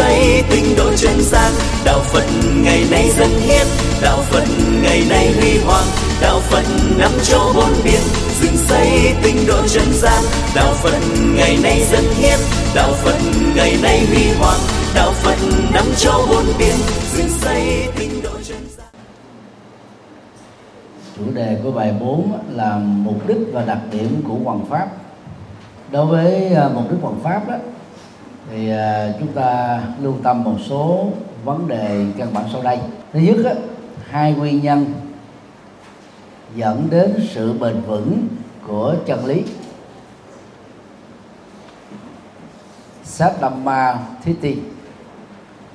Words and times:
xây 0.00 0.42
tinh 0.50 0.64
độ 0.76 0.92
chân 0.96 1.20
gian 1.20 1.52
đạo 1.84 2.00
phật 2.00 2.24
ngày 2.64 2.84
nay 2.90 3.10
dân 3.18 3.30
hiến. 3.30 3.66
Đạo 4.02 4.18
phật 4.30 4.44
ngày 4.82 5.02
nay 5.08 5.32
huy 5.32 5.58
hoàng. 5.58 5.84
Đạo 6.20 6.40
phật 6.40 6.64
năm 6.98 7.10
châu 7.22 7.52
bốn 7.54 7.72
biển 7.84 8.00
dựng 8.40 8.56
xây 8.56 9.14
tinh 9.22 9.36
độ 9.48 9.66
chân 9.68 9.92
gian 9.92 10.22
đạo 10.54 10.72
phật 10.74 10.98
ngày 11.36 11.58
nay 11.62 11.82
dân 11.92 12.04
hiến. 12.14 12.38
Đạo 12.74 12.92
phật 12.92 13.18
ngày 13.56 13.76
nay 13.82 14.06
huy 14.06 14.32
hoàng. 14.38 14.60
Đạo 14.94 15.12
phật 15.12 15.36
năm 15.74 15.84
châu 15.96 16.26
bốn 16.30 16.44
biển 16.58 16.76
dựng 17.12 17.28
xây 17.28 17.88
tinh 17.98 18.22
độ 18.22 18.30
chân 18.48 18.58
gian 18.76 18.86
chủ 21.16 21.24
đề 21.34 21.58
của 21.64 21.70
bài 21.70 21.94
4 22.00 22.32
là 22.50 22.80
mục 22.84 23.28
đích 23.28 23.38
và 23.52 23.64
đặc 23.64 23.78
điểm 23.92 24.22
của 24.28 24.36
hoàng 24.44 24.64
pháp. 24.70 24.88
Đối 25.90 26.06
với 26.06 26.54
à, 26.54 26.68
mục 26.74 26.90
đích 26.90 27.00
hoàng 27.02 27.20
pháp 27.22 27.48
đó 27.48 27.54
thì 28.50 28.70
à, 28.70 29.12
chúng 29.18 29.32
ta 29.32 29.80
lưu 30.00 30.14
tâm 30.22 30.44
một 30.44 30.56
số 30.68 31.06
vấn 31.44 31.68
đề 31.68 32.06
căn 32.18 32.34
bản 32.34 32.44
sau 32.52 32.62
đây. 32.62 32.78
Thứ 33.12 33.20
nhất 33.20 33.36
á, 33.44 33.54
hai 34.10 34.32
nguyên 34.32 34.62
nhân 34.62 34.92
dẫn 36.54 36.86
đến 36.90 37.14
sự 37.30 37.52
bền 37.52 37.80
vững 37.80 38.28
của 38.66 38.94
chân 39.06 39.24
lý. 39.24 39.42
Sát 43.04 43.32
thí 44.24 44.32
tiên 44.32 44.58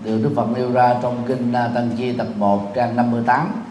được 0.03 0.19
Đức 0.23 0.31
Phật 0.35 0.47
nêu 0.55 0.71
ra 0.71 0.95
trong 1.01 1.23
kinh 1.27 1.53
Tăng 1.53 1.89
Chi 1.97 2.11
tập 2.11 2.27
1 2.35 2.71
trang 2.75 2.95
58 2.95 3.65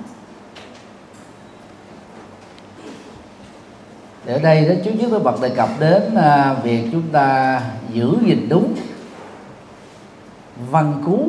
để 4.24 4.32
ở 4.32 4.38
đây 4.38 4.64
đó 4.64 4.74
trước 4.84 4.90
nhất 4.98 5.10
Đức 5.10 5.22
Phật 5.24 5.42
đề 5.42 5.48
cập 5.48 5.68
đến 5.80 6.14
à, 6.14 6.54
việc 6.62 6.88
chúng 6.92 7.08
ta 7.12 7.60
giữ 7.92 8.16
gìn 8.26 8.48
đúng 8.48 8.74
văn 10.70 11.02
cú. 11.04 11.28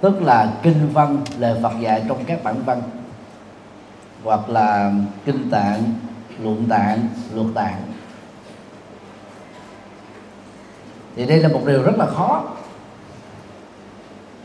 Tức 0.00 0.22
là 0.22 0.52
kinh 0.62 0.88
văn 0.92 1.18
lời 1.38 1.60
Phật 1.62 1.72
dạy 1.80 2.04
trong 2.08 2.24
các 2.24 2.44
bản 2.44 2.62
văn. 2.64 2.82
Hoặc 4.24 4.48
là 4.48 4.92
kinh 5.24 5.50
tạng 5.50 5.82
luận 6.38 6.66
tạng 6.68 7.08
luật 7.34 7.46
tạng. 7.54 7.82
Thì 11.16 11.26
đây 11.26 11.38
là 11.38 11.48
một 11.48 11.60
điều 11.66 11.82
rất 11.82 11.98
là 11.98 12.06
khó. 12.06 12.42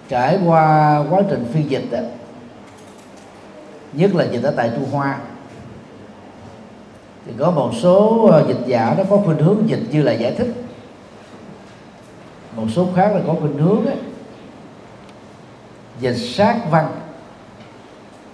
Trải 0.10 0.40
qua 0.46 0.98
quá 1.10 1.22
trình 1.30 1.46
phiên 1.54 1.70
dịch 1.70 1.88
đó, 1.92 2.00
nhất 3.94 4.16
là 4.16 4.24
dịch 4.24 4.44
ở 4.44 4.54
tại 4.58 4.72
Trung 4.76 4.92
Hoa 4.92 5.20
thì 7.26 7.34
có 7.40 7.52
một 7.52 7.72
số 7.82 8.28
ờ, 8.32 8.46
dịch 8.48 8.60
giả 8.66 8.96
nó 8.98 9.04
có 9.10 9.18
khuynh 9.18 9.38
hướng 9.38 9.70
dịch 9.70 9.82
như 9.92 10.02
là 10.02 10.12
giải 10.12 10.36
thích 10.38 10.54
một 12.60 12.68
số 12.76 12.88
khác 12.96 13.12
là 13.16 13.22
có 13.28 13.36
khuynh 13.40 13.58
hướng 13.58 13.86
ấy, 13.86 13.98
dịch 16.00 16.18
sát 16.36 16.60
văn 16.72 16.88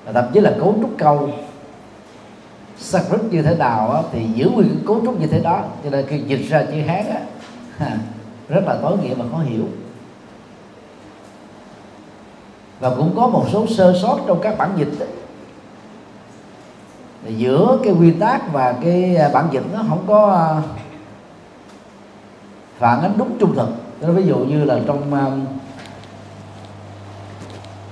và 0.05 0.11
thậm 0.11 0.25
chí 0.33 0.39
là 0.39 0.53
cấu 0.59 0.75
trúc 0.81 0.91
câu. 0.97 1.29
Sanskrit 2.77 3.23
như 3.31 3.41
thế 3.41 3.55
nào 3.55 3.91
á, 3.91 4.01
thì 4.11 4.27
giữ 4.35 4.49
nguyên 4.49 4.67
cái 4.67 4.77
cấu 4.87 5.01
trúc 5.05 5.19
như 5.19 5.27
thế 5.27 5.39
đó 5.39 5.63
cho 5.83 5.89
nên 5.89 6.05
khi 6.05 6.19
dịch 6.19 6.49
ra 6.49 6.63
chữ 6.63 6.81
hán 6.81 7.05
á, 7.07 7.19
rất 8.49 8.63
là 8.65 8.77
tối 8.81 8.97
nghĩa 8.97 9.13
và 9.13 9.25
khó 9.31 9.37
hiểu. 9.37 9.63
Và 12.79 12.89
cũng 12.89 13.15
có 13.15 13.27
một 13.27 13.45
số 13.51 13.67
sơ 13.67 13.93
sót 14.01 14.19
trong 14.27 14.39
các 14.41 14.57
bản 14.57 14.69
dịch 14.77 14.99
ấy. 14.99 15.09
giữa 17.37 17.79
cái 17.83 17.93
quy 17.93 18.11
tắc 18.11 18.53
và 18.53 18.75
cái 18.83 19.15
à, 19.15 19.29
bản 19.33 19.47
dịch 19.51 19.63
nó 19.73 19.83
không 19.89 20.03
có 20.07 20.31
à, 20.33 20.47
phản 22.77 23.01
ánh 23.01 23.13
đúng 23.17 23.37
trung 23.39 23.55
thực. 23.55 23.84
Đó, 24.01 24.11
ví 24.11 24.25
dụ 24.25 24.37
như 24.37 24.63
là 24.63 24.79
trong 24.87 25.13
uh, 25.13 25.47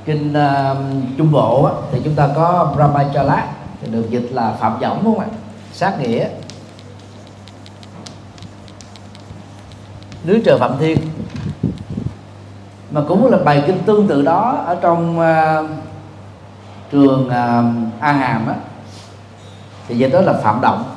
kinh 0.06 0.34
uh, 0.34 0.78
trung 1.18 1.32
bộ 1.32 1.64
á, 1.66 1.74
thì 1.92 2.02
chúng 2.04 2.16
ta 2.16 2.30
có 2.36 2.74
Brahmachala 2.76 3.48
thì 3.82 3.88
được 3.92 4.10
dịch 4.10 4.28
là 4.32 4.52
phạm 4.60 4.80
võng 4.80 5.02
đúng 5.04 5.16
không 5.16 5.24
ạ? 5.24 5.28
Sát 5.74 6.00
nghĩa. 6.00 6.28
Núi 10.28 10.42
trời 10.46 10.58
phạm 10.60 10.78
thiên. 10.80 10.98
Mà 12.92 13.02
cũng 13.08 13.32
là 13.32 13.38
bài 13.38 13.64
kinh 13.68 13.80
tương 13.86 14.08
tự 14.08 14.22
đó 14.22 14.64
ở 14.66 14.78
trong 14.82 15.20
uh, 15.20 15.70
trường 16.92 17.30
um, 17.30 17.86
uh, 17.86 18.02
an 18.02 18.18
hàm 18.18 18.48
á. 18.48 18.56
Thì 19.88 19.98
dịch 19.98 20.10
đó 20.14 20.22
là 20.22 20.34
phạm 20.34 20.62
động. 20.62 20.93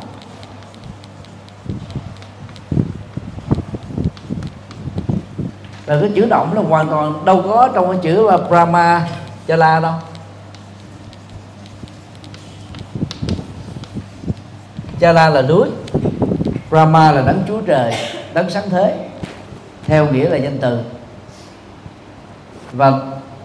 Là 5.87 5.99
cái 6.01 6.11
chữ 6.15 6.27
động 6.31 6.55
là 6.55 6.63
hoàn 6.63 6.89
toàn 6.89 7.25
đâu 7.25 7.43
có 7.43 7.69
trong 7.75 7.91
cái 7.91 8.01
chữ 8.03 8.31
là 8.31 8.37
Brahma 8.37 9.09
Chala 9.49 9.81
đâu. 9.81 9.93
Chala 15.01 15.29
là 15.29 15.43
núi, 15.43 15.69
Brahma 16.71 17.13
là 17.13 17.23
đấng 17.23 17.43
chúa 17.49 17.61
trời, 17.61 17.95
đấng 18.35 18.51
sáng 18.51 18.71
thế, 18.71 19.09
theo 19.87 20.13
nghĩa 20.13 20.29
là 20.29 20.37
danh 20.37 20.59
từ. 20.59 20.81
Và 22.73 22.93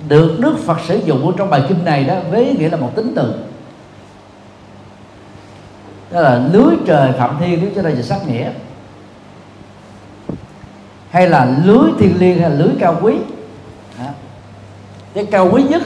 được 0.07 0.37
Đức 0.39 0.55
Phật 0.65 0.77
sử 0.87 0.97
dụng 1.05 1.33
trong 1.37 1.49
bài 1.49 1.61
kinh 1.69 1.85
này 1.85 2.03
đó, 2.03 2.15
với 2.31 2.55
nghĩa 2.59 2.69
là 2.69 2.77
một 2.77 2.91
tính 2.95 3.13
từ. 3.15 3.33
Đó 6.11 6.21
là 6.21 6.41
lưới 6.53 6.75
trời 6.85 7.11
phạm 7.11 7.37
thiên 7.39 7.59
nếu 7.61 7.71
cho 7.75 7.81
đây 7.81 7.95
là 7.95 8.01
sắc 8.01 8.27
nghĩa 8.27 8.51
hay 11.11 11.27
là 11.27 11.57
lưới 11.65 11.91
thiên 11.99 12.19
liêng 12.19 12.39
hay 12.39 12.49
là 12.49 12.55
lưới 12.55 12.69
cao 12.79 12.97
quý? 13.01 13.15
Đó. 13.99 14.05
cái 15.13 15.25
cao 15.25 15.49
quý 15.51 15.63
nhất 15.63 15.81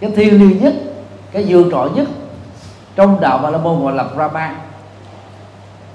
cái 0.00 0.10
thiên 0.16 0.40
liêng 0.40 0.62
nhất 0.62 0.74
cái 1.32 1.46
dương 1.46 1.70
trội 1.70 1.90
nhất 1.90 2.08
trong 2.96 3.20
đạo 3.20 3.38
và 3.42 3.50
la 3.50 3.58
môn 3.58 3.82
gọi 3.82 3.94
là 3.94 4.04
Brahma. 4.14 4.56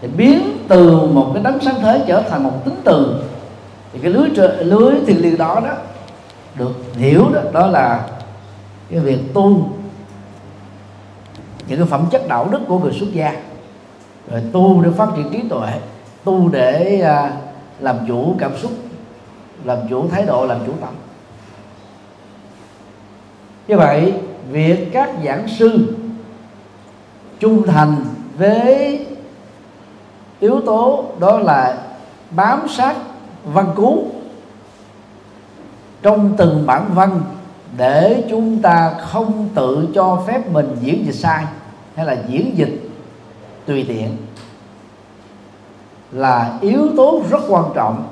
Thì 0.02 0.08
biến 0.08 0.58
từ 0.68 1.08
một 1.08 1.32
cái 1.34 1.44
đấng 1.44 1.60
sáng 1.60 1.76
thế 1.82 2.04
trở 2.08 2.22
thành 2.22 2.44
một 2.44 2.66
tính 2.66 2.82
từ 2.84 3.24
thì 3.94 4.00
cái 4.00 4.12
lưới 4.12 4.30
trời, 4.36 4.66
lưới 4.66 4.94
thiên 5.08 5.22
liêng 5.22 5.38
đó 5.38 5.62
đó 5.66 5.74
được 6.56 6.72
hiểu 6.96 7.30
đó 7.34 7.42
đó 7.54 7.68
là 7.68 8.08
cái 8.90 9.00
việc 9.00 9.20
tu 9.34 9.70
những 11.68 11.80
cái 11.80 11.88
phẩm 11.88 12.06
chất 12.12 12.28
đạo 12.28 12.48
đức 12.52 12.60
của 12.68 12.80
người 12.80 12.94
xuất 12.94 13.14
gia. 13.14 13.36
Rồi 14.32 14.42
tu 14.52 14.82
để 14.82 14.90
phát 14.98 15.10
triển 15.16 15.30
trí 15.32 15.42
tuệ 15.50 15.70
tu 16.24 16.50
để 16.50 17.02
uh, 17.04 17.53
làm 17.80 17.98
chủ 18.08 18.36
cảm 18.40 18.58
xúc, 18.58 18.72
làm 19.64 19.78
chủ 19.90 20.08
thái 20.10 20.24
độ, 20.24 20.46
làm 20.46 20.60
chủ 20.66 20.74
tâm. 20.82 20.94
Như 23.68 23.78
vậy, 23.78 24.14
việc 24.52 24.90
các 24.94 25.10
giảng 25.26 25.48
sư 25.48 25.96
trung 27.40 27.68
thành 27.68 27.96
với 28.38 29.06
yếu 30.40 30.62
tố 30.66 31.06
đó 31.20 31.40
là 31.40 31.78
bám 32.32 32.68
sát 32.70 32.96
văn 33.44 33.72
cú 33.76 34.12
trong 36.02 36.34
từng 36.38 36.66
bản 36.66 36.90
văn 36.94 37.22
để 37.78 38.24
chúng 38.30 38.62
ta 38.62 38.94
không 39.00 39.50
tự 39.56 39.88
cho 39.96 40.24
phép 40.28 40.52
mình 40.52 40.76
diễn 40.82 41.06
dịch 41.06 41.16
sai 41.16 41.46
hay 41.96 42.06
là 42.06 42.18
diễn 42.28 42.58
dịch 42.58 42.90
tùy 43.66 43.86
tiện 43.88 44.18
là 46.14 46.58
yếu 46.62 46.88
tố 46.98 47.22
rất 47.30 47.42
quan 47.50 47.66
trọng. 47.76 48.08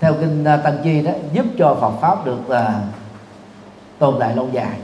Theo 0.00 0.14
kinh 0.20 0.44
à, 0.44 0.56
Tăng 0.56 0.78
Chi 0.84 1.02
đó 1.02 1.12
giúp 1.32 1.46
cho 1.58 1.76
Phật 1.80 1.92
pháp 2.00 2.26
được 2.26 2.40
uh, 2.48 2.58
tồn 3.98 4.14
tại 4.20 4.36
lâu 4.36 4.48
dài. 4.52 4.78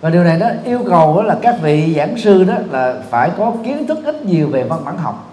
Và 0.00 0.10
điều 0.10 0.24
này 0.24 0.38
nó 0.38 0.46
yêu 0.64 0.80
cầu 0.88 1.16
đó 1.16 1.22
là 1.22 1.38
các 1.42 1.56
vị 1.62 1.94
giảng 1.96 2.18
sư 2.18 2.44
đó 2.44 2.54
là 2.70 2.94
phải 3.10 3.30
có 3.38 3.52
kiến 3.64 3.86
thức 3.86 3.98
ít 4.04 4.24
nhiều 4.24 4.48
về 4.48 4.62
văn 4.64 4.84
bản 4.84 4.98
học 4.98 5.30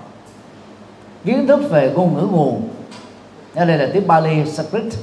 kiến 1.26 1.48
thức 1.48 1.70
về 1.70 1.92
ngôn 1.96 2.14
ngữ 2.16 2.28
nguồn. 2.32 2.70
Ở 3.56 3.66
đây 3.66 3.78
là 3.78 3.90
tiếng 3.94 4.08
Bali 4.08 4.46
Sanskrit 4.46 4.94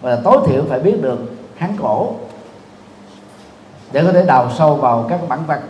và 0.00 0.10
là 0.10 0.20
tối 0.24 0.38
thiểu 0.46 0.64
phải 0.68 0.80
biết 0.80 1.02
được 1.02 1.18
Hán 1.56 1.76
cổ 1.82 2.14
để 3.92 4.04
có 4.04 4.12
thể 4.12 4.24
đào 4.26 4.50
sâu 4.58 4.74
vào 4.74 5.06
các 5.08 5.20
bản 5.28 5.38
văn 5.46 5.60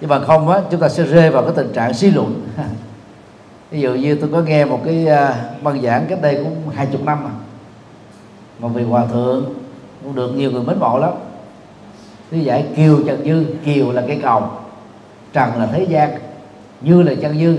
nhưng 0.00 0.10
mà 0.10 0.20
không 0.20 0.48
á, 0.48 0.60
chúng 0.70 0.80
ta 0.80 0.88
sẽ 0.88 1.02
rơi 1.04 1.30
vào 1.30 1.42
cái 1.42 1.52
tình 1.56 1.72
trạng 1.72 1.94
suy 1.94 2.10
luận 2.10 2.46
ví 3.70 3.80
dụ 3.80 3.94
như 3.94 4.14
tôi 4.14 4.30
có 4.32 4.40
nghe 4.40 4.64
một 4.64 4.80
cái 4.84 5.06
à, 5.06 5.44
băng 5.62 5.82
giảng 5.82 6.06
cách 6.08 6.22
đây 6.22 6.34
cũng 6.44 6.56
hai 6.74 6.86
chục 6.86 7.04
năm 7.04 7.18
à. 7.18 7.24
mà 7.24 7.30
mà 8.60 8.68
vị 8.68 8.82
hòa 8.82 9.06
thượng 9.06 9.44
cũng 10.04 10.14
được 10.14 10.30
nhiều 10.36 10.50
người 10.50 10.62
mến 10.62 10.78
mộ 10.78 10.98
lắm. 10.98 11.10
Lý 12.30 12.40
giải 12.40 12.66
kiều 12.76 13.00
trần 13.06 13.24
dư, 13.24 13.44
kiều 13.64 13.92
là 13.92 14.02
cây 14.06 14.20
cầu, 14.22 14.42
trần 15.32 15.50
là 15.58 15.66
thế 15.66 15.82
gian 15.82 16.10
như 16.80 17.02
là 17.02 17.14
chân 17.22 17.38
dư, 17.38 17.56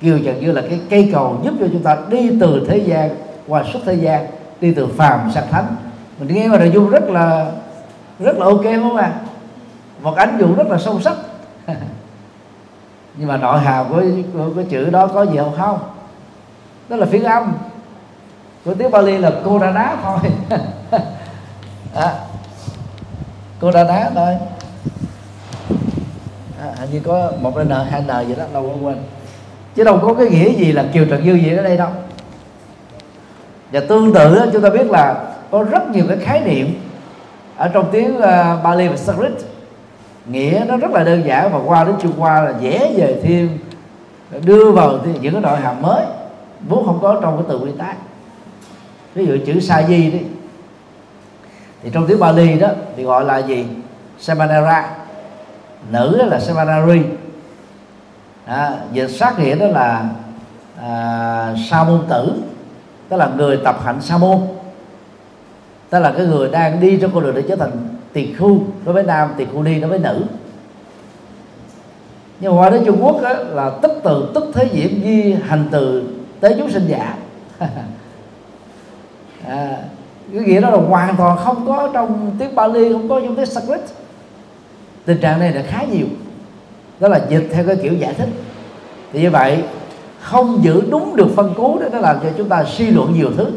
kiều 0.00 0.18
trần 0.24 0.40
dư 0.40 0.52
là 0.52 0.60
cái 0.60 0.80
cây 0.90 1.10
cầu 1.12 1.40
giúp 1.44 1.54
cho 1.60 1.66
chúng 1.72 1.82
ta 1.82 1.98
đi 2.10 2.30
từ 2.40 2.66
thế 2.68 2.78
gian 2.78 3.10
qua 3.48 3.64
xuất 3.72 3.80
thế 3.84 3.94
gian, 3.94 4.26
đi 4.60 4.74
từ 4.74 4.86
phàm 4.86 5.30
sang 5.34 5.44
thánh. 5.50 5.76
Mình 6.18 6.34
nghe 6.34 6.48
mà 6.48 6.58
nội 6.58 6.70
dung 6.74 6.90
rất 6.90 7.10
là 7.10 7.52
rất 8.18 8.38
là 8.38 8.46
ok 8.46 8.64
không 8.64 8.96
ạ? 8.96 9.12
Một 10.02 10.16
ánh 10.16 10.36
dụ 10.40 10.54
rất 10.54 10.66
là 10.66 10.78
sâu 10.78 11.00
sắc 11.00 11.16
nhưng 13.16 13.28
mà 13.28 13.36
nội 13.36 13.60
hàm 13.60 13.88
của, 13.88 14.02
của, 14.32 14.50
của 14.54 14.62
chữ 14.70 14.90
đó 14.90 15.06
có 15.06 15.22
gì 15.22 15.36
không? 15.36 15.54
Không. 15.58 15.78
Đó 16.88 16.96
là 16.96 17.06
phiên 17.06 17.24
âm 17.24 17.52
của 18.64 18.74
tiếng 18.74 18.90
Bali 18.90 19.18
là 19.18 19.32
cô 19.44 19.58
đa 19.58 19.70
đá 19.70 19.96
thôi. 20.02 20.18
À, 21.94 22.14
cô 23.60 23.70
đa 23.70 23.84
đá 23.84 24.10
thôi. 24.14 24.34
À, 26.60 26.74
hình 26.76 26.90
như 26.92 27.00
có 27.00 27.32
một 27.40 27.52
n 27.64 27.70
hai 27.90 28.02
n 28.02 28.28
gì 28.28 28.34
đó 28.34 28.44
đâu 28.52 28.62
có 28.62 28.86
quên. 28.86 28.96
Chứ 29.74 29.84
đâu 29.84 29.98
có 30.02 30.14
cái 30.14 30.26
nghĩa 30.26 30.52
gì 30.52 30.72
là 30.72 30.84
kiều 30.92 31.04
trần 31.04 31.24
dư 31.24 31.34
gì 31.34 31.56
ở 31.56 31.62
đây 31.62 31.76
đâu. 31.76 31.88
Và 33.72 33.80
tương 33.88 34.14
tự 34.14 34.50
chúng 34.52 34.62
ta 34.62 34.70
biết 34.70 34.90
là 34.90 35.24
có 35.50 35.62
rất 35.62 35.90
nhiều 35.90 36.04
cái 36.08 36.16
khái 36.16 36.40
niệm 36.40 36.74
ở 37.56 37.68
trong 37.68 37.88
tiếng 37.92 38.20
à, 38.20 38.56
Bali 38.64 38.88
và 38.88 38.96
Sanskrit 38.96 39.53
nghĩa 40.26 40.64
nó 40.68 40.76
rất 40.76 40.90
là 40.90 41.04
đơn 41.04 41.22
giản 41.26 41.52
và 41.52 41.58
qua 41.66 41.84
đến 41.84 41.94
Trung 42.02 42.12
Hoa 42.18 42.42
là 42.42 42.54
dễ 42.60 42.94
về 42.96 43.20
thêm 43.22 43.58
đưa 44.44 44.70
vào 44.70 44.98
những 45.20 45.32
cái 45.32 45.42
nội 45.42 45.60
hàm 45.60 45.82
mới 45.82 46.04
vốn 46.68 46.86
không 46.86 46.98
có 47.02 47.18
trong 47.22 47.36
cái 47.36 47.44
từ 47.48 47.58
nguyên 47.58 47.76
tác 47.76 47.94
ví 49.14 49.26
dụ 49.26 49.38
chữ 49.46 49.60
sa 49.60 49.82
di 49.82 50.10
đi. 50.10 50.20
Thì 51.82 51.90
trong 51.92 52.06
tiếng 52.06 52.20
Bali 52.20 52.58
đó 52.58 52.68
thì 52.96 53.02
gọi 53.02 53.24
là 53.24 53.38
gì? 53.38 53.66
Samanara 54.18 54.90
nữ 55.90 56.16
đó 56.18 56.24
là 56.24 56.40
Samanari 56.40 57.02
à, 58.44 58.72
dịch 58.92 59.08
sát 59.08 59.38
nghĩa 59.38 59.56
đó 59.56 59.66
là 59.66 60.08
à, 60.80 61.54
sa 61.70 61.84
môn 61.84 62.00
tử 62.08 62.34
tức 63.08 63.16
là 63.16 63.30
người 63.36 63.56
tập 63.64 63.80
hạnh 63.84 64.00
sa 64.00 64.18
môn. 64.18 64.38
Tức 65.90 65.98
là 65.98 66.12
cái 66.16 66.26
người 66.26 66.50
đang 66.50 66.80
đi 66.80 66.98
trong 67.00 67.10
con 67.14 67.22
đường 67.22 67.34
để 67.34 67.42
trở 67.48 67.56
thành 67.56 67.70
tiền 68.14 68.34
khu 68.38 68.60
đối 68.84 68.94
với 68.94 69.02
nam 69.02 69.28
tiền 69.36 69.48
khu 69.54 69.62
ni 69.62 69.80
đối 69.80 69.90
với 69.90 69.98
nữ. 69.98 70.24
Nhưng 72.40 72.56
mà 72.56 72.62
qua 72.62 72.70
đến 72.70 72.82
Trung 72.86 73.04
Quốc 73.04 73.22
đó, 73.22 73.32
là 73.32 73.70
tức 73.82 73.92
từ 74.04 74.30
tức 74.34 74.44
thế 74.54 74.70
diễm 74.72 74.90
di 75.04 75.32
hành 75.32 75.68
từ 75.70 76.08
tế 76.40 76.54
chúng 76.58 76.70
sinh 76.70 76.86
giả 76.88 77.16
à, 79.46 79.78
cái 80.32 80.42
nghĩa 80.42 80.60
đó 80.60 80.70
là 80.70 80.76
hoàn 80.76 81.16
toàn 81.16 81.38
không 81.38 81.66
có 81.66 81.90
trong 81.92 82.36
tiếng 82.38 82.54
Bali 82.54 82.92
không 82.92 83.08
có 83.08 83.20
trong 83.20 83.36
tiếng 83.36 83.46
Sanskrit. 83.46 83.80
Tình 85.04 85.20
trạng 85.20 85.40
này 85.40 85.52
là 85.52 85.62
khá 85.66 85.84
nhiều. 85.92 86.06
Đó 87.00 87.08
là 87.08 87.20
dịch 87.28 87.48
theo 87.52 87.64
cái 87.66 87.76
kiểu 87.82 87.92
giải 87.92 88.14
thích. 88.14 88.28
Thì 89.12 89.20
như 89.20 89.30
vậy 89.30 89.62
không 90.20 90.64
giữ 90.64 90.82
đúng 90.90 91.16
được 91.16 91.28
phân 91.36 91.54
cố 91.56 91.78
đó 91.80 91.86
nó 91.92 91.98
làm 91.98 92.16
cho 92.22 92.28
chúng 92.38 92.48
ta 92.48 92.64
suy 92.64 92.86
luận 92.86 93.14
nhiều 93.14 93.30
thứ. 93.36 93.50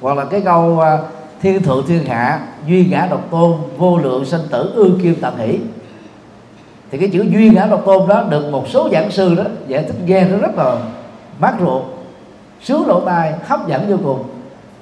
Hoặc 0.00 0.16
là 0.16 0.24
cái 0.24 0.40
câu 0.40 0.80
à, 0.80 0.98
thiên 1.42 1.62
thượng 1.62 1.86
thiên 1.86 2.04
hạ 2.04 2.40
duy 2.66 2.86
ngã 2.90 3.06
độc 3.10 3.30
tôn 3.30 3.52
vô 3.76 3.98
lượng 3.98 4.24
sanh 4.24 4.40
tử 4.50 4.72
ư 4.74 4.98
kim 5.02 5.14
tạm 5.20 5.36
hỷ. 5.36 5.58
Thì 6.90 6.98
cái 6.98 7.08
chữ 7.08 7.22
duy 7.30 7.50
ngã 7.50 7.66
độc 7.70 7.82
tôn 7.86 8.08
đó 8.08 8.22
được 8.30 8.50
một 8.52 8.68
số 8.68 8.88
giảng 8.92 9.10
sư 9.10 9.34
đó 9.34 9.44
giải 9.66 9.82
thích 9.82 9.96
nghe 10.06 10.24
nó 10.24 10.38
rất 10.38 10.56
là 10.56 10.76
mát 11.38 11.54
ruột 11.60 11.82
sướng 12.62 12.86
lỗ 12.86 13.00
tai 13.00 13.34
hấp 13.46 13.68
dẫn 13.68 13.90
vô 13.90 13.96
cùng. 14.04 14.24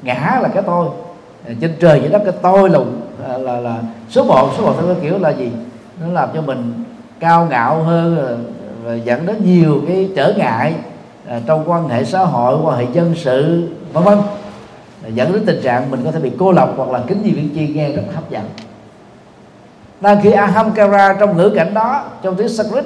Ngã 0.03 0.39
là 0.43 0.49
cái 0.49 0.63
tôi. 0.63 0.87
Ờ, 1.47 1.55
trên 1.61 1.75
trời 1.81 2.01
vậy 2.01 2.09
đó 2.09 2.19
cái 2.25 2.33
tôi 2.43 2.71
là 2.71 2.79
là, 3.29 3.39
là, 3.39 3.61
là 3.61 3.77
số 4.11 4.25
một 4.25 4.51
số 4.59 4.65
một 4.65 4.75
theo 4.79 4.87
cái 4.87 4.97
kiểu 5.03 5.19
là 5.19 5.31
gì? 5.31 5.51
Nó 6.01 6.13
làm 6.13 6.29
cho 6.35 6.43
mình 6.43 6.85
cao 7.21 7.47
ngạo 7.51 7.83
hơn 7.83 8.19
ờ, 8.19 8.39
và 8.85 8.95
dẫn 8.95 9.27
đến 9.27 9.37
nhiều 9.45 9.83
cái 9.89 10.11
trở 10.17 10.33
ngại 10.37 10.75
à, 11.29 11.41
trong 11.47 11.71
quan 11.71 11.89
hệ 11.89 12.05
xã 12.05 12.19
hội 12.19 12.59
quan 12.65 12.79
hệ 12.79 12.87
dân 12.93 13.15
sự 13.15 13.69
vân 13.93 14.05
vân 14.05 14.19
dẫn 15.15 15.33
đến 15.33 15.43
tình 15.47 15.61
trạng 15.63 15.91
mình 15.91 16.01
có 16.05 16.11
thể 16.11 16.21
bị 16.21 16.33
cô 16.39 16.53
lập 16.53 16.73
hoặc 16.77 16.91
là 16.91 17.03
kính 17.07 17.23
gì 17.23 17.31
viên 17.31 17.55
chi 17.55 17.69
nghe 17.69 17.93
rất 17.93 18.03
hấp 18.15 18.31
dẫn. 18.31 18.45
Đang 20.01 20.21
khi 20.23 20.31
ahamkara 20.31 21.17
trong 21.21 21.37
ngữ 21.37 21.53
cảnh 21.57 21.75
đó 21.75 22.05
trong 22.23 22.37
tiếng 22.37 22.49
Sanskrit 22.49 22.85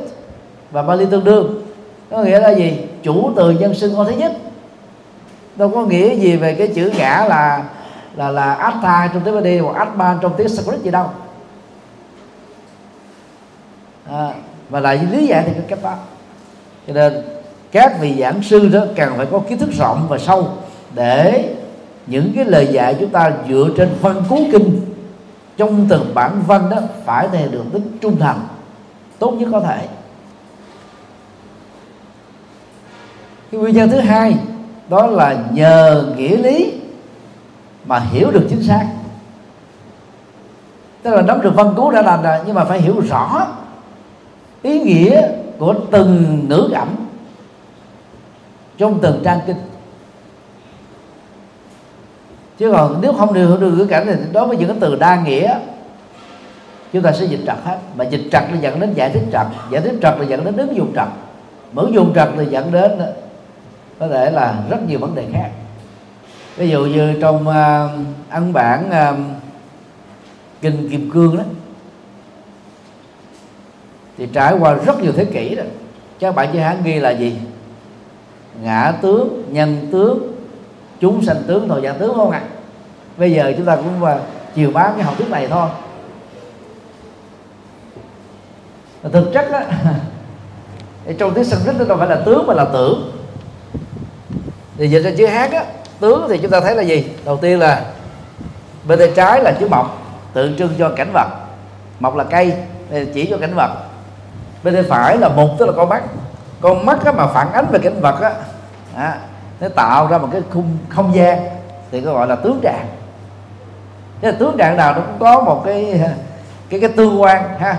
và 0.70 0.82
Bali 0.82 1.06
tương 1.10 1.24
đương 1.24 1.62
có 2.10 2.22
nghĩa 2.22 2.40
là 2.40 2.54
gì? 2.54 2.78
Chủ 3.02 3.32
từ 3.36 3.50
nhân 3.50 3.74
xưng 3.74 3.96
ô 3.96 4.04
thứ 4.04 4.12
nhất. 4.12 4.32
Đâu 5.56 5.68
có 5.74 5.86
nghĩa 5.86 6.14
gì 6.14 6.36
về 6.36 6.54
cái 6.54 6.68
chữ 6.68 6.92
ngã 6.96 7.26
là 7.28 7.64
là 8.16 8.30
là 8.30 8.54
atta 8.54 9.10
trong 9.12 9.22
tiếng 9.24 9.34
Bali 9.34 9.58
hoặc 9.58 9.76
atman 9.76 10.18
trong 10.20 10.32
tiếng 10.36 10.48
Sanskrit 10.48 10.80
gì 10.80 10.90
đâu. 10.90 11.06
À, 14.10 14.32
và 14.70 14.80
lại 14.80 15.00
lý 15.12 15.26
giải 15.26 15.42
thì 15.46 15.52
cái 15.52 15.64
cách 15.68 15.78
đó. 15.82 15.94
Cho 16.86 16.92
nên 16.92 17.22
các 17.72 18.00
vị 18.00 18.16
giảng 18.20 18.42
sư 18.42 18.68
đó 18.68 18.80
cần 18.96 19.12
phải 19.16 19.26
có 19.26 19.38
kiến 19.48 19.58
thức 19.58 19.68
rộng 19.78 20.06
và 20.08 20.18
sâu 20.18 20.48
để 20.94 21.48
những 22.10 22.32
cái 22.34 22.44
lời 22.44 22.68
dạy 22.72 22.96
chúng 23.00 23.10
ta 23.10 23.32
dựa 23.48 23.68
trên 23.76 23.88
văn 24.00 24.22
cú 24.28 24.38
kinh, 24.52 24.80
trong 25.56 25.86
từng 25.88 26.14
bản 26.14 26.42
văn 26.46 26.70
đó, 26.70 26.76
phải 27.04 27.28
thể 27.28 27.48
được 27.48 27.64
tính 27.72 27.98
trung 28.00 28.16
thành, 28.20 28.40
tốt 29.18 29.30
nhất 29.30 29.48
có 29.52 29.60
thể. 29.60 29.88
Cái 33.50 33.60
nguyên 33.60 33.74
nhân 33.74 33.90
thứ 33.90 34.00
hai, 34.00 34.36
đó 34.88 35.06
là 35.06 35.44
nhờ 35.52 36.06
nghĩa 36.16 36.36
lý 36.36 36.72
mà 37.86 37.98
hiểu 37.98 38.30
được 38.30 38.46
chính 38.50 38.62
xác. 38.62 38.86
Tức 41.02 41.10
là 41.10 41.22
nắm 41.22 41.40
được 41.40 41.54
văn 41.54 41.74
cú 41.76 41.90
đã 41.90 42.02
làm 42.02 42.22
rồi, 42.22 42.38
nhưng 42.46 42.54
mà 42.54 42.64
phải 42.64 42.80
hiểu 42.80 43.00
rõ 43.08 43.46
ý 44.62 44.80
nghĩa 44.80 45.28
của 45.58 45.74
từng 45.90 46.44
ngữ 46.48 46.70
ẩm 46.74 46.88
trong 48.78 48.98
từng 49.02 49.20
trang 49.24 49.40
kinh 49.46 49.56
chứ 52.60 52.72
còn 52.72 52.98
nếu 53.00 53.12
không 53.12 53.32
hiểu 53.32 53.56
được 53.56 53.70
ngữ 53.70 53.84
cảnh 53.84 54.06
thì 54.06 54.14
đối 54.32 54.46
với 54.46 54.56
những 54.56 54.68
cái 54.68 54.76
từ 54.80 54.96
đa 54.96 55.22
nghĩa. 55.24 55.58
Chúng 56.92 57.02
ta 57.02 57.12
sẽ 57.12 57.24
dịch 57.24 57.40
trật 57.46 57.56
hết. 57.64 57.78
Mà 57.96 58.04
dịch 58.04 58.22
trật 58.32 58.42
là 58.52 58.58
dẫn 58.60 58.80
đến 58.80 58.92
giải 58.94 59.10
thích 59.10 59.22
trật. 59.32 59.46
Giải 59.70 59.82
thích 59.82 59.94
trật 60.02 60.14
là 60.18 60.24
dẫn 60.24 60.44
đến 60.44 60.56
ứng 60.56 60.76
dụng 60.76 60.92
trật. 60.94 61.08
Mở 61.72 61.82
dùng 61.82 61.94
dụng 61.94 62.12
trật 62.14 62.28
là 62.36 62.42
dẫn 62.42 62.72
đến 62.72 62.90
có 63.98 64.08
thể 64.08 64.30
là 64.30 64.62
rất 64.70 64.88
nhiều 64.88 64.98
vấn 64.98 65.14
đề 65.14 65.24
khác. 65.32 65.50
Ví 66.56 66.68
dụ 66.68 66.84
như 66.84 67.14
trong 67.20 67.48
uh, 67.48 68.06
ấn 68.30 68.52
bản 68.52 68.90
uh, 68.90 69.18
kinh 70.60 70.88
kim 70.90 71.10
cương 71.10 71.36
đó 71.36 71.44
thì 74.18 74.28
trải 74.32 74.54
qua 74.58 74.74
rất 74.74 75.02
nhiều 75.02 75.12
thế 75.12 75.24
kỷ 75.24 75.54
rồi 75.54 75.66
các 76.18 76.34
bạn 76.34 76.48
chữ 76.52 76.58
hán 76.58 76.76
ghi 76.84 76.94
là 76.94 77.10
gì? 77.10 77.36
Ngã 78.62 78.92
tướng 79.02 79.42
nhân 79.50 79.88
tướng 79.92 80.32
chúng 81.00 81.22
sanh 81.22 81.42
tướng 81.46 81.68
thôi 81.68 81.80
giả 81.82 81.92
tướng 81.92 82.14
không 82.14 82.30
ạ? 82.30 82.42
à? 82.44 82.59
Bây 83.20 83.32
giờ 83.32 83.52
chúng 83.56 83.66
ta 83.66 83.76
cũng 83.76 84.00
và 84.00 84.20
chiều 84.54 84.70
bán 84.70 84.92
cái 84.96 85.04
học 85.04 85.14
thuyết 85.18 85.30
này 85.30 85.48
thôi. 85.50 85.68
Thực 89.12 89.30
chất 89.34 89.50
đó 89.52 89.60
trong 91.18 91.34
tiếng 91.34 91.44
Sanskrit 91.44 91.76
nó 91.78 91.84
đâu 91.84 91.98
phải 91.98 92.08
là 92.08 92.16
tướng 92.16 92.46
mà 92.46 92.54
là 92.54 92.64
tưởng. 92.64 93.12
Thì 94.76 94.88
dịch 94.88 95.00
ra 95.00 95.10
chữ 95.18 95.26
hán 95.26 95.50
á 95.50 95.64
tướng 96.00 96.26
thì 96.28 96.38
chúng 96.38 96.50
ta 96.50 96.60
thấy 96.60 96.74
là 96.74 96.82
gì? 96.82 97.12
Đầu 97.24 97.36
tiên 97.36 97.58
là 97.58 97.84
bên 98.84 98.98
tay 98.98 99.12
trái 99.16 99.42
là 99.42 99.52
chữ 99.60 99.68
mọc 99.68 99.98
tượng 100.32 100.56
trưng 100.56 100.70
cho 100.78 100.88
cảnh 100.96 101.10
vật. 101.12 101.28
Mọc 102.00 102.16
là 102.16 102.24
cây 102.24 102.54
chỉ 103.14 103.26
cho 103.30 103.38
cảnh 103.38 103.54
vật. 103.54 103.70
Bên 104.62 104.74
tay 104.74 104.82
phải 104.82 105.18
là 105.18 105.28
mục 105.28 105.50
tức 105.58 105.66
là 105.66 105.72
con 105.76 105.88
mắt. 105.88 106.02
Con 106.60 106.86
mắt 106.86 107.04
á, 107.04 107.12
mà 107.12 107.26
phản 107.26 107.52
ánh 107.52 107.66
về 107.72 107.78
cảnh 107.78 108.00
vật 108.00 108.20
á 108.20 108.32
à, 108.94 109.18
nó 109.60 109.68
tạo 109.68 110.06
ra 110.06 110.18
một 110.18 110.28
cái 110.32 110.42
khung 110.50 110.78
không 110.88 111.14
gian 111.14 111.38
thì 111.90 112.00
có 112.00 112.12
gọi 112.12 112.26
là 112.26 112.36
tướng 112.36 112.60
trạng. 112.62 112.86
Thế 114.20 114.32
là 114.32 114.38
tướng 114.38 114.56
trạng 114.56 114.76
nào 114.76 114.94
nó 114.94 115.00
cũng 115.00 115.18
có 115.18 115.40
một 115.40 115.62
cái 115.64 116.00
cái 116.68 116.80
cái 116.80 116.90
tương 116.96 117.22
quan 117.22 117.58
ha. 117.58 117.76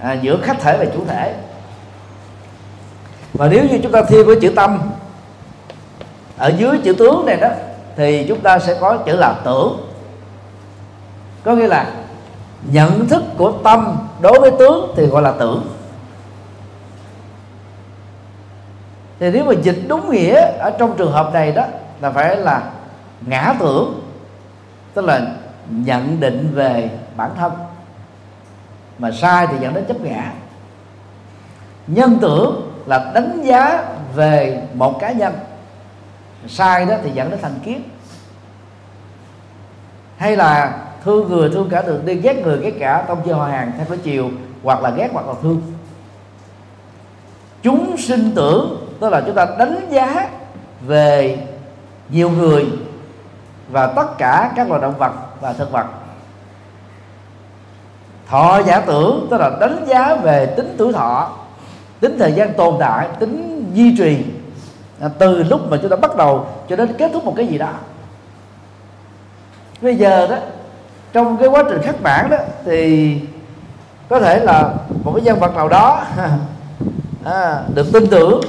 À, 0.00 0.12
giữa 0.12 0.38
khách 0.42 0.60
thể 0.60 0.76
và 0.78 0.84
chủ 0.94 1.04
thể. 1.08 1.34
Và 3.32 3.48
nếu 3.48 3.64
như 3.64 3.78
chúng 3.82 3.92
ta 3.92 4.02
thêm 4.08 4.26
với 4.26 4.36
chữ 4.40 4.52
tâm 4.56 4.78
ở 6.36 6.48
dưới 6.48 6.78
chữ 6.84 6.92
tướng 6.92 7.26
này 7.26 7.36
đó 7.36 7.48
thì 7.96 8.24
chúng 8.28 8.40
ta 8.40 8.58
sẽ 8.58 8.76
có 8.80 8.96
chữ 8.96 9.16
là 9.16 9.34
tưởng. 9.44 9.90
Có 11.44 11.54
nghĩa 11.54 11.66
là 11.66 11.90
nhận 12.70 13.08
thức 13.08 13.22
của 13.36 13.52
tâm 13.64 13.96
đối 14.20 14.40
với 14.40 14.50
tướng 14.58 14.94
thì 14.96 15.06
gọi 15.06 15.22
là 15.22 15.32
tưởng. 15.38 15.66
Thì 19.20 19.30
nếu 19.30 19.44
mà 19.44 19.52
dịch 19.62 19.78
đúng 19.88 20.10
nghĩa 20.10 20.40
ở 20.58 20.70
trong 20.78 20.96
trường 20.96 21.12
hợp 21.12 21.30
này 21.34 21.52
đó 21.52 21.64
là 22.00 22.10
phải 22.10 22.36
là 22.36 22.62
ngã 23.26 23.54
tưởng 23.58 24.00
tức 24.94 25.04
là 25.04 25.20
nhận 25.70 26.20
định 26.20 26.50
về 26.54 26.90
bản 27.16 27.30
thân. 27.36 27.52
Mà 28.98 29.10
sai 29.10 29.46
thì 29.46 29.56
dẫn 29.60 29.74
đến 29.74 29.84
chấp 29.88 30.00
ngã. 30.00 30.32
Nhân 31.86 32.18
tưởng 32.20 32.72
là 32.86 33.10
đánh 33.14 33.42
giá 33.44 33.84
về 34.14 34.62
một 34.74 35.00
cá 35.00 35.12
nhân. 35.12 35.34
Sai 36.48 36.86
đó 36.86 36.94
thì 37.02 37.10
dẫn 37.10 37.30
đến 37.30 37.38
thành 37.42 37.58
kiến. 37.64 37.82
Hay 40.16 40.36
là 40.36 40.78
thương 41.04 41.28
người, 41.28 41.50
thương 41.50 41.68
cả 41.70 41.82
đường 41.82 42.06
đi, 42.06 42.14
ghét 42.14 42.42
người, 42.44 42.58
ghét 42.58 42.74
cả, 42.80 43.04
tông 43.08 43.22
chơi 43.24 43.34
hòa 43.34 43.48
hàng 43.48 43.72
theo 43.76 43.86
cái 43.88 43.98
chiều, 43.98 44.30
hoặc 44.62 44.82
là 44.82 44.90
ghét, 44.90 45.08
hoặc 45.12 45.26
là 45.26 45.34
thương. 45.42 45.62
Chúng 47.62 47.96
sinh 47.96 48.32
tưởng, 48.36 48.86
tức 49.00 49.08
là 49.08 49.22
chúng 49.26 49.34
ta 49.34 49.46
đánh 49.58 49.86
giá 49.90 50.30
về 50.80 51.38
nhiều 52.08 52.30
người 52.30 52.66
và 53.70 53.86
tất 53.86 54.18
cả 54.18 54.52
các 54.56 54.68
loài 54.68 54.82
động 54.82 54.94
vật 54.98 55.12
và 55.40 55.52
thực 55.52 55.72
vật 55.72 55.86
thọ 58.28 58.62
giả 58.66 58.80
tưởng 58.80 59.26
tức 59.30 59.36
là 59.36 59.50
đánh 59.60 59.84
giá 59.86 60.14
về 60.14 60.46
tính 60.46 60.74
tuổi 60.78 60.92
thọ 60.92 61.30
tính 62.00 62.16
thời 62.18 62.32
gian 62.32 62.54
tồn 62.54 62.74
tại 62.80 63.08
tính 63.18 63.70
duy 63.74 63.96
trì 63.98 64.24
à, 65.00 65.08
từ 65.18 65.42
lúc 65.42 65.70
mà 65.70 65.78
chúng 65.82 65.90
ta 65.90 65.96
bắt 65.96 66.16
đầu 66.16 66.46
cho 66.68 66.76
đến 66.76 66.92
kết 66.98 67.10
thúc 67.12 67.24
một 67.24 67.34
cái 67.36 67.46
gì 67.46 67.58
đó. 67.58 67.70
Bây 69.80 69.96
giờ 69.96 70.26
đó 70.26 70.36
trong 71.12 71.36
cái 71.36 71.48
quá 71.48 71.62
trình 71.68 71.82
khắc 71.82 72.02
bản 72.02 72.30
đó 72.30 72.36
thì 72.64 73.20
có 74.08 74.20
thể 74.20 74.40
là 74.44 74.74
một 75.04 75.12
cái 75.14 75.22
nhân 75.22 75.38
vật 75.40 75.56
nào 75.56 75.68
đó 75.68 76.02
à, 77.24 77.62
được 77.74 77.86
tin 77.92 78.06
tưởng. 78.06 78.40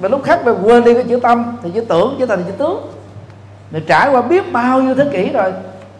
Mà 0.00 0.08
lúc 0.08 0.22
khác 0.24 0.40
mà 0.44 0.52
quên 0.62 0.84
đi 0.84 0.94
cái 0.94 1.04
chữ 1.04 1.20
tâm 1.22 1.56
thì 1.62 1.70
chữ 1.70 1.80
tưởng 1.80 2.16
trở 2.18 2.26
thành 2.26 2.44
chữ 2.44 2.52
tướng 2.58 2.93
nó 3.70 3.78
trải 3.86 4.10
qua 4.10 4.22
biết 4.22 4.52
bao 4.52 4.82
nhiêu 4.82 4.94
thế 4.94 5.04
kỷ 5.12 5.32
rồi. 5.32 5.52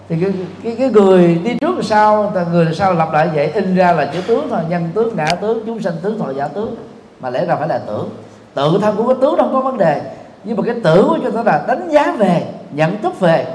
Thì 0.09 0.17
cái, 0.21 0.33
cái, 0.65 0.77
cái 0.79 0.91
người 0.91 1.41
đi 1.45 1.57
trước 1.61 1.75
sau 1.83 2.33
người 2.53 2.65
là 2.65 2.73
sau 2.75 2.95
lặp 2.95 3.13
lại 3.13 3.29
vậy? 3.35 3.47
In 3.55 3.77
ra 3.77 3.93
là 3.93 4.11
chữ 4.13 4.21
tướng 4.27 4.49
thôi. 4.51 4.61
Nhân 4.69 4.91
tướng 4.95 5.17
ngã 5.17 5.27
tướng 5.27 5.63
chúng 5.67 5.83
sanh 5.83 5.95
tướng 6.03 6.19
thọ 6.19 6.33
giả 6.33 6.49
tướng. 6.49 6.77
Mà 7.21 7.31
lẽ 7.31 7.47
ra 7.47 7.57
phải 7.57 7.69
là 7.69 7.79
tưởng. 7.79 8.11
Tự 8.55 8.79
thân 8.83 8.97
của 8.97 9.07
cái 9.07 9.17
tướng 9.21 9.37
không 9.37 9.53
có 9.53 9.61
vấn 9.61 9.79
đề. 9.79 10.03
Nhưng 10.45 10.57
mà 10.57 10.63
cái 10.67 10.75
tưởng 10.85 11.09
của 11.09 11.19
chúng 11.23 11.33
ta 11.33 11.43
là 11.43 11.65
đánh 11.69 11.89
giá 11.91 12.13
về 12.19 12.43
nhận 12.73 13.03
thức 13.03 13.21
về. 13.21 13.47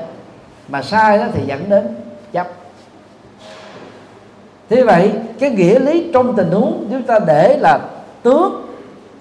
Mà 0.70 0.82
sai 0.82 1.18
đó 1.18 1.26
thì 1.34 1.42
dẫn 1.46 1.70
đến 1.70 1.88
chấp. 2.32 2.48
Thế 4.70 4.84
vậy 4.84 5.12
cái 5.40 5.50
nghĩa 5.50 5.80
lý 5.80 6.12
trong 6.14 6.36
tình 6.36 6.52
huống 6.52 6.88
chúng 6.92 7.04
ta 7.04 7.20
để 7.28 7.58
là 7.58 7.80
tướng 8.24 8.66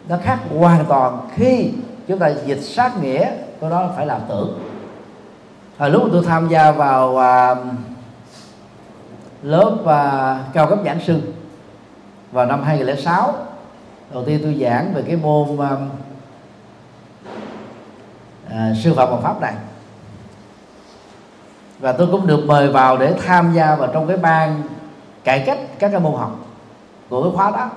nó 0.09 0.16
khác 0.23 0.38
hoàn 0.59 0.85
toàn 0.85 1.18
khi 1.35 1.71
chúng 2.09 2.18
ta 2.18 2.33
dịch 2.47 2.61
sát 2.62 3.02
nghĩa 3.02 3.30
của 3.61 3.68
nó 3.68 3.88
phải 3.97 4.07
là 4.07 4.18
tưởng 4.28 4.59
hồi 5.79 5.91
lúc 5.91 6.09
tôi 6.13 6.25
tham 6.27 6.49
gia 6.49 6.73
vào 6.73 7.19
à, 7.19 7.55
lớp 9.43 9.77
à, 9.87 10.45
cao 10.53 10.67
cấp 10.67 10.79
giảng 10.85 11.01
sư 11.01 11.21
vào 12.33 12.47
năm 12.47 12.63
2006 12.63 13.35
đầu 14.13 14.25
tiên 14.25 14.41
tôi 14.43 14.59
giảng 14.61 14.95
về 14.95 15.03
cái 15.07 15.17
môn 15.17 15.59
à, 15.61 15.77
à, 18.51 18.73
sư 18.83 18.95
phạm 18.95 19.11
và 19.11 19.17
pháp 19.17 19.41
này. 19.41 19.55
Và 21.79 21.93
tôi 21.93 22.09
cũng 22.11 22.27
được 22.27 22.45
mời 22.47 22.69
vào 22.69 22.97
để 22.97 23.15
tham 23.27 23.53
gia 23.53 23.77
vào 23.77 23.89
trong 23.93 24.07
cái 24.07 24.17
ban 24.17 24.63
cải 25.25 25.43
cách 25.47 25.59
các 25.79 25.89
cái 25.91 26.01
môn 26.01 26.13
học 26.13 26.37
của 27.09 27.23
cái 27.23 27.33
khóa 27.35 27.51
đó. 27.51 27.71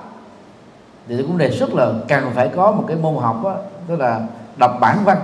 Thì 1.08 1.16
tôi 1.16 1.26
cũng 1.26 1.38
đề 1.38 1.50
xuất 1.50 1.74
là 1.74 1.92
cần 2.08 2.30
phải 2.34 2.48
có 2.56 2.72
một 2.72 2.84
cái 2.88 2.96
môn 2.96 3.14
học 3.16 3.40
đó, 3.44 3.56
tức 3.88 4.00
là 4.00 4.20
đọc 4.56 4.76
bản 4.80 4.98
văn. 5.04 5.18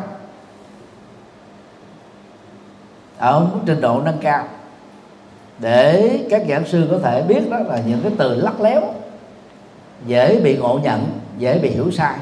Ở 3.19 3.41
một 3.41 3.61
trình 3.67 3.81
độ 3.81 4.01
nâng 4.05 4.19
cao. 4.21 4.45
Để 5.59 6.19
các 6.31 6.43
giảng 6.49 6.67
sư 6.67 6.89
có 6.91 6.99
thể 6.99 7.23
biết 7.23 7.51
đó 7.51 7.59
là 7.59 7.81
những 7.87 8.01
cái 8.03 8.13
từ 8.19 8.35
lắc 8.35 8.61
léo, 8.61 8.83
dễ 10.07 10.41
bị 10.41 10.57
ngộ 10.57 10.79
nhận, 10.83 11.11
dễ 11.39 11.59
bị 11.59 11.71
hiểu 11.71 11.91
sai. 11.91 12.15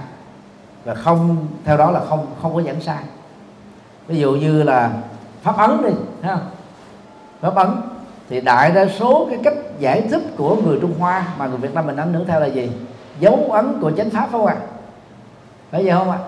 Và 0.85 0.95
không, 0.95 1.47
theo 1.65 1.76
đó 1.76 1.91
là 1.91 2.00
không 2.09 2.26
không 2.43 2.55
có 2.55 2.61
dẫn 2.61 2.81
sai. 2.81 3.03
Ví 4.07 4.17
dụ 4.17 4.33
như 4.33 4.62
là 4.62 4.91
pháp 5.43 5.57
ấn 5.57 5.83
đi 5.83 5.91
ha 6.23 6.38
pháp 7.41 7.55
ấn 7.55 7.69
thì 8.29 8.41
đại 8.41 8.71
đa 8.71 8.87
số 8.99 9.26
cái 9.31 9.38
cách 9.45 9.55
giải 9.79 10.03
thích 10.11 10.23
của 10.37 10.57
người 10.57 10.79
Trung 10.81 10.95
Hoa 10.99 11.25
mà 11.38 11.47
người 11.47 11.59
Việt 11.59 11.75
Nam 11.75 11.87
mình 11.87 11.97
ảnh 11.97 12.12
hưởng 12.12 12.26
theo 12.26 12.41
là 12.41 12.47
gì? 12.47 12.71
Dấu 13.21 13.50
ấn 13.53 13.81
của 13.81 13.93
chánh 13.97 14.11
pháp 14.11 14.21
phải 14.21 14.31
không 14.33 14.47
ạ? 14.47 14.57
Phải 15.71 15.85
vậy 15.85 15.93
không 15.93 16.11
ạ? 16.11 16.19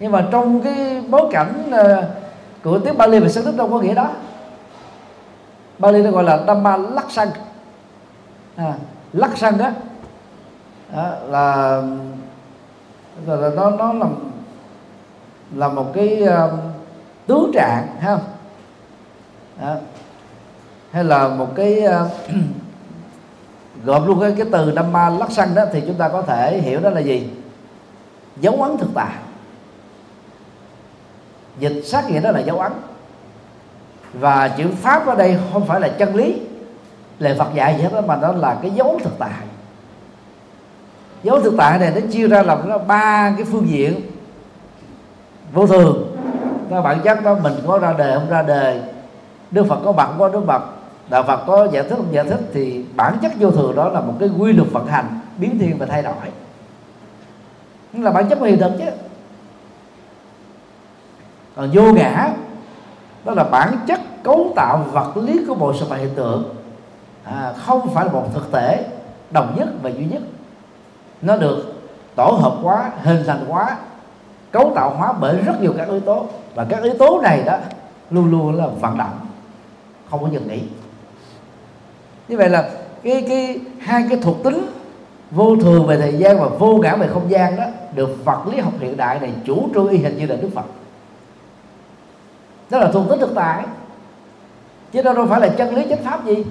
Nhưng 0.00 0.12
mà 0.12 0.26
trong 0.30 0.60
cái 0.60 1.02
bối 1.08 1.28
cảnh 1.32 1.70
ờ, 1.70 2.08
của 2.64 2.78
tiếng 2.78 2.98
Bali 2.98 3.18
và 3.18 3.28
Sanskrit 3.28 3.56
đâu 3.56 3.68
có 3.70 3.80
nghĩa 3.80 3.94
đó. 3.94 4.10
Bali 5.78 6.02
nó 6.02 6.10
gọi 6.10 6.24
là 6.24 6.44
Dhamma 6.46 6.76
Laksan 6.76 7.28
à, 8.56 8.74
Laksan 9.12 9.58
đó, 9.58 9.70
đó 10.92 11.10
là, 11.28 11.82
là 13.26 13.50
nó 13.56 13.70
nó 13.70 13.92
là 13.92 14.06
là 15.54 15.68
một 15.68 15.94
cái 15.94 16.22
ờ, 16.22 16.44
uh, 16.44 16.60
tướng 17.26 17.50
trạng 17.54 17.86
ha. 18.00 18.18
Đó. 19.60 19.74
hay 20.90 21.04
là 21.04 21.28
một 21.28 21.48
cái 21.54 21.82
uh, 21.86 22.10
gộp 23.84 24.06
luôn 24.06 24.20
cái 24.20 24.34
cái 24.38 24.46
từ 24.52 24.72
Dhamma 24.74 25.10
Laksan 25.10 25.54
đó 25.54 25.64
thì 25.72 25.82
chúng 25.86 25.96
ta 25.96 26.08
có 26.08 26.22
thể 26.22 26.60
hiểu 26.60 26.80
đó 26.80 26.90
là 26.90 27.00
gì? 27.00 27.30
Dấu 28.40 28.62
ấn 28.62 28.78
thực 28.78 28.88
tại 28.94 29.14
dịch 31.58 31.82
sát 31.84 32.10
nghĩa 32.10 32.20
đó 32.20 32.30
là 32.30 32.40
dấu 32.40 32.58
ấn. 32.58 32.72
Và 34.12 34.48
chữ 34.48 34.64
pháp 34.82 35.06
ở 35.06 35.14
đây 35.14 35.38
không 35.52 35.66
phải 35.66 35.80
là 35.80 35.88
chân 35.88 36.14
lý. 36.14 36.40
Lời 37.18 37.36
Phật 37.38 37.54
dạy 37.54 37.74
gì 37.76 37.82
hết 37.82 37.90
đó, 37.92 38.00
mà 38.00 38.16
nó 38.16 38.32
là 38.32 38.56
cái 38.62 38.70
dấu 38.70 38.98
thực 39.04 39.18
tại. 39.18 39.30
Dấu 41.22 41.40
thực 41.40 41.54
tại 41.58 41.78
này 41.78 41.92
nó 41.94 42.00
chia 42.12 42.28
ra 42.28 42.42
làm 42.42 42.68
nó 42.68 42.78
ba 42.78 43.34
cái 43.36 43.46
phương 43.52 43.68
diện. 43.68 44.00
Vô 45.52 45.66
thường, 45.66 46.16
nó 46.70 46.82
bản 46.82 47.00
chất 47.04 47.24
đó, 47.24 47.36
mình 47.42 47.52
có 47.66 47.78
ra 47.78 47.94
đời, 47.98 48.14
không 48.14 48.28
ra 48.28 48.42
đời. 48.42 48.80
Đức 49.50 49.66
Phật 49.68 49.78
có 49.84 49.92
mặt 49.92 50.10
có 50.18 50.28
Đức 50.28 50.42
Phật. 50.46 50.62
Đạo 51.08 51.22
Phật 51.22 51.40
có 51.46 51.68
giải 51.72 51.82
thích, 51.82 51.96
không 51.96 52.12
giải 52.12 52.24
thích, 52.24 52.40
thì 52.52 52.84
bản 52.96 53.18
chất 53.22 53.32
vô 53.38 53.50
thường 53.50 53.76
đó 53.76 53.88
là 53.88 54.00
một 54.00 54.14
cái 54.20 54.28
quy 54.38 54.52
luật 54.52 54.68
vận 54.72 54.86
hành, 54.86 55.20
biến 55.38 55.58
thiên 55.58 55.78
và 55.78 55.86
thay 55.86 56.02
đổi. 56.02 56.14
Nó 57.92 58.04
là 58.04 58.10
bản 58.10 58.28
chất 58.28 58.38
của 58.38 58.44
hiện 58.44 58.58
thực 58.58 58.72
chứ 58.78 58.84
còn 61.58 61.70
vô 61.72 61.92
ngã. 61.92 62.28
Đó 63.24 63.34
là 63.34 63.44
bản 63.44 63.76
chất 63.86 64.00
cấu 64.22 64.52
tạo 64.56 64.86
vật 64.92 65.16
lý 65.16 65.40
của 65.48 65.54
bộ 65.54 65.74
sự 65.80 65.86
vật 65.86 65.96
hiện 65.96 66.14
tượng. 66.14 66.54
À, 67.24 67.52
không 67.66 67.94
phải 67.94 68.06
là 68.06 68.12
một 68.12 68.24
thực 68.34 68.52
thể 68.52 68.86
đồng 69.30 69.54
nhất 69.56 69.68
và 69.82 69.90
duy 69.90 70.04
nhất. 70.04 70.22
Nó 71.22 71.36
được 71.36 71.72
tổ 72.14 72.24
hợp 72.24 72.54
hóa 72.62 72.90
hình 73.02 73.22
thành 73.26 73.44
hóa 73.48 73.76
cấu 74.50 74.72
tạo 74.74 74.90
hóa 74.90 75.12
bởi 75.12 75.36
rất 75.36 75.62
nhiều 75.62 75.74
các 75.76 75.88
yếu 75.88 76.00
tố. 76.00 76.26
Và 76.54 76.64
các 76.64 76.82
yếu 76.82 76.94
tố 76.98 77.20
này 77.22 77.42
đó 77.46 77.56
luôn 78.10 78.30
luôn 78.30 78.54
là 78.54 78.66
vận 78.66 78.98
động 78.98 79.18
không 80.10 80.22
có 80.22 80.28
dừng 80.32 80.48
nghỉ. 80.48 80.60
Như 82.28 82.36
vậy 82.36 82.48
là 82.48 82.70
cái 83.02 83.24
cái 83.28 83.60
hai 83.80 84.06
cái 84.08 84.18
thuộc 84.22 84.42
tính 84.44 84.66
vô 85.30 85.56
thường 85.56 85.86
về 85.86 85.96
thời 85.96 86.18
gian 86.18 86.40
và 86.40 86.46
vô 86.46 86.76
ngã 86.76 86.96
về 86.96 87.08
không 87.12 87.30
gian 87.30 87.56
đó 87.56 87.64
được 87.94 88.24
vật 88.24 88.46
lý 88.46 88.60
học 88.60 88.72
hiện 88.80 88.96
đại 88.96 89.20
này 89.20 89.32
chủ 89.44 89.68
trương 89.74 89.88
y 89.88 89.98
hình 89.98 90.18
như 90.18 90.26
là 90.26 90.36
đức 90.36 90.48
phật 90.54 90.64
đó 92.70 92.78
là 92.78 92.90
thuộc 92.92 93.08
tính 93.10 93.20
thực 93.20 93.34
tại. 93.34 93.64
Chứ 94.92 95.02
đâu 95.02 95.14
đâu 95.14 95.26
phải 95.26 95.40
là 95.40 95.48
chân 95.48 95.74
lý, 95.74 95.86
chánh 95.88 96.04
pháp 96.04 96.26
gì. 96.26 96.44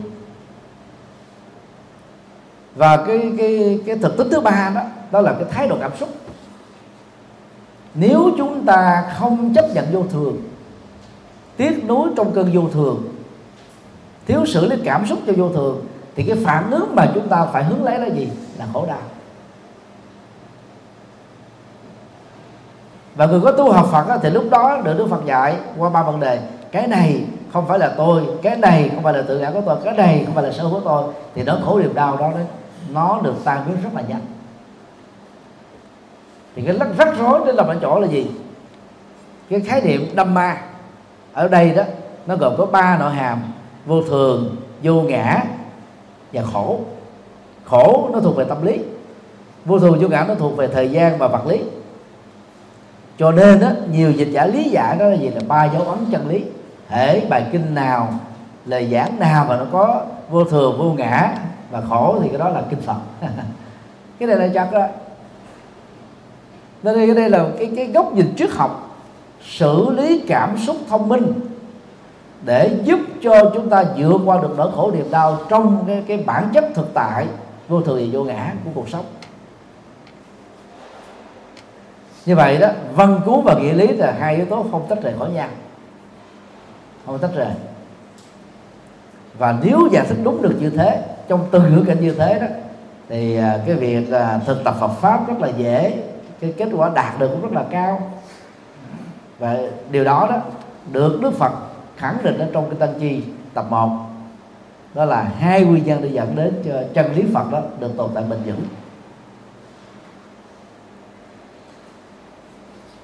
Và 2.75 2.97
cái 2.97 3.31
cái 3.38 3.79
cái 3.86 3.97
thực 3.97 4.17
tính 4.17 4.27
thứ 4.31 4.41
ba 4.41 4.71
đó 4.75 4.81
đó 5.12 5.21
là 5.21 5.33
cái 5.33 5.45
thái 5.51 5.67
độ 5.67 5.77
cảm 5.81 5.91
xúc. 6.00 6.09
Nếu 7.93 8.31
chúng 8.38 8.65
ta 8.65 9.13
không 9.17 9.53
chấp 9.53 9.65
nhận 9.74 9.86
vô 9.91 10.03
thường, 10.12 10.38
tiếc 11.57 11.86
nuối 11.86 12.09
trong 12.17 12.31
cơn 12.31 12.51
vô 12.53 12.62
thường, 12.74 13.15
thiếu 14.25 14.45
xử 14.45 14.65
lý 14.65 14.75
cảm 14.83 15.05
xúc 15.05 15.19
cho 15.27 15.33
vô 15.38 15.50
thường, 15.50 15.86
thì 16.15 16.24
cái 16.24 16.38
phản 16.45 16.71
ứng 16.71 16.95
mà 16.95 17.12
chúng 17.13 17.27
ta 17.27 17.45
phải 17.53 17.63
hướng 17.63 17.83
lấy 17.83 18.00
là 18.00 18.07
gì? 18.07 18.29
Là 18.57 18.65
khổ 18.74 18.86
đau. 18.86 19.01
Và 23.17 23.25
người 23.25 23.39
có 23.39 23.51
tu 23.51 23.71
học 23.71 23.88
Phật 23.91 24.19
thì 24.21 24.29
lúc 24.29 24.43
đó 24.50 24.81
được 24.83 24.93
Đức 24.97 25.07
Phật 25.09 25.25
dạy 25.25 25.55
qua 25.77 25.89
ba 25.89 26.03
vấn 26.03 26.19
đề. 26.19 26.39
Cái 26.71 26.88
này 26.88 27.24
không 27.53 27.67
phải 27.67 27.79
là 27.79 27.93
tôi, 27.97 28.24
cái 28.41 28.55
này 28.55 28.91
không 28.93 29.03
phải 29.03 29.13
là 29.13 29.21
tự 29.27 29.39
ngã 29.39 29.51
của 29.51 29.62
tôi, 29.65 29.77
cái 29.83 29.93
này 29.93 30.24
không 30.25 30.36
phải 30.36 30.43
là 30.43 30.51
sở 30.51 30.63
hữu 30.63 30.71
của 30.71 30.79
tôi. 30.86 31.03
Thì 31.36 31.43
nó 31.43 31.57
khổ 31.65 31.79
niềm 31.79 31.93
đau 31.93 32.17
đó 32.17 32.31
đấy, 32.36 32.45
nó 32.89 33.19
được 33.24 33.36
tan 33.43 33.63
biến 33.67 33.77
rất 33.83 33.89
là 33.95 34.01
nhanh. 34.07 34.21
Thì 36.55 36.62
cái 36.62 36.74
lắc 36.74 36.88
rắc 36.97 37.17
rối 37.19 37.41
đến 37.45 37.55
làm 37.55 37.67
ở 37.67 37.77
chỗ 37.81 38.00
là 38.00 38.07
gì? 38.07 38.31
Cái 39.50 39.59
khái 39.59 39.81
niệm 39.81 40.15
đâm 40.15 40.33
ma. 40.33 40.57
Ở 41.33 41.47
đây 41.47 41.71
đó, 41.71 41.83
nó 42.25 42.36
gồm 42.36 42.53
có 42.57 42.65
ba 42.65 42.97
nội 42.97 43.12
hàm, 43.12 43.41
vô 43.86 44.01
thường, 44.01 44.55
vô 44.83 44.93
ngã 44.93 45.43
và 46.33 46.41
khổ. 46.53 46.79
Khổ 47.65 48.09
nó 48.13 48.19
thuộc 48.19 48.36
về 48.36 48.43
tâm 48.43 48.65
lý, 48.65 48.79
vô 49.65 49.79
thường, 49.79 49.97
vô 50.01 50.07
ngã 50.07 50.25
nó 50.27 50.36
thuộc 50.36 50.57
về 50.57 50.67
thời 50.67 50.91
gian 50.91 51.17
và 51.17 51.27
vật 51.27 51.47
lý 51.47 51.62
cho 53.17 53.31
nên 53.31 53.59
đó, 53.59 53.69
nhiều 53.91 54.12
dịch 54.12 54.29
giả 54.31 54.45
lý 54.45 54.63
giải 54.63 54.97
đó 54.97 55.05
là 55.05 55.15
gì? 55.15 55.29
Là 55.29 55.41
ba 55.47 55.65
dấu 55.65 55.81
ấn 55.81 56.00
chân 56.12 56.27
lý. 56.27 56.43
Thể 56.89 57.25
bài 57.29 57.45
kinh 57.51 57.75
nào 57.75 58.09
lời 58.65 58.89
giảng 58.91 59.19
nào 59.19 59.45
mà 59.50 59.57
nó 59.57 59.65
có 59.71 60.01
vô 60.29 60.43
thường 60.43 60.77
vô 60.77 60.93
ngã 60.93 61.33
và 61.71 61.81
khổ 61.89 62.19
thì 62.21 62.29
cái 62.29 62.38
đó 62.38 62.50
là 62.50 62.62
kinh 62.69 62.81
phật. 62.81 62.97
Cái 64.19 64.27
này 64.27 64.38
là 64.38 64.47
chắc 64.53 64.71
đó. 64.71 64.88
Nên 66.83 66.95
đây, 66.95 67.15
đây 67.15 67.29
là 67.29 67.45
cái 67.59 67.71
cái 67.75 67.86
góc 67.86 68.13
nhìn 68.13 68.33
triết 68.38 68.50
học 68.50 69.00
xử 69.43 69.89
lý 69.89 70.24
cảm 70.27 70.57
xúc 70.57 70.77
thông 70.89 71.09
minh 71.09 71.33
để 72.45 72.79
giúp 72.83 73.00
cho 73.24 73.51
chúng 73.53 73.69
ta 73.69 73.83
vượt 73.97 74.21
qua 74.25 74.41
được 74.41 74.53
nỗi 74.57 74.71
khổ 74.75 74.91
niềm 74.91 75.12
đau 75.12 75.38
trong 75.50 75.83
cái, 75.88 76.03
cái 76.07 76.17
bản 76.17 76.50
chất 76.53 76.65
thực 76.75 76.93
tại 76.93 77.25
vô 77.67 77.81
thường 77.81 77.97
và 77.97 78.05
vô 78.12 78.24
ngã 78.24 78.53
của 78.65 78.71
cuộc 78.75 78.89
sống 78.89 79.05
như 82.27 82.36
vậy 82.36 82.57
đó 82.57 82.67
văn 82.96 83.22
cứu 83.25 83.41
và 83.41 83.53
nghĩa 83.53 83.74
lý 83.74 83.88
là 83.88 84.15
hai 84.19 84.36
yếu 84.36 84.46
tố 84.46 84.65
không 84.72 84.86
tách 84.89 85.01
rời 85.03 85.13
khỏi 85.19 85.29
nhau. 85.29 85.48
Không 87.05 87.19
tách 87.19 87.31
rời. 87.36 87.51
Và 89.38 89.57
nếu 89.63 89.88
giải 89.91 90.05
thích 90.10 90.17
đúng 90.24 90.41
được 90.41 90.55
như 90.60 90.69
thế 90.69 91.03
trong 91.27 91.46
từng 91.51 91.75
ngữ 91.75 91.84
cảnh 91.88 92.01
như 92.01 92.13
thế 92.13 92.39
đó 92.39 92.48
thì 93.10 93.38
à, 93.38 93.60
cái 93.65 93.75
việc 93.75 94.12
à, 94.12 94.39
thực 94.46 94.63
tập 94.63 94.75
Phật 94.79 94.88
pháp 94.88 95.27
rất 95.27 95.39
là 95.39 95.48
dễ 95.48 95.98
cái 96.39 96.53
kết 96.57 96.69
quả 96.75 96.91
đạt 96.96 97.19
được 97.19 97.27
cũng 97.27 97.41
rất 97.41 97.51
là 97.51 97.63
cao. 97.69 98.12
Và 99.39 99.57
điều 99.91 100.03
đó 100.03 100.27
đó 100.29 100.38
được 100.91 101.19
Đức 101.22 101.34
Phật 101.34 101.51
khẳng 101.98 102.17
định 102.24 102.38
ở 102.38 102.48
trong 102.53 102.69
cái 102.69 102.79
Tăng 102.79 103.00
Chi 103.00 103.24
tập 103.53 103.65
1 103.69 103.89
đó 104.93 105.05
là 105.05 105.31
hai 105.39 105.65
nguyên 105.65 105.86
nhân 105.86 106.01
để 106.01 106.10
dẫn 106.10 106.36
đến 106.36 106.53
cho 106.65 106.74
chân 106.93 107.15
lý 107.15 107.24
Phật 107.34 107.51
đó 107.51 107.62
được 107.79 107.98
tồn 107.98 108.10
tại 108.13 108.24
bền 108.29 108.39
vững 108.46 108.62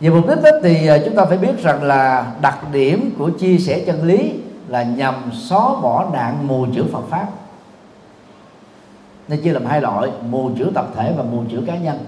về 0.04 0.10
mục 0.10 0.28
đích 0.28 0.42
đó 0.44 0.50
thì 0.64 0.88
à, 0.88 0.98
chúng 1.06 1.16
ta 1.16 1.26
phải 1.26 1.38
biết 1.38 1.64
rằng 1.64 1.84
là 1.84 2.32
đặc 2.42 2.72
điểm 2.72 3.12
của 3.18 3.30
chia 3.30 3.58
sẻ 3.58 3.84
chân 3.86 4.04
lý 4.04 4.34
là 4.68 4.84
nhằm 4.84 5.16
xóa 5.34 5.82
bỏ 5.82 6.10
nạn 6.14 6.48
mù 6.48 6.66
chữ 6.76 6.84
Phật 6.92 7.04
pháp 7.10 7.28
nên 9.28 9.42
chia 9.42 9.52
làm 9.52 9.66
hai 9.66 9.82
loại, 9.82 10.10
mù 10.30 10.50
chữ 10.58 10.72
tập 10.76 10.88
thể 10.96 11.14
và 11.18 11.24
mù 11.24 11.44
chữ 11.52 11.64
cá 11.68 11.78
nhân 11.78 12.06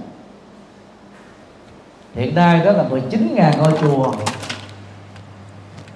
hiện 2.16 2.36
nay 2.36 2.66
đó 2.66 2.72
là 2.72 2.84
19.000 2.90 3.58
ngôi 3.58 3.72
chùa 3.82 4.14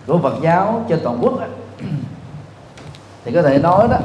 của 0.08 0.18
Phật 0.18 0.36
giáo 0.42 0.86
trên 0.90 1.00
toàn 1.04 1.20
quốc 1.22 1.40
đó. 1.40 1.46
thì 3.26 3.32
có 3.32 3.42
thể 3.42 3.58
nói 3.58 3.88
đó, 3.92 3.98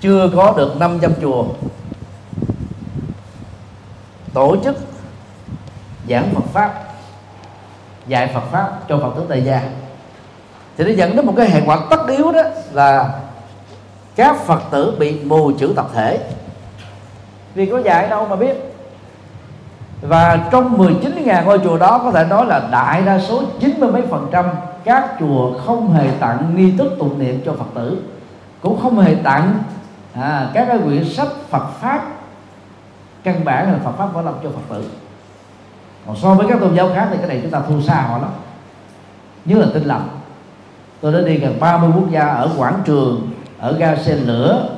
chưa 0.00 0.30
có 0.36 0.54
được 0.56 0.76
500 0.80 1.12
chùa 1.20 1.44
tổ 4.34 4.56
chức 4.64 4.76
giảng 6.08 6.34
Phật 6.34 6.44
pháp 6.52 6.74
dạy 8.08 8.30
Phật 8.34 8.42
pháp 8.50 8.78
cho 8.88 8.98
Phật 8.98 9.12
tử 9.16 9.26
tại 9.28 9.44
gia. 9.44 9.62
Thì 10.76 10.84
nó 10.84 10.90
dẫn 10.90 11.16
đến 11.16 11.26
một 11.26 11.32
cái 11.36 11.50
hệ 11.50 11.62
quả 11.66 11.78
tất 11.90 12.08
yếu 12.08 12.32
đó 12.32 12.42
là 12.72 13.10
các 14.16 14.36
Phật 14.36 14.62
tử 14.70 14.96
bị 14.98 15.20
mù 15.24 15.52
chữ 15.58 15.72
tập 15.76 15.86
thể. 15.94 16.18
Vì 17.54 17.66
có 17.66 17.78
dạy 17.78 18.08
đâu 18.08 18.26
mà 18.28 18.36
biết. 18.36 18.74
Và 20.00 20.48
trong 20.50 20.78
19.000 20.78 21.44
ngôi 21.44 21.58
chùa 21.58 21.78
đó 21.78 22.00
có 22.04 22.10
thể 22.10 22.24
nói 22.24 22.46
là 22.46 22.68
đại 22.70 23.02
đa 23.02 23.18
số 23.18 23.42
90 23.60 23.92
mấy 23.92 24.02
phần 24.10 24.28
trăm 24.32 24.44
các 24.84 25.16
chùa 25.20 25.58
không 25.66 25.92
hề 25.92 26.10
tặng 26.20 26.52
nghi 26.56 26.72
thức 26.78 26.92
tụng 26.98 27.18
niệm 27.18 27.40
cho 27.44 27.52
Phật 27.52 27.66
tử. 27.74 28.02
Cũng 28.62 28.80
không 28.82 29.00
hề 29.00 29.14
tặng 29.14 29.62
à, 30.14 30.50
các 30.54 30.64
cái 30.68 30.78
quyển 30.78 31.04
sách 31.04 31.28
Phật 31.50 31.66
pháp 31.80 32.02
căn 33.22 33.44
bản 33.44 33.72
là 33.72 33.78
Phật 33.84 33.92
pháp 33.98 34.14
võ 34.14 34.22
lâm 34.22 34.34
cho 34.42 34.50
Phật 34.50 34.74
tử 34.74 34.84
còn 36.08 36.16
so 36.16 36.34
với 36.34 36.46
các 36.48 36.60
tôn 36.60 36.74
giáo 36.74 36.90
khác 36.94 37.08
thì 37.10 37.16
cái 37.18 37.28
này 37.28 37.38
chúng 37.42 37.50
ta 37.50 37.60
thua 37.68 37.80
xa 37.80 37.94
họ 37.94 38.18
lắm. 38.18 38.30
Như 39.44 39.58
là 39.58 39.66
tinh 39.74 39.84
lành. 39.84 40.08
Tôi 41.00 41.12
đã 41.12 41.20
đi 41.20 41.36
gần 41.36 41.60
30 41.60 41.90
quốc 41.94 42.10
gia 42.10 42.26
ở 42.26 42.50
quảng 42.56 42.80
trường, 42.84 43.30
ở 43.58 43.72
ga 43.78 43.96
xe 43.96 44.16
lửa, 44.16 44.68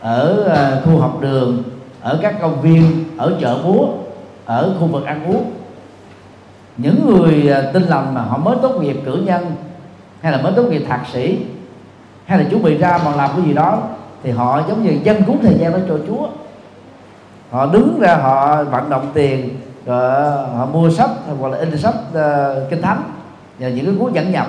ở 0.00 0.42
ờ, 0.42 0.82
khu 0.84 0.98
học 0.98 1.18
đường, 1.20 1.62
ở 2.00 2.18
các 2.22 2.40
công 2.40 2.60
viên, 2.60 3.04
ở 3.16 3.36
chợ 3.40 3.58
búa, 3.64 3.88
ở 4.44 4.74
khu 4.80 4.86
vực 4.86 5.04
ăn 5.04 5.24
uống. 5.32 5.52
Những 6.76 7.06
người 7.06 7.48
ờ, 7.48 7.70
tin 7.72 7.82
lành 7.82 8.14
mà 8.14 8.20
họ 8.20 8.38
mới 8.38 8.56
tốt 8.62 8.80
nghiệp 8.80 8.96
cử 9.04 9.22
nhân 9.26 9.52
hay 10.20 10.32
là 10.32 10.42
mới 10.42 10.52
tốt 10.52 10.62
nghiệp 10.62 10.84
thạc 10.88 11.00
sĩ 11.12 11.38
hay 12.24 12.38
là 12.38 12.44
chuẩn 12.50 12.62
bị 12.62 12.78
ra 12.78 13.00
mà 13.04 13.16
làm 13.16 13.30
cái 13.36 13.46
gì 13.46 13.54
đó 13.54 13.82
thì 14.22 14.30
họ 14.30 14.62
giống 14.68 14.84
như 14.84 14.98
dân 15.02 15.22
cúng 15.24 15.38
thời 15.42 15.54
gian 15.54 15.72
đó 15.72 15.78
cho 15.88 15.98
Chúa. 16.06 16.28
Họ 17.50 17.66
đứng 17.66 18.00
ra 18.00 18.14
họ 18.14 18.64
vận 18.64 18.90
động 18.90 19.10
tiền 19.14 19.56
Ờ, 19.90 20.46
họ 20.56 20.66
mua 20.66 20.90
sách 20.90 21.10
hoặc 21.38 21.50
là 21.50 21.58
in 21.58 21.78
sách 21.78 21.94
uh, 22.08 22.14
ờ, 22.14 22.66
kinh 22.70 22.82
thánh. 22.82 23.02
Và 23.58 23.68
những 23.68 23.86
cái 23.86 23.94
cuốn 23.98 24.12
dẫn 24.12 24.32
nhập. 24.32 24.46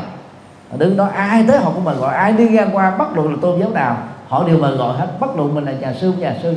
Đứng 0.78 0.98
đó 0.98 1.10
ai 1.14 1.46
tới 1.48 1.60
họ 1.60 1.72
cũng 1.72 1.84
mời 1.84 1.96
gọi. 1.96 2.16
Ai 2.16 2.32
đi 2.32 2.50
ngang 2.50 2.70
qua 2.74 2.98
bất 2.98 3.16
luận 3.16 3.32
là 3.32 3.38
tôn 3.42 3.60
giáo 3.60 3.70
nào 3.70 3.98
họ 4.28 4.44
đều 4.48 4.58
mời 4.58 4.76
gọi 4.76 4.98
hết. 4.98 5.08
Bất 5.20 5.36
luận 5.36 5.56
mình 5.56 5.66
là 5.66 5.72
nhà 5.72 5.94
sư 5.94 6.14
nhà 6.20 6.36
sư. 6.44 6.56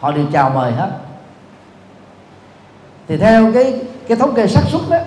Họ 0.00 0.12
đều 0.12 0.24
chào 0.32 0.50
mời 0.50 0.72
hết. 0.72 0.90
Thì 3.08 3.16
theo 3.16 3.52
cái 3.54 3.80
cái 4.08 4.16
thống 4.16 4.34
kê 4.34 4.46
xác 4.46 4.62
suất 4.66 4.80
đó 4.90 4.98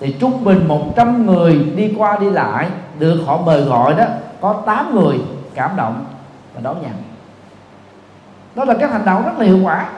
thì 0.00 0.16
trung 0.20 0.44
bình 0.44 0.68
100 0.68 1.26
người 1.26 1.72
đi 1.76 1.94
qua 1.98 2.18
đi 2.18 2.30
lại 2.30 2.68
được 2.98 3.22
họ 3.26 3.36
mời 3.36 3.60
gọi 3.60 3.94
đó 3.94 4.04
có 4.40 4.62
8 4.66 4.94
người 4.94 5.20
cảm 5.54 5.76
động 5.76 6.04
và 6.54 6.60
đón 6.60 6.82
nhận. 6.82 6.92
Đó 8.54 8.64
là 8.64 8.74
các 8.80 8.92
hành 8.92 9.04
động 9.04 9.24
rất 9.24 9.38
là 9.38 9.44
hiệu 9.44 9.58
quả 9.62 9.88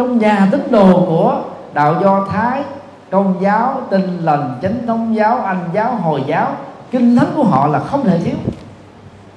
trong 0.00 0.18
nhà 0.18 0.48
tín 0.50 0.68
đồ 0.70 1.04
của 1.06 1.42
đạo 1.72 1.94
do 2.02 2.26
thái, 2.30 2.62
công 3.10 3.34
giáo, 3.40 3.82
tin 3.90 4.18
lành, 4.22 4.58
chánh 4.62 4.86
thống 4.86 5.16
giáo, 5.16 5.40
anh 5.40 5.68
giáo, 5.72 5.94
hồi 5.94 6.22
giáo, 6.26 6.56
kinh 6.90 7.16
thánh 7.16 7.32
của 7.36 7.44
họ 7.44 7.66
là 7.66 7.78
không 7.78 8.04
thể 8.04 8.18
thiếu. 8.18 8.34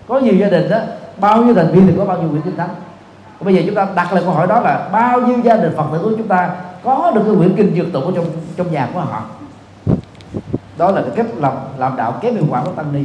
Có 0.08 0.19
nhiều 0.19 0.36
gia 0.36 0.49
đình 0.49 0.69
đó, 0.69 0.78
bao 1.17 1.41
nhiêu 1.41 1.56
thành 1.56 1.71
viên 1.71 1.88
thì 1.88 1.93
có 1.97 2.06
bao 2.06 2.17
nhiêu 2.17 2.30
quyển 2.30 2.41
kinh 2.41 2.58
thánh. 2.58 2.69
Bây 3.39 3.56
giờ 3.56 3.62
chúng 3.65 3.76
ta 3.76 3.88
đặt 3.95 4.13
lại 4.13 4.23
câu 4.26 4.34
hỏi 4.34 4.47
đó 4.47 4.60
là 4.60 4.89
bao 4.91 5.21
nhiêu 5.21 5.38
gia 5.43 5.56
đình 5.56 5.73
phật 5.78 5.86
tử 5.91 5.99
của 6.04 6.15
chúng 6.17 6.28
ta 6.28 6.49
có 6.84 7.12
được 7.15 7.21
cái 7.26 7.36
quyển 7.36 7.56
kinh 7.56 7.76
dược 7.76 7.93
tụng 7.93 8.06
ở 8.06 8.12
trong 8.15 8.26
trong 8.58 8.71
nhà 8.71 8.89
của 8.93 8.99
họ? 8.99 9.21
Đó 10.78 10.91
là 10.91 11.02
cái 11.02 11.12
cách 11.15 11.26
làm 11.38 11.54
làm 11.78 11.95
đạo 11.95 12.13
kém 12.21 12.36
hiệu 12.36 12.45
quả 12.49 12.62
của 12.65 12.71
tăng 12.71 12.93
ni. 12.93 13.04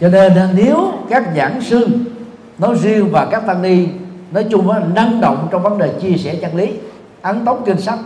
Cho 0.00 0.08
nên, 0.08 0.32
nếu 0.54 0.92
các 1.10 1.24
giảng 1.36 1.60
sư 1.60 1.88
nói 2.58 2.74
riêng 2.74 3.08
và 3.12 3.26
các 3.30 3.46
tăng 3.46 3.62
ni 3.62 3.86
nói 4.30 4.46
chung 4.50 4.70
là 4.70 4.82
năng 4.94 5.20
động 5.20 5.48
trong 5.50 5.62
vấn 5.62 5.78
đề 5.78 5.92
chia 6.00 6.16
sẻ 6.16 6.34
chân 6.34 6.56
lý, 6.56 6.74
ấn 7.22 7.44
tống 7.44 7.62
kinh 7.66 7.80
sách. 7.80 7.98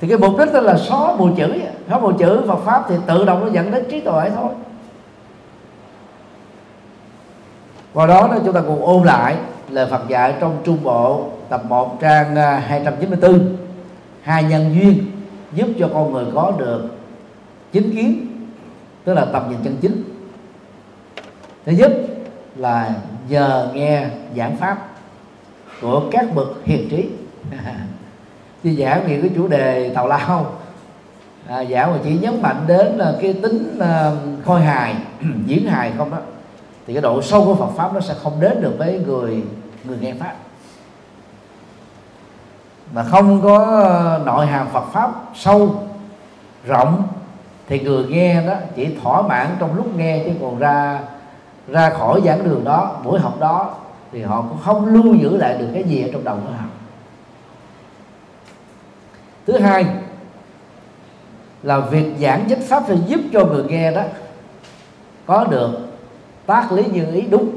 Thì 0.00 0.08
cái 0.08 0.18
mục 0.18 0.38
đích 0.38 0.52
đó 0.52 0.60
là 0.60 0.76
xóa 0.76 1.16
mù 1.16 1.28
chữ, 1.36 1.52
xóa 1.88 1.98
mù 1.98 2.12
chữ 2.12 2.42
Phật 2.46 2.58
pháp 2.64 2.84
thì 2.88 2.94
tự 3.06 3.24
động 3.24 3.40
nó 3.44 3.52
dẫn 3.52 3.70
đến 3.70 3.84
trí 3.90 4.00
tuệ 4.00 4.30
thôi. 4.36 4.50
Qua 7.92 8.06
đó 8.06 8.28
đó 8.30 8.38
chúng 8.44 8.54
ta 8.54 8.60
cùng 8.66 8.84
ôn 8.86 9.04
lại 9.04 9.36
lời 9.68 9.86
Phật 9.90 10.08
dạy 10.08 10.34
trong 10.40 10.58
Trung 10.64 10.78
Bộ 10.82 11.24
tập 11.48 11.62
1 11.68 12.00
trang 12.00 12.36
à, 12.36 12.62
294 12.66 13.56
hai 14.22 14.44
nhân 14.44 14.74
duyên 14.74 15.04
giúp 15.54 15.66
cho 15.78 15.90
con 15.94 16.12
người 16.12 16.24
có 16.34 16.52
được 16.58 16.88
chính 17.72 17.96
kiến, 17.96 18.26
tức 19.04 19.14
là 19.14 19.24
tầm 19.24 19.42
nhìn 19.50 19.58
chân 19.64 19.76
chính. 19.80 20.02
Thứ 21.66 21.72
nhất 21.72 21.92
là 22.56 22.94
giờ 23.28 23.70
nghe 23.74 24.06
giảng 24.36 24.56
pháp 24.56 24.88
của 25.80 26.02
các 26.10 26.34
bậc 26.34 26.48
hiền 26.64 26.88
trí. 26.90 27.08
Chứ 28.64 28.74
giảng 28.78 29.06
về 29.08 29.18
cái 29.20 29.30
chủ 29.34 29.48
đề 29.48 29.90
tào 29.94 30.08
lao. 30.08 30.46
À, 31.48 31.64
giảng 31.64 31.92
mà 31.92 31.98
chỉ 32.04 32.18
nhấn 32.18 32.42
mạnh 32.42 32.64
đến 32.66 32.86
là 32.86 33.14
cái 33.20 33.32
tính 33.32 33.78
uh, 33.78 34.44
khôi 34.44 34.60
hài 34.60 34.94
diễn 35.46 35.66
hài 35.66 35.92
không 35.98 36.10
đó 36.10 36.18
thì 36.86 36.92
cái 36.94 37.02
độ 37.02 37.22
sâu 37.22 37.44
của 37.44 37.54
Phật 37.54 37.70
pháp 37.76 37.94
nó 37.94 38.00
sẽ 38.00 38.14
không 38.22 38.40
đến 38.40 38.60
được 38.60 38.74
với 38.78 39.00
người 39.06 39.42
người 39.84 39.98
nghe 40.00 40.14
pháp. 40.14 40.34
Mà 42.92 43.02
không 43.02 43.42
có 43.42 43.82
à, 43.84 44.18
nội 44.24 44.46
hàm 44.46 44.68
Phật 44.68 44.84
pháp 44.92 45.10
sâu 45.34 45.74
rộng 46.66 47.02
thì 47.68 47.80
người 47.80 48.04
nghe 48.04 48.46
đó 48.46 48.54
chỉ 48.76 48.88
thỏa 49.02 49.22
mãn 49.22 49.46
trong 49.58 49.74
lúc 49.74 49.96
nghe 49.96 50.22
chứ 50.24 50.30
còn 50.40 50.58
ra 50.58 51.00
ra 51.68 51.90
khỏi 51.90 52.20
giảng 52.24 52.44
đường 52.44 52.64
đó, 52.64 53.00
buổi 53.04 53.20
học 53.20 53.40
đó, 53.40 53.74
thì 54.12 54.22
họ 54.22 54.42
cũng 54.42 54.58
không 54.64 54.86
lưu 54.86 55.14
giữ 55.14 55.36
lại 55.36 55.58
được 55.58 55.68
cái 55.74 55.84
gì 55.84 56.02
ở 56.02 56.08
trong 56.12 56.24
đầu 56.24 56.36
của 56.36 56.52
họ. 56.52 56.64
Thứ 59.46 59.58
hai 59.58 59.86
là 61.62 61.80
việc 61.80 62.14
giảng 62.20 62.48
chánh 62.48 62.62
pháp 62.62 62.82
phải 62.86 62.98
giúp 63.06 63.20
cho 63.32 63.44
người 63.44 63.64
nghe 63.64 63.90
đó 63.90 64.02
có 65.26 65.44
được 65.44 65.70
tác 66.46 66.72
lý 66.72 66.84
như 66.92 67.12
ý 67.12 67.20
đúng. 67.20 67.50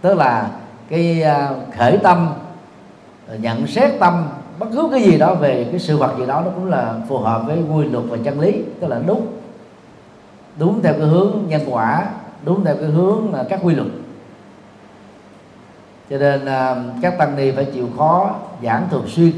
Tức 0.00 0.14
là 0.14 0.50
cái 0.88 1.22
à, 1.22 1.50
khởi 1.78 1.98
tâm 1.98 2.28
à, 3.28 3.34
nhận 3.40 3.66
xét 3.66 3.92
tâm, 4.00 4.28
bất 4.58 4.66
cứ 4.72 4.88
cái 4.90 5.02
gì 5.02 5.18
đó 5.18 5.34
về 5.34 5.68
cái 5.70 5.80
sự 5.80 5.96
vật 5.96 6.14
gì 6.18 6.26
đó 6.26 6.42
nó 6.44 6.50
cũng 6.54 6.70
là 6.70 6.94
phù 7.08 7.18
hợp 7.18 7.42
với 7.46 7.58
quy 7.72 7.84
luật 7.84 8.04
và 8.08 8.16
chân 8.24 8.40
lý, 8.40 8.62
tức 8.80 8.88
là 8.88 9.00
đúng. 9.06 9.26
Đúng 10.58 10.82
theo 10.82 10.92
cái 10.92 11.02
hướng 11.02 11.32
nhân 11.48 11.60
quả 11.66 12.06
đúng 12.44 12.64
theo 12.64 12.76
cái 12.76 12.88
hướng 12.88 13.34
là 13.34 13.44
các 13.48 13.60
quy 13.62 13.74
luật. 13.74 13.88
Cho 16.10 16.18
nên 16.18 16.44
à, 16.44 16.76
các 17.02 17.18
tăng 17.18 17.36
ni 17.36 17.50
phải 17.50 17.64
chịu 17.64 17.88
khó 17.96 18.34
giảng 18.62 18.88
thường 18.90 19.04
xuyên. 19.08 19.32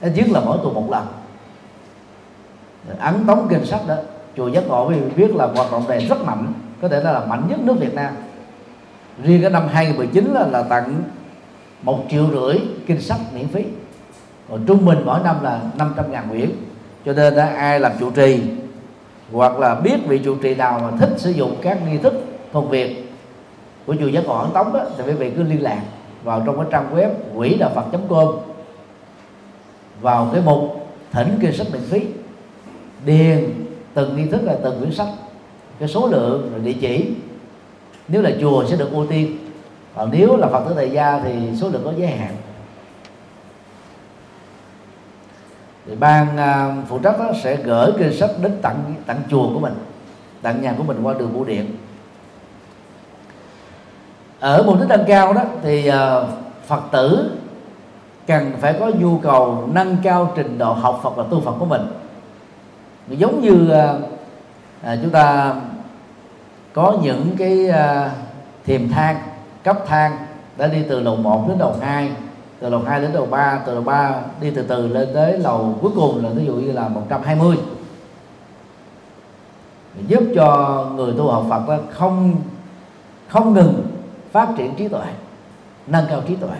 Ít 0.00 0.12
nhất 0.14 0.26
là 0.28 0.40
mỗi 0.40 0.58
tuần 0.62 0.74
một 0.74 0.90
lần. 0.90 1.06
Ấn 2.98 3.26
tống 3.26 3.46
kinh 3.50 3.66
sách 3.66 3.80
đó 3.88 3.94
chùa 4.36 4.48
giác 4.48 4.66
ngộ 4.68 4.88
vì 4.88 5.00
biết 5.16 5.34
là 5.34 5.46
hoạt 5.46 5.72
động 5.72 5.88
này 5.88 6.06
rất 6.06 6.24
mạnh 6.24 6.52
có 6.82 6.88
thể 6.88 7.00
là 7.00 7.24
mạnh 7.24 7.42
nhất 7.48 7.60
nước 7.60 7.74
Việt 7.80 7.94
Nam. 7.94 8.14
Riêng 9.24 9.42
cái 9.42 9.50
năm 9.50 9.68
2019 9.72 10.32
là, 10.32 10.46
là 10.46 10.62
tặng 10.62 11.02
một 11.82 12.04
triệu 12.10 12.30
rưỡi 12.30 12.60
kinh 12.86 13.00
sách 13.00 13.20
miễn 13.34 13.48
phí. 13.48 13.64
Còn 14.50 14.66
trung 14.66 14.84
bình 14.84 14.98
mỗi 15.04 15.20
năm 15.24 15.36
là 15.42 15.60
500 15.78 16.12
ngàn 16.12 16.28
quyển. 16.30 16.50
Cho 17.04 17.12
nên 17.12 17.34
đó, 17.34 17.44
ai 17.56 17.80
làm 17.80 17.92
trụ 18.00 18.10
trì 18.10 18.42
hoặc 19.32 19.58
là 19.58 19.74
biết 19.74 19.96
vị 20.06 20.18
trụ 20.18 20.36
trì 20.42 20.54
nào 20.54 20.78
mà 20.82 20.96
thích 20.98 21.10
sử 21.16 21.30
dụng 21.30 21.56
các 21.62 21.78
nghi 21.86 21.98
thức 21.98 22.14
thuần 22.52 22.68
việt 22.68 23.12
của 23.86 23.94
chùa 24.00 24.06
giác 24.06 24.26
ngộ 24.26 24.38
ấn 24.38 24.50
tống 24.52 24.72
đó, 24.72 24.80
thì 24.98 25.04
quý 25.06 25.12
vị 25.12 25.30
cứ 25.36 25.42
liên 25.42 25.62
lạc 25.62 25.82
vào 26.24 26.42
trong 26.46 26.56
cái 26.56 26.66
trang 26.70 26.96
web 26.96 27.10
quỹ 27.36 27.54
đạo 27.54 27.70
phật 27.74 27.98
com, 28.08 28.28
vào 30.00 30.28
cái 30.32 30.42
mục 30.44 30.88
thỉnh 31.12 31.38
kinh 31.42 31.52
sách 31.52 31.66
miễn 31.72 31.82
phí, 31.82 32.06
điền 33.04 33.50
từng 33.94 34.16
nghi 34.16 34.26
thức 34.26 34.40
là 34.44 34.56
từng 34.62 34.78
quyển 34.78 34.92
sách, 34.92 35.08
cái 35.78 35.88
số 35.88 36.06
lượng 36.06 36.50
rồi 36.52 36.60
địa 36.60 36.78
chỉ. 36.80 37.10
Nếu 38.08 38.22
là 38.22 38.30
chùa 38.40 38.64
sẽ 38.64 38.76
được 38.76 38.92
ưu 38.92 39.06
tiên. 39.06 39.38
Còn 39.96 40.10
nếu 40.12 40.36
là 40.36 40.46
phật 40.46 40.64
tử 40.68 40.74
tại 40.76 40.90
gia 40.90 41.20
thì 41.24 41.32
số 41.60 41.68
lượng 41.68 41.82
có 41.84 41.92
giới 41.96 42.08
hạn. 42.08 42.34
Thì 45.90 45.96
ban 45.96 46.26
uh, 46.34 46.88
phụ 46.88 46.98
trách 46.98 47.18
đó 47.18 47.32
sẽ 47.42 47.56
gửi 47.56 47.92
kinh 47.98 48.16
sách 48.16 48.30
đến 48.42 48.58
tận 48.62 48.94
tặng 49.06 49.22
chùa 49.30 49.54
của 49.54 49.60
mình 49.60 49.74
tặng 50.42 50.62
nhà 50.62 50.74
của 50.78 50.82
mình 50.82 51.02
qua 51.02 51.14
đường 51.18 51.32
bưu 51.32 51.44
điện. 51.44 51.76
Ở 54.40 54.62
một 54.62 54.76
đích 54.80 54.88
tăng 54.88 55.04
cao 55.08 55.32
đó 55.32 55.42
thì 55.62 55.88
uh, 55.88 55.94
phật 56.66 56.82
tử 56.92 57.30
cần 58.26 58.52
phải 58.60 58.76
có 58.80 58.90
nhu 58.98 59.18
cầu 59.18 59.68
nâng 59.72 59.96
cao 60.02 60.32
trình 60.36 60.58
độ 60.58 60.72
học 60.72 61.00
Phật 61.02 61.16
và 61.16 61.24
tu 61.30 61.40
Phật 61.40 61.54
của 61.58 61.66
mình. 61.66 61.82
Giống 63.08 63.40
như 63.40 63.72
uh, 63.72 64.98
chúng 65.02 65.10
ta 65.10 65.54
có 66.72 66.94
những 67.02 67.36
cái 67.38 67.68
uh, 67.68 68.10
thiềm 68.64 68.88
thang 68.88 69.16
cấp 69.64 69.78
thang 69.86 70.16
đã 70.58 70.66
đi 70.66 70.82
từ 70.88 71.00
lầu 71.00 71.16
1 71.16 71.44
đến 71.48 71.58
lầu 71.58 71.74
2 71.80 72.10
từ 72.60 72.68
lầu 72.68 72.82
2 72.86 73.00
đến 73.00 73.12
lầu 73.12 73.26
3 73.26 73.60
từ 73.66 73.74
lầu 73.74 73.82
3 73.82 74.14
đi 74.40 74.50
từ 74.50 74.62
từ 74.62 74.88
lên 74.88 75.08
tới 75.14 75.38
lầu 75.38 75.78
cuối 75.82 75.90
cùng 75.94 76.24
là 76.24 76.30
ví 76.30 76.46
dụ 76.46 76.54
như 76.54 76.72
là 76.72 76.88
120 76.88 77.56
giúp 80.06 80.22
cho 80.34 80.86
người 80.96 81.14
tu 81.18 81.30
học 81.30 81.46
Phật 81.48 81.78
không 81.90 82.36
không 83.28 83.54
ngừng 83.54 83.86
phát 84.32 84.48
triển 84.56 84.74
trí 84.74 84.88
tuệ 84.88 85.04
nâng 85.86 86.06
cao 86.10 86.22
trí 86.28 86.36
tuệ. 86.36 86.56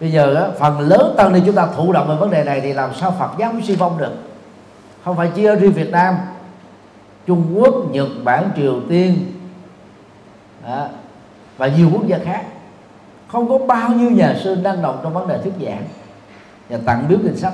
Bây 0.00 0.12
giờ 0.12 0.34
đó, 0.34 0.48
phần 0.58 0.80
lớn 0.80 1.14
tăng 1.16 1.32
ni 1.32 1.40
chúng 1.46 1.54
ta 1.54 1.66
thụ 1.66 1.92
động 1.92 2.08
về 2.08 2.14
vấn 2.16 2.30
đề 2.30 2.44
này 2.44 2.60
thì 2.60 2.72
làm 2.72 2.94
sao 2.94 3.14
Phật 3.18 3.30
giáo 3.38 3.52
mới 3.52 3.62
suy 3.62 3.76
vong 3.76 3.98
được? 3.98 4.12
Không 5.04 5.16
phải 5.16 5.30
chỉ 5.34 5.44
ở 5.44 5.54
riêng 5.54 5.72
Việt 5.72 5.90
Nam 5.90 6.16
Trung 7.26 7.54
Quốc 7.54 7.74
Nhật 7.90 8.08
Bản 8.24 8.50
Triều 8.56 8.80
Tiên 8.88 9.32
đó, 10.66 10.86
và 11.56 11.66
nhiều 11.66 11.90
quốc 11.92 12.06
gia 12.06 12.18
khác 12.18 12.44
không 13.34 13.48
có 13.48 13.58
bao 13.58 13.88
nhiêu 13.88 14.10
nhà 14.10 14.34
sư 14.44 14.56
năng 14.62 14.82
động 14.82 15.00
trong 15.02 15.14
vấn 15.14 15.28
đề 15.28 15.38
thuyết 15.42 15.52
giảng 15.66 15.84
và 16.68 16.78
tặng 16.84 17.04
biếu 17.08 17.18
kinh 17.22 17.36
sách. 17.36 17.52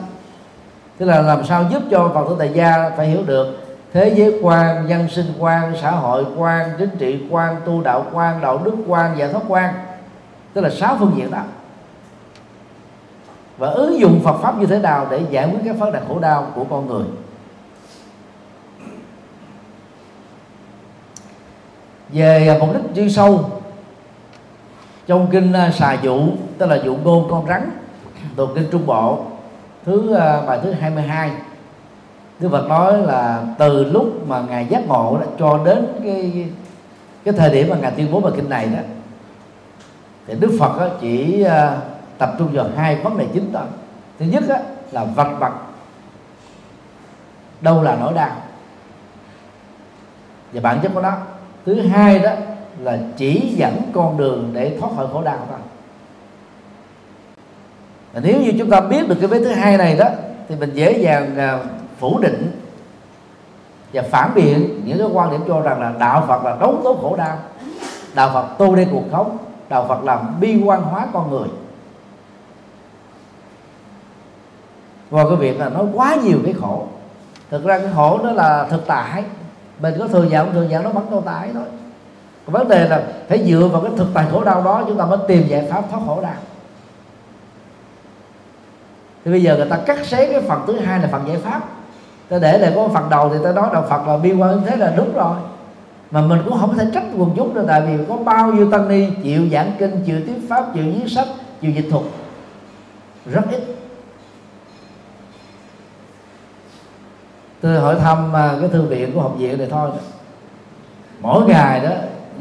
Tức 0.99 1.07
là 1.07 1.23
làm 1.23 1.45
sao 1.45 1.65
giúp 1.71 1.83
cho 1.91 2.11
phật 2.15 2.25
tử 2.29 2.37
tại 2.39 2.51
gia 2.55 2.91
phải 2.97 3.07
hiểu 3.07 3.23
được 3.27 3.77
thế 3.93 4.15
giới 4.17 4.41
quan 4.43 4.89
dân 4.89 5.09
sinh 5.09 5.27
quan, 5.39 5.73
xã 5.83 5.91
hội 5.91 6.25
quan, 6.37 6.71
chính 6.79 6.91
trị 6.99 7.23
quan, 7.31 7.57
tu 7.65 7.83
đạo 7.83 8.07
quan, 8.13 8.41
đạo 8.41 8.61
đức 8.65 8.75
quan 8.87 9.19
giải 9.19 9.29
thoát 9.33 9.43
quan. 9.49 9.75
Tức 10.53 10.61
là 10.61 10.71
sáu 10.71 10.97
phương 10.99 11.13
diện 11.17 11.31
đó. 11.31 11.43
Và 13.59 13.69
ứng 13.69 14.01
dụng 14.01 14.21
Phật 14.25 14.37
pháp 14.43 14.59
như 14.59 14.67
thế 14.67 14.79
nào 14.79 15.07
để 15.11 15.21
giải 15.31 15.51
quyết 15.51 15.61
các 15.65 15.79
vấn 15.79 15.93
đề 15.93 16.01
khổ 16.09 16.19
đau 16.19 16.47
của 16.55 16.65
con 16.65 16.87
người? 16.87 17.05
Về 22.09 22.59
mục 22.61 22.75
đích 22.75 22.83
chuyên 22.95 23.11
sâu 23.11 23.60
trong 25.11 25.27
kinh 25.31 25.53
à, 25.53 25.71
xà 25.71 25.93
dụ 26.03 26.29
tức 26.59 26.67
là 26.67 26.77
dụ 26.77 26.97
ngôn 26.97 27.29
con 27.31 27.47
rắn 27.47 27.71
thuộc 28.37 28.51
kinh 28.55 28.69
trung 28.73 28.87
bộ 28.87 29.25
thứ 29.85 30.15
à, 30.15 30.41
bài 30.47 30.59
thứ 30.63 30.73
22 30.73 31.31
Đức 32.39 32.49
Phật 32.49 32.69
nói 32.69 32.99
là 32.99 33.43
từ 33.59 33.85
lúc 33.85 34.29
mà 34.29 34.43
ngài 34.49 34.67
giác 34.67 34.87
ngộ 34.87 35.19
đó, 35.21 35.27
cho 35.39 35.61
đến 35.65 35.87
cái 36.05 36.49
cái 37.25 37.35
thời 37.35 37.51
điểm 37.51 37.69
mà 37.71 37.77
ngài 37.77 37.91
tuyên 37.91 38.13
bố 38.13 38.21
bài 38.21 38.33
kinh 38.37 38.49
này 38.49 38.67
đó 38.67 38.79
thì 40.27 40.35
Đức 40.41 40.57
Phật 40.61 40.79
đó 40.79 40.89
chỉ 41.01 41.43
à, 41.43 41.77
tập 42.19 42.35
trung 42.39 42.49
vào 42.53 42.67
hai 42.77 42.97
vấn 42.97 43.19
đề 43.19 43.27
chính 43.33 43.53
thôi 43.53 43.67
thứ 44.19 44.27
nhất 44.27 44.45
đó, 44.49 44.57
là 44.91 45.05
vật 45.05 45.31
vật 45.41 45.53
đâu 47.61 47.83
là 47.83 47.97
nỗi 48.01 48.13
đau 48.15 48.37
và 50.53 50.61
bản 50.61 50.81
chất 50.83 50.93
của 50.95 51.01
nó. 51.01 51.13
Thứ 51.67 51.81
hai 51.81 52.19
đó 52.19 52.31
là 52.79 52.99
chỉ 53.17 53.53
dẫn 53.57 53.83
con 53.93 54.17
đường 54.17 54.51
để 54.53 54.77
thoát 54.81 54.91
khỏi 54.97 55.07
khổ 55.13 55.23
đau 55.23 55.39
thôi 55.49 55.59
và 58.13 58.21
nếu 58.25 58.41
như 58.41 58.53
chúng 58.59 58.71
ta 58.71 58.81
biết 58.81 59.09
được 59.09 59.17
cái 59.21 59.29
vế 59.29 59.39
thứ 59.39 59.53
hai 59.53 59.77
này 59.77 59.97
đó, 59.97 60.09
thì 60.49 60.57
mình 60.57 60.71
dễ 60.75 60.99
dàng 60.99 61.37
à, 61.37 61.59
phủ 61.99 62.19
định 62.19 62.61
và 63.93 64.03
phản 64.03 64.31
biện 64.35 64.81
những 64.85 64.99
cái 64.99 65.07
quan 65.13 65.31
điểm 65.31 65.41
cho 65.49 65.61
rằng 65.61 65.81
là 65.81 65.93
đạo 65.99 66.25
Phật 66.29 66.45
là 66.45 66.57
đấu 66.61 66.81
tố 66.85 66.95
khổ 66.95 67.17
đau. 67.17 67.39
Đạo 68.15 68.31
Phật 68.35 68.47
tu 68.59 68.77
đen 68.77 68.89
cuộc 68.93 69.05
sống, 69.13 69.39
đạo 69.69 69.85
Phật 69.89 70.05
làm 70.05 70.41
bi 70.41 70.63
quan 70.65 70.83
hóa 70.83 71.07
con 71.13 71.31
người. 71.31 71.49
Và 75.11 75.25
cái 75.25 75.37
việc 75.37 75.61
là 75.61 75.69
nó 75.69 75.85
quá 75.95 76.17
nhiều 76.23 76.39
cái 76.45 76.55
khổ. 76.61 76.87
Thực 77.51 77.65
ra 77.65 77.79
cái 77.79 77.89
khổ 77.95 78.21
đó 78.25 78.33
là 78.33 78.67
thực 78.71 78.87
tại. 78.87 79.25
Mình 79.81 79.95
có 79.99 80.09
thừa 80.09 80.23
nhận 80.23 80.53
thừa 80.53 80.63
nhận 80.63 80.85
nó 80.85 80.91
vẫn 80.91 81.07
tồn 81.11 81.23
tại 81.27 81.51
thôi 81.55 81.65
còn 82.47 82.53
vấn 82.53 82.69
đề 82.69 82.89
là 82.89 83.03
phải 83.29 83.45
dựa 83.47 83.69
vào 83.73 83.81
cái 83.81 83.93
thực 83.97 84.07
tại 84.15 84.27
khổ 84.33 84.45
đau 84.45 84.63
đó 84.63 84.85
chúng 84.87 84.99
ta 84.99 85.05
mới 85.05 85.19
tìm 85.29 85.47
giải 85.49 85.67
pháp 85.71 85.85
thoát 85.91 86.01
khổ 86.07 86.21
đau. 86.23 86.35
Thì 89.25 89.31
bây 89.31 89.43
giờ 89.43 89.57
người 89.57 89.71
ta 89.71 89.77
cắt 89.87 90.07
xé 90.07 90.33
cái 90.33 90.43
phần 90.49 90.65
thứ 90.67 90.79
hai 90.79 91.01
là 91.01 91.09
phần 91.13 91.29
giải 91.29 91.37
pháp. 91.37 91.61
Ta 92.29 92.39
để 92.39 92.59
lại 92.59 92.73
có 92.75 92.89
phần 92.95 93.11
đầu 93.11 93.31
thì 93.33 93.39
ta 93.45 93.53
nói 93.53 93.69
đạo 93.73 93.87
Phật 93.91 94.07
là 94.07 94.17
bi 94.17 94.33
quan 94.33 94.63
thế 94.67 94.77
là 94.77 94.93
đúng 94.97 95.15
rồi. 95.15 95.37
Mà 96.11 96.21
mình 96.21 96.43
cũng 96.45 96.59
không 96.61 96.79
thể 96.79 96.87
trách 96.95 97.05
quần 97.17 97.31
chúng 97.37 97.55
được 97.55 97.65
tại 97.69 97.81
vì 97.81 98.05
có 98.09 98.17
bao 98.17 98.53
nhiêu 98.53 98.71
tăng 98.71 98.89
ni 98.89 99.09
chịu 99.23 99.49
giảng 99.53 99.73
kinh, 99.79 100.03
chịu 100.07 100.21
tiếp 100.27 100.37
pháp, 100.49 100.65
chịu 100.75 100.85
viết 100.85 101.09
sách, 101.09 101.29
chịu 101.61 101.71
dịch 101.71 101.89
thuật. 101.91 102.05
Rất 103.27 103.43
ít. 103.51 103.77
Tôi 107.61 107.81
hỏi 107.81 107.97
thăm 108.01 108.37
à, 108.37 108.57
cái 108.61 108.69
thư 108.69 108.83
viện 108.83 109.13
của 109.15 109.21
học 109.21 109.35
viện 109.39 109.59
này 109.59 109.69
thôi. 109.71 109.91
Mỗi 111.21 111.45
ngày 111.47 111.81
đó 111.81 111.91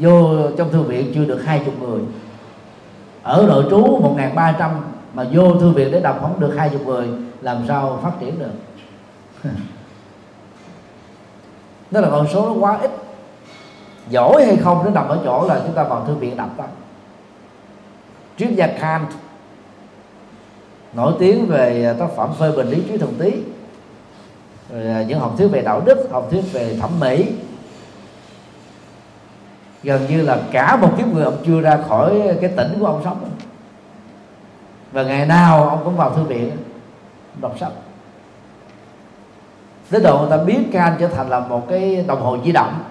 vô 0.00 0.48
trong 0.56 0.72
thư 0.72 0.82
viện 0.82 1.12
chưa 1.14 1.24
được 1.24 1.42
hai 1.44 1.62
chục 1.64 1.74
người. 1.82 2.00
Ở 3.22 3.44
nội 3.48 3.64
trú 3.70 3.80
một 3.80 4.16
ba 4.34 4.54
trăm 4.58 4.70
mà 5.14 5.26
vô 5.32 5.54
thư 5.54 5.70
viện 5.70 5.90
để 5.92 6.00
đọc 6.00 6.18
không 6.20 6.40
được 6.40 6.54
hai 6.56 6.68
chục 6.68 6.86
người, 6.86 7.08
làm 7.40 7.64
sao 7.68 7.98
phát 8.02 8.12
triển 8.20 8.38
được? 8.38 8.52
Đó 11.90 12.00
là 12.00 12.10
con 12.10 12.26
số 12.32 12.46
nó 12.46 12.52
quá 12.52 12.78
ít. 12.80 12.90
Giỏi 14.08 14.46
hay 14.46 14.56
không, 14.56 14.84
nó 14.84 14.90
nằm 14.90 15.08
ở 15.08 15.18
chỗ 15.24 15.46
là 15.48 15.60
chúng 15.66 15.74
ta 15.74 15.82
vào 15.82 16.04
thư 16.06 16.14
viện 16.14 16.36
đọc 16.36 16.58
đó. 16.58 16.64
Triết 18.36 18.50
gia 18.50 18.66
Kant 18.66 19.08
nổi 20.92 21.12
tiếng 21.18 21.46
về 21.46 21.84
à, 21.84 21.92
tác 21.92 22.06
phẩm 22.16 22.30
phê 22.38 22.52
bình 22.56 22.68
lý 22.70 22.82
trí 22.88 22.98
thần 22.98 23.14
tí 23.18 23.32
rồi 24.72 24.86
à, 24.86 25.02
những 25.02 25.18
học 25.18 25.34
thuyết 25.38 25.48
về 25.48 25.62
đạo 25.62 25.82
đức 25.84 26.08
học 26.10 26.28
thuyết 26.30 26.52
về 26.52 26.76
thẩm 26.80 26.90
mỹ 27.00 27.26
gần 29.82 30.06
như 30.08 30.22
là 30.22 30.38
cả 30.52 30.76
một 30.76 30.88
kiếp 30.98 31.06
người 31.06 31.24
ông 31.24 31.36
chưa 31.46 31.60
ra 31.60 31.78
khỏi 31.88 32.22
cái 32.40 32.50
tỉnh 32.56 32.76
của 32.80 32.86
ông 32.86 33.00
sống. 33.04 33.30
Và 34.92 35.02
ngày 35.02 35.26
nào 35.26 35.68
ông 35.68 35.80
cũng 35.84 35.96
vào 35.96 36.10
thư 36.10 36.22
viện, 36.22 36.50
đọc 37.40 37.54
sách. 37.60 37.72
Đến 39.90 40.02
độ 40.02 40.18
người 40.18 40.30
ta 40.30 40.44
biết 40.44 40.58
can 40.72 40.96
trở 41.00 41.08
thành 41.08 41.28
là 41.28 41.40
một 41.40 41.68
cái 41.68 42.04
đồng 42.06 42.22
hồ 42.22 42.38
di 42.44 42.52
động. 42.52 42.84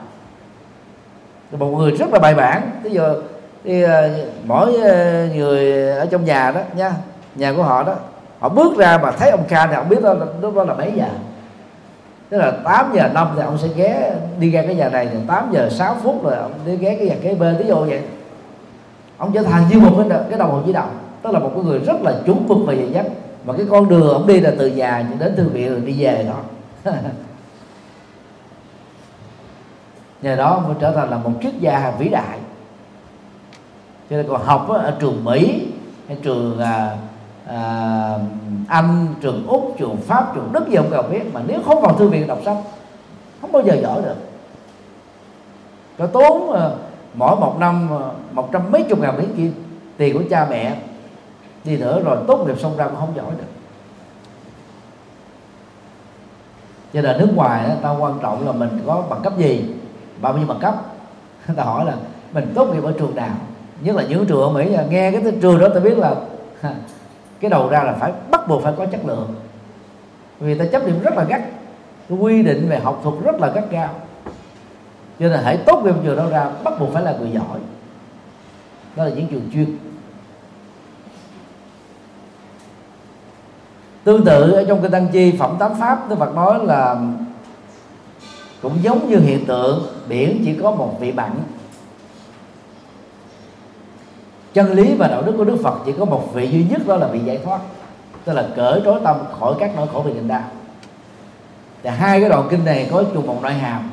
Một 1.51 1.67
người 1.67 1.91
rất 1.91 2.13
là 2.13 2.19
bài 2.19 2.35
bản. 2.35 2.71
Bây 2.83 2.91
giờ 2.91 3.21
thì 3.63 3.81
ờ, 3.81 4.09
mỗi 4.43 4.75
ờ, 4.75 5.27
người 5.35 5.89
ở 5.91 6.05
trong 6.05 6.25
nhà 6.25 6.51
đó 6.51 6.61
nha, 6.75 6.93
nhà 7.35 7.53
của 7.53 7.63
họ 7.63 7.83
đó, 7.83 7.95
họ 8.39 8.49
bước 8.49 8.77
ra 8.77 8.97
mà 8.97 9.11
thấy 9.11 9.29
ông 9.29 9.43
ca 9.47 9.67
thì 9.67 9.75
ông 9.75 9.89
biết 9.89 10.03
đó, 10.03 10.15
lúc 10.41 10.55
đó 10.55 10.63
là 10.63 10.73
mấy 10.73 10.91
giờ 10.95 11.07
tức 12.29 12.37
là 12.37 12.51
8 12.63 12.91
giờ 12.95 13.09
5 13.13 13.27
thì 13.35 13.41
ông 13.41 13.57
sẽ 13.57 13.67
ghé 13.75 14.15
đi 14.39 14.51
ra 14.51 14.61
cái 14.61 14.75
nhà 14.75 14.89
này 14.89 15.07
thì 15.11 15.17
8 15.27 15.49
giờ 15.51 15.69
6 15.69 15.95
phút 16.03 16.23
rồi 16.23 16.35
ông 16.35 16.51
đi 16.65 16.77
ghé 16.77 16.95
cái 16.95 17.07
nhà 17.07 17.15
kế 17.21 17.35
bên. 17.35 17.57
Ví 17.57 17.65
dụ 17.67 17.75
vậy 17.75 18.01
ông 19.17 19.31
trở 19.33 19.43
thành 19.43 19.63
như 19.69 19.79
một 19.79 20.05
cái, 20.09 20.19
cái 20.29 20.39
đồng 20.39 20.51
hồ 20.51 20.61
di 20.65 20.73
động. 20.73 20.89
Tức 21.23 21.31
là 21.31 21.39
một 21.39 21.51
cái 21.55 21.63
người 21.63 21.79
rất 21.79 22.01
là 22.01 22.13
chuẩn 22.25 22.47
mực 22.47 22.57
về 22.67 22.75
dày 22.75 22.91
dắt. 22.91 23.05
Mà 23.45 23.53
cái 23.57 23.65
con 23.69 23.89
đường 23.89 24.13
ông 24.13 24.27
đi 24.27 24.39
là 24.39 24.51
từ 24.57 24.67
nhà 24.67 25.05
đến 25.19 25.35
thư 25.35 25.49
viện 25.49 25.69
rồi 25.69 25.81
đi 25.81 26.03
về 26.03 26.27
đó. 26.27 26.39
Nhờ 30.21 30.35
đó 30.35 30.63
mới 30.67 30.75
trở 30.79 30.91
thành 30.91 31.09
là 31.09 31.17
một 31.17 31.31
triết 31.41 31.53
gia 31.59 31.93
vĩ 31.99 32.09
đại. 32.09 32.39
Cho 34.09 34.17
nên 34.17 34.27
còn 34.29 34.41
học 34.45 34.69
ở 34.69 34.93
trường 34.99 35.23
mỹ 35.23 35.67
hay 36.07 36.17
trường 36.23 36.59
à, 36.59 36.97
à, 37.47 38.13
anh 38.69 39.07
trường 39.21 39.47
úc 39.47 39.75
trường 39.77 39.97
pháp 39.97 40.31
trường 40.35 40.49
đức 40.51 40.69
gì 40.69 40.75
không 40.77 40.89
cần 40.91 41.11
biết. 41.11 41.33
Mà 41.33 41.41
nếu 41.47 41.59
không 41.65 41.81
vào 41.81 41.97
thư 41.97 42.07
viện 42.07 42.27
đọc 42.27 42.39
sách 42.45 42.57
không 43.41 43.51
bao 43.51 43.63
giờ 43.63 43.75
giỏi 43.81 44.01
được. 44.01 44.15
Có 45.97 46.07
tốn 46.07 46.51
ờ, 46.51 46.75
mỗi 47.13 47.35
một 47.35 47.55
năm 47.59 47.87
ờ, 47.91 48.11
một 48.31 48.49
trăm 48.51 48.71
mấy 48.71 48.83
chục 48.83 48.99
ngàn 48.99 49.17
mỹ 49.17 49.23
kim 49.37 49.53
tiền 49.97 50.17
của 50.17 50.23
cha 50.29 50.47
mẹ 50.49 50.75
đi 51.63 51.77
nữa 51.77 52.01
rồi 52.03 52.17
tốt 52.27 52.47
nghiệp 52.47 52.59
xong 52.59 52.77
ra 52.77 52.85
cũng 52.85 52.95
không 52.95 53.13
giỏi 53.15 53.31
được. 53.37 53.43
Cho 56.93 57.01
nên 57.01 57.17
nước 57.17 57.29
ngoài 57.35 57.69
đó, 57.69 57.75
ta 57.81 57.91
quan 57.91 58.19
trọng 58.21 58.45
là 58.45 58.51
mình 58.51 58.79
có 58.85 59.03
bằng 59.09 59.21
cấp 59.21 59.37
gì 59.37 59.65
bao 60.21 60.37
nhiêu 60.37 60.47
bằng 60.47 60.59
cấp. 60.59 60.75
Ta 61.55 61.63
hỏi 61.63 61.85
là 61.85 61.93
mình 62.33 62.51
tốt 62.55 62.73
nghiệp 62.73 62.83
ở 62.83 62.93
trường 62.99 63.15
nào? 63.15 63.35
Nhất 63.81 63.95
là 63.95 64.03
những 64.03 64.25
trường 64.25 64.41
ở 64.41 64.49
mỹ 64.49 64.75
nghe 64.89 65.11
cái 65.11 65.33
trường 65.41 65.59
đó 65.59 65.67
ta 65.73 65.79
biết 65.79 65.97
là 65.97 66.15
cái 67.39 67.49
đầu 67.49 67.69
ra 67.69 67.83
là 67.83 67.93
phải, 67.93 68.13
bắt 68.31 68.47
buộc 68.47 68.63
phải 68.63 68.73
có 68.77 68.85
chất 68.85 69.05
lượng. 69.05 69.35
Vì 70.39 70.59
ta 70.59 70.65
chấp 70.65 70.87
niệm 70.87 70.99
rất 71.03 71.13
là 71.17 71.23
gắt, 71.23 71.41
quy 72.09 72.43
định 72.43 72.69
về 72.69 72.79
học 72.79 72.99
thuật 73.03 73.15
rất 73.23 73.39
là 73.39 73.49
gắt 73.49 73.71
gao. 73.71 73.89
Cho 75.19 75.27
nên 75.27 75.39
hãy 75.43 75.57
tốt 75.57 75.81
nghiệp 75.83 75.95
trường 76.03 76.17
đâu 76.17 76.29
ra, 76.29 76.49
bắt 76.63 76.79
buộc 76.79 76.93
phải 76.93 77.03
là 77.03 77.15
người 77.19 77.31
giỏi. 77.31 77.59
Đó 78.95 79.03
là 79.03 79.09
những 79.09 79.27
trường 79.27 79.49
chuyên. 79.53 79.77
Tương 84.03 84.25
tự 84.25 84.51
ở 84.51 84.65
trong 84.67 84.81
kinh 84.81 84.91
tăng 84.91 85.07
chi, 85.07 85.33
phẩm 85.39 85.55
tám 85.59 85.75
pháp, 85.79 86.09
đức 86.09 86.15
phật 86.19 86.35
nói 86.35 86.59
là 86.65 86.95
cũng 88.61 88.73
giống 88.81 89.09
như 89.09 89.19
hiện 89.19 89.45
tượng, 89.45 89.87
biển 90.07 90.41
chỉ 90.45 90.59
có 90.61 90.71
một 90.71 90.97
vị 90.99 91.11
mặn 91.11 91.31
chân 94.53 94.73
lý 94.73 94.95
và 94.95 95.07
đạo 95.07 95.21
đức 95.21 95.33
của 95.37 95.43
đức 95.43 95.57
phật 95.63 95.79
chỉ 95.85 95.93
có 95.99 96.05
một 96.05 96.33
vị 96.33 96.49
duy 96.51 96.65
nhất 96.69 96.87
đó 96.87 96.95
là 96.95 97.07
vị 97.07 97.19
giải 97.19 97.39
thoát, 97.43 97.59
tức 98.25 98.33
là 98.33 98.47
cởi 98.55 98.81
trói 98.85 98.99
tâm 99.03 99.17
khỏi 99.39 99.53
các 99.59 99.71
nỗi 99.75 99.87
khổ 99.93 100.01
về 100.01 100.13
niềm 100.13 100.27
đau. 100.27 100.43
Thì 101.83 101.89
hai 101.89 102.19
cái 102.19 102.29
đoạn 102.29 102.47
kinh 102.49 102.65
này 102.65 102.87
có 102.91 103.03
chung 103.13 103.27
một 103.27 103.39
nội 103.41 103.53
hàm 103.53 103.89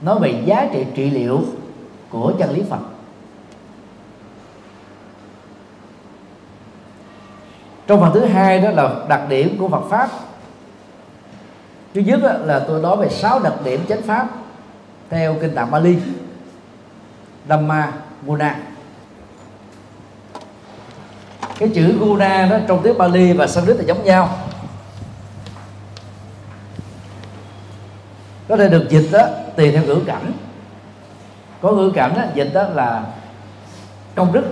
nói 0.00 0.18
về 0.18 0.42
giá 0.44 0.68
trị 0.72 0.86
trị 0.94 1.10
liệu 1.10 1.40
của 2.10 2.32
chân 2.38 2.50
lý 2.50 2.62
phật. 2.70 2.78
Trong 7.86 8.00
phần 8.00 8.10
thứ 8.14 8.24
hai 8.24 8.60
đó 8.60 8.70
là 8.70 8.94
đặc 9.08 9.28
điểm 9.28 9.56
của 9.58 9.68
Phật 9.68 9.82
pháp. 9.90 10.08
Thứ 11.94 12.00
nhất 12.00 12.20
là 12.22 12.58
tôi 12.68 12.82
nói 12.82 12.96
về 12.96 13.08
sáu 13.08 13.40
đặc 13.40 13.52
điểm 13.64 13.80
chánh 13.88 14.02
pháp 14.02 14.28
theo 15.10 15.36
kinh 15.40 15.54
tạng 15.54 15.70
Bali. 15.70 15.98
Dhamma, 17.48 17.92
Guna 18.26 18.58
cái 21.60 21.70
chữ 21.74 21.98
Guna 21.98 22.46
đó 22.46 22.58
trong 22.68 22.82
tiếng 22.82 22.98
Bali 22.98 23.32
và 23.32 23.46
Sanskrit 23.46 23.76
là 23.76 23.82
giống 23.82 24.04
nhau. 24.04 24.38
Có 28.48 28.56
thể 28.56 28.68
được 28.68 28.86
dịch 28.90 29.08
đó 29.12 29.26
tùy 29.56 29.72
theo 29.72 29.84
ngữ 29.84 30.02
cảnh. 30.06 30.32
Có 31.62 31.72
ngữ 31.72 31.92
cảnh 31.94 32.12
đó, 32.16 32.22
dịch 32.34 32.50
đó 32.54 32.62
là 32.62 33.04
công 34.14 34.32
đức. 34.32 34.44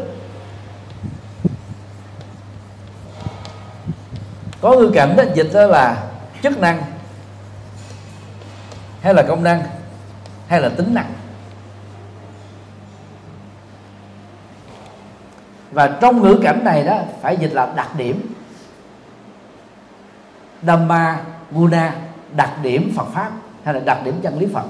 Có 4.61 4.73
ngữ 4.73 4.91
cảnh 4.95 5.17
đó 5.17 5.25
dịch 5.35 5.51
đó 5.53 5.67
là 5.67 6.07
chức 6.43 6.59
năng 6.59 6.83
hay 9.01 9.15
là 9.15 9.23
công 9.23 9.43
năng 9.43 9.63
hay 10.49 10.61
là 10.61 10.69
tính 10.69 10.95
năng. 10.95 11.13
Và 15.71 15.99
trong 16.01 16.23
ngữ 16.23 16.39
cảnh 16.43 16.65
này 16.65 16.85
đó, 16.85 16.99
phải 17.23 17.37
dịch 17.37 17.53
là 17.53 17.73
đặc 17.77 17.89
điểm. 17.97 18.35
Dhamma, 20.63 21.21
Guna, 21.51 21.95
đặc 22.37 22.51
điểm 22.63 22.93
Phật 22.97 23.07
pháp, 23.15 23.31
hay 23.65 23.75
là 23.75 23.81
đặc 23.81 23.99
điểm 24.05 24.15
chân 24.23 24.39
lý 24.39 24.47
Phật. 24.47 24.65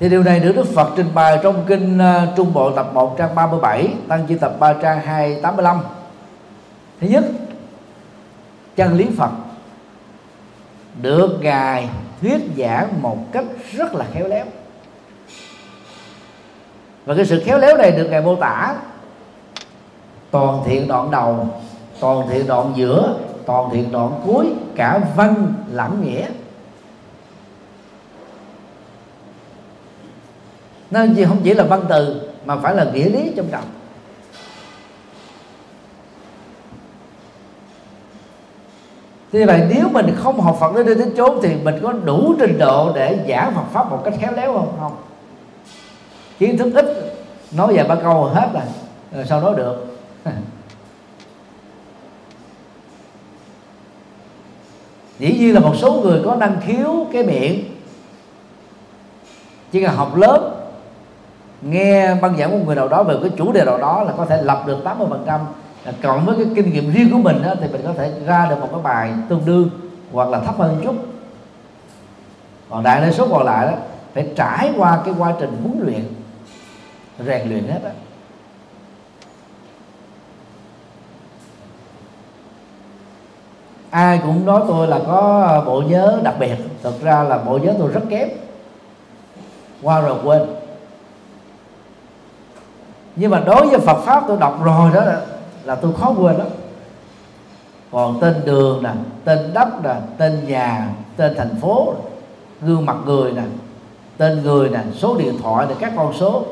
Thì 0.00 0.08
điều 0.08 0.22
này 0.22 0.40
được 0.40 0.52
Đức 0.56 0.66
Phật 0.74 0.92
trình 0.96 1.08
bày 1.14 1.38
trong 1.42 1.64
kinh 1.66 1.98
ờ, 1.98 2.32
Trung 2.36 2.52
Bộ 2.52 2.70
tập 2.70 2.90
1 2.94 3.18
trang 3.18 3.34
37 3.34 3.94
tăng 4.08 4.26
chi 4.26 4.34
tập 4.40 4.52
3 4.58 4.72
trang 4.72 5.00
285 5.00 5.80
thứ 7.00 7.08
nhất, 7.08 7.24
chân 8.76 8.96
lý 8.96 9.08
Phật 9.16 9.30
được 11.02 11.38
ngài 11.40 11.88
thuyết 12.20 12.40
giảng 12.58 13.02
một 13.02 13.18
cách 13.32 13.44
rất 13.72 13.94
là 13.94 14.04
khéo 14.12 14.28
léo 14.28 14.44
và 17.04 17.14
cái 17.14 17.26
sự 17.26 17.42
khéo 17.44 17.58
léo 17.58 17.76
này 17.76 17.92
được 17.92 18.06
ngài 18.10 18.20
mô 18.20 18.36
tả 18.36 18.74
toàn 20.30 20.62
thiện 20.66 20.88
đoạn 20.88 21.10
đầu, 21.10 21.48
toàn 22.00 22.28
thiện 22.28 22.46
đoạn 22.46 22.72
giữa, 22.76 23.14
toàn 23.46 23.70
thiện 23.72 23.92
đoạn 23.92 24.20
cuối, 24.26 24.46
cả 24.76 25.00
văn 25.16 25.54
lẫn 25.72 26.02
nghĩa 26.04 26.26
nên 30.90 31.24
không 31.28 31.40
chỉ 31.44 31.54
là 31.54 31.64
văn 31.64 31.84
từ, 31.88 32.30
mà 32.44 32.56
phải 32.56 32.74
là 32.74 32.84
nghĩa 32.84 33.08
lý 33.08 33.32
trong 33.36 33.46
trọng 33.46 33.64
Thế 39.32 39.44
vậy 39.44 39.66
nếu 39.74 39.88
mình 39.88 40.14
không 40.16 40.40
học 40.40 40.56
Phật 40.60 40.74
đến 40.74 40.86
đây 40.86 40.94
đến 40.94 41.12
chốn 41.16 41.38
thì 41.42 41.54
mình 41.54 41.74
có 41.82 41.92
đủ 41.92 42.34
trình 42.38 42.58
độ 42.58 42.92
để 42.94 43.18
giảng 43.28 43.54
Phật 43.54 43.64
pháp 43.72 43.90
một 43.90 44.02
cách 44.04 44.14
khéo 44.20 44.32
léo 44.32 44.52
không? 44.52 44.76
Không. 44.80 44.96
Kiến 46.40 46.58
thức 46.58 46.74
ít 46.74 46.86
nói 47.52 47.74
vài 47.74 47.84
ba 47.88 47.94
câu 47.94 48.24
rồi 48.24 48.34
hết 48.34 48.48
rồi, 48.52 48.62
rồi 49.12 49.24
sau 49.26 49.40
đó 49.40 49.52
được. 49.52 49.86
Dĩ 55.18 55.36
nhiên 55.38 55.54
là 55.54 55.60
một 55.60 55.74
số 55.76 55.92
người 55.92 56.20
có 56.24 56.34
năng 56.34 56.60
khiếu 56.66 57.06
cái 57.12 57.24
miệng. 57.24 57.64
Chỉ 59.72 59.82
cần 59.82 59.96
học 59.96 60.16
lớp 60.16 60.54
nghe 61.62 62.14
băng 62.14 62.36
giảng 62.36 62.50
một 62.50 62.58
người 62.66 62.76
nào 62.76 62.88
đó 62.88 63.02
về 63.02 63.16
cái 63.22 63.30
chủ 63.36 63.52
đề 63.52 63.64
nào 63.64 63.78
đó 63.78 64.02
là 64.02 64.12
có 64.16 64.26
thể 64.26 64.42
lập 64.42 64.62
được 64.66 64.78
80 64.84 65.06
phần 65.10 65.24
trăm. 65.26 65.40
Cộng 66.02 66.26
với 66.26 66.36
cái 66.36 66.46
kinh 66.54 66.72
nghiệm 66.72 66.92
riêng 66.92 67.10
của 67.12 67.18
mình 67.18 67.42
đó, 67.42 67.54
thì 67.60 67.68
mình 67.72 67.80
có 67.84 67.92
thể 67.92 68.12
ra 68.26 68.46
được 68.50 68.56
một 68.60 68.68
cái 68.72 68.80
bài 68.82 69.12
tương 69.28 69.46
đương 69.46 69.70
hoặc 70.12 70.28
là 70.28 70.40
thấp 70.40 70.58
hơn 70.58 70.80
chút. 70.84 70.94
Còn 72.70 72.82
đại 72.82 73.00
đa 73.00 73.12
số 73.12 73.28
còn 73.30 73.44
lại 73.46 73.66
đó 73.66 73.72
phải 74.14 74.28
trải 74.36 74.72
qua 74.76 75.00
cái 75.04 75.14
quá 75.18 75.34
trình 75.40 75.56
huấn 75.62 75.80
luyện 75.86 76.19
rèn 77.26 77.48
luyện 77.48 77.68
hết 77.68 77.80
á. 77.84 77.90
Ai 83.90 84.20
cũng 84.22 84.46
nói 84.46 84.62
tôi 84.68 84.86
là 84.86 85.00
có 85.06 85.62
bộ 85.66 85.82
nhớ 85.88 86.20
đặc 86.22 86.34
biệt 86.38 86.56
thực 86.82 87.02
ra 87.02 87.22
là 87.22 87.38
bộ 87.38 87.58
nhớ 87.58 87.74
tôi 87.78 87.90
rất 87.92 88.02
kém. 88.10 88.28
Qua 89.82 90.00
rồi 90.00 90.18
quên. 90.24 90.42
Nhưng 93.16 93.30
mà 93.30 93.40
đối 93.40 93.66
với 93.66 93.78
Phật 93.78 94.02
pháp 94.04 94.24
tôi 94.28 94.36
đọc 94.40 94.60
rồi 94.64 94.90
đó, 94.94 95.02
là 95.64 95.74
tôi 95.74 95.92
khó 96.00 96.14
quên 96.18 96.36
lắm. 96.36 96.46
Còn 97.90 98.20
tên 98.20 98.34
đường 98.44 98.82
nè, 98.82 98.90
tên 99.24 99.54
đất 99.54 99.68
nè, 99.84 99.94
tên 100.18 100.48
nhà, 100.48 100.88
tên 101.16 101.34
thành 101.36 101.56
phố, 101.60 101.94
gương 102.62 102.86
mặt 102.86 102.96
người 103.04 103.32
nè, 103.32 103.42
tên 104.16 104.42
người 104.42 104.68
nè, 104.68 104.80
số 104.94 105.16
điện 105.16 105.34
thoại 105.42 105.66
nè, 105.68 105.74
các 105.80 105.92
con 105.96 106.12
số 106.14 106.44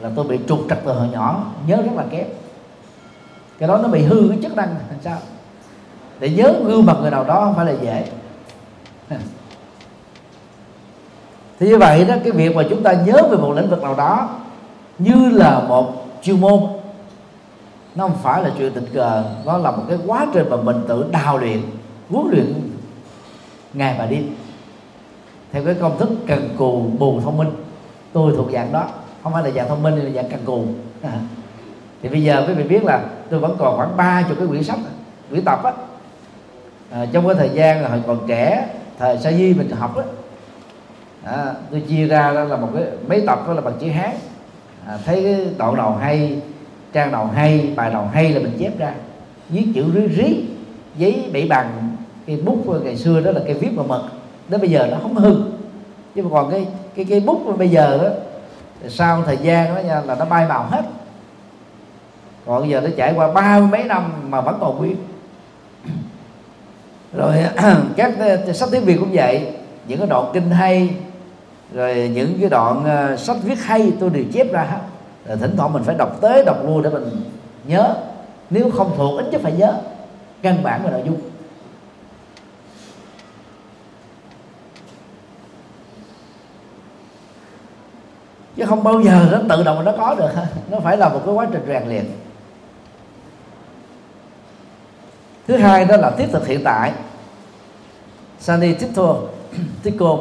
là 0.00 0.10
tôi 0.16 0.24
bị 0.24 0.38
trục 0.48 0.60
trặc 0.68 0.78
từ 0.84 0.92
hồi 0.92 1.08
nhỏ, 1.12 1.44
nhớ 1.66 1.76
rất 1.76 1.92
là 1.96 2.04
kém. 2.10 2.26
Cái 3.58 3.68
đó 3.68 3.78
nó 3.78 3.88
bị 3.88 4.02
hư 4.02 4.28
cái 4.28 4.38
chức 4.42 4.56
năng, 4.56 4.68
làm 4.68 4.98
sao? 5.04 5.18
Để 6.20 6.30
nhớ 6.30 6.54
gương 6.64 6.86
mặt 6.86 6.96
người 7.00 7.10
nào 7.10 7.24
đó 7.24 7.40
không 7.44 7.54
phải 7.54 7.66
là 7.66 7.72
dễ. 7.82 8.04
Thì 11.58 11.68
như 11.68 11.78
vậy 11.78 12.04
đó, 12.04 12.14
cái 12.24 12.32
việc 12.32 12.56
mà 12.56 12.62
chúng 12.70 12.82
ta 12.82 12.92
nhớ 12.92 13.28
về 13.30 13.36
một 13.36 13.52
lĩnh 13.56 13.70
vực 13.70 13.82
nào 13.82 13.94
đó 13.94 14.28
như 14.98 15.30
là 15.30 15.60
một 15.60 16.06
chuyên 16.22 16.40
môn, 16.40 16.60
nó 17.94 18.08
không 18.08 18.16
phải 18.22 18.42
là 18.42 18.50
chuyện 18.58 18.72
tình 18.72 18.86
cờ, 18.94 19.24
nó 19.44 19.58
là 19.58 19.70
một 19.70 19.82
cái 19.88 19.98
quá 20.06 20.26
trình 20.34 20.50
mà 20.50 20.56
mình 20.56 20.84
tự 20.88 21.06
đào 21.10 21.38
luyện, 21.38 21.62
huấn 22.10 22.26
luyện 22.30 22.70
ngày 23.74 23.96
và 23.98 24.06
đêm. 24.06 24.34
Theo 25.52 25.64
cái 25.64 25.74
công 25.74 25.98
thức 25.98 26.08
cần 26.26 26.48
cù 26.58 26.90
bù 26.98 27.20
thông 27.20 27.36
minh, 27.36 27.50
tôi 28.12 28.32
thuộc 28.36 28.46
dạng 28.52 28.72
đó 28.72 28.84
không 29.28 29.34
phải 29.34 29.44
là 29.44 29.50
dạng 29.50 29.68
thông 29.68 29.82
minh 29.82 29.96
là 29.96 30.10
dạng 30.10 30.30
cần 30.30 30.40
cù. 30.44 30.64
À. 31.02 31.12
Thì 32.02 32.08
bây 32.08 32.22
giờ 32.22 32.44
quý 32.46 32.54
vị 32.54 32.64
biết 32.64 32.84
là 32.84 33.00
tôi 33.30 33.40
vẫn 33.40 33.56
còn 33.58 33.76
khoảng 33.76 33.96
ba 33.96 34.24
chục 34.28 34.38
cái 34.38 34.46
quyển 34.48 34.62
sách 34.62 34.78
quyển 35.30 35.44
tập 35.44 35.64
á. 35.64 35.72
À, 36.90 37.06
trong 37.12 37.26
cái 37.26 37.34
thời 37.34 37.50
gian 37.54 37.82
là 37.82 37.88
hồi 37.88 38.02
còn 38.06 38.18
trẻ 38.26 38.68
thời 38.98 39.18
sa 39.18 39.32
di 39.32 39.54
mình 39.54 39.70
học 39.70 39.96
á. 39.96 40.04
À, 41.24 41.54
tôi 41.70 41.80
chia 41.80 42.06
ra 42.06 42.30
là 42.30 42.56
một 42.56 42.68
cái 42.74 42.84
mấy 43.08 43.20
tập 43.26 43.44
đó 43.46 43.52
là 43.52 43.60
bằng 43.60 43.74
chữ 43.80 43.88
hán 43.88 44.10
à, 44.86 44.98
thấy 45.04 45.22
cái 45.22 45.46
đoạn 45.58 45.76
đầu 45.76 45.92
hay 45.92 46.40
trang 46.92 47.12
đầu 47.12 47.26
hay 47.26 47.72
bài 47.76 47.90
đầu 47.92 48.04
hay 48.12 48.32
là 48.32 48.40
mình 48.40 48.56
chép 48.58 48.78
ra. 48.78 48.92
Viết 49.48 49.66
chữ 49.74 49.84
rí 49.94 50.16
rí 50.16 50.44
giấy 50.96 51.30
bảy 51.32 51.46
bằng 51.46 51.96
cái 52.26 52.36
bút 52.36 52.82
ngày 52.84 52.96
xưa 52.96 53.20
đó 53.20 53.30
là 53.30 53.40
cái 53.44 53.54
viết 53.54 53.70
mà 53.74 53.82
mực 53.82 54.02
đến 54.48 54.60
bây 54.60 54.70
giờ 54.70 54.88
nó 54.90 54.96
không 55.02 55.14
hư. 55.14 55.36
Chứ 56.14 56.22
mà 56.22 56.28
còn 56.32 56.50
cái 56.50 56.66
cái 56.94 57.04
cái 57.04 57.20
bút 57.20 57.58
bây 57.58 57.68
giờ 57.68 57.98
đó 58.02 58.08
sau 58.88 59.22
thời 59.22 59.36
gian 59.36 59.74
đó 59.74 59.80
nha, 59.80 60.00
là 60.00 60.14
nó 60.14 60.24
bay 60.24 60.46
màu 60.48 60.66
hết. 60.70 60.82
Còn 62.46 62.70
giờ 62.70 62.80
nó 62.80 62.88
trải 62.96 63.12
qua 63.16 63.32
ba 63.32 63.58
mươi 63.58 63.68
mấy 63.68 63.84
năm 63.84 64.12
mà 64.30 64.40
vẫn 64.40 64.58
còn 64.60 64.78
nguyên. 64.78 64.96
Rồi, 67.12 67.34
các 67.96 68.12
ờ, 68.18 68.52
sách 68.52 68.68
tiếng 68.72 68.84
việt 68.84 68.96
cũng 69.00 69.10
vậy. 69.12 69.46
Những 69.86 69.98
cái 69.98 70.08
đoạn 70.08 70.30
kinh 70.32 70.50
hay, 70.50 70.90
rồi 71.72 72.10
những 72.14 72.36
cái 72.40 72.50
đoạn 72.50 72.84
ờ, 72.84 73.16
sách 73.16 73.36
viết 73.42 73.58
hay 73.62 73.92
tôi 74.00 74.10
đều 74.10 74.24
chép 74.32 74.52
ra 74.52 74.62
hết. 74.62 74.80
Rồi 75.26 75.36
thỉnh 75.36 75.54
thoảng 75.56 75.72
mình 75.72 75.82
phải 75.82 75.94
đọc 75.98 76.20
tới 76.20 76.44
đọc 76.44 76.56
lui 76.66 76.82
để 76.82 76.90
mình 76.90 77.10
nhớ. 77.66 77.94
Nếu 78.50 78.70
không 78.70 78.92
thuộc, 78.96 79.18
ít 79.18 79.26
nhất 79.30 79.40
phải 79.44 79.52
nhớ. 79.52 79.74
Căn 80.42 80.62
bản 80.62 80.82
về 80.84 80.90
nội 80.90 81.02
dung. 81.04 81.16
Chứ 88.58 88.64
không 88.66 88.84
bao 88.84 89.00
giờ 89.00 89.28
nó 89.32 89.56
tự 89.56 89.62
động 89.62 89.84
nó 89.84 89.92
có 89.96 90.14
được 90.14 90.30
nó 90.70 90.78
phải 90.80 90.96
là 90.96 91.08
một 91.08 91.20
cái 91.24 91.34
quá 91.34 91.46
trình 91.52 91.64
rèn 91.68 91.88
luyện. 91.88 92.04
Thứ 95.46 95.56
hai 95.56 95.84
đó 95.84 95.96
là 95.96 96.10
thiết 96.10 96.26
thực 96.32 96.46
hiện 96.46 96.60
tại. 96.64 96.92
Sani 98.38 98.74
tito 98.74 99.14
tico 99.82 100.18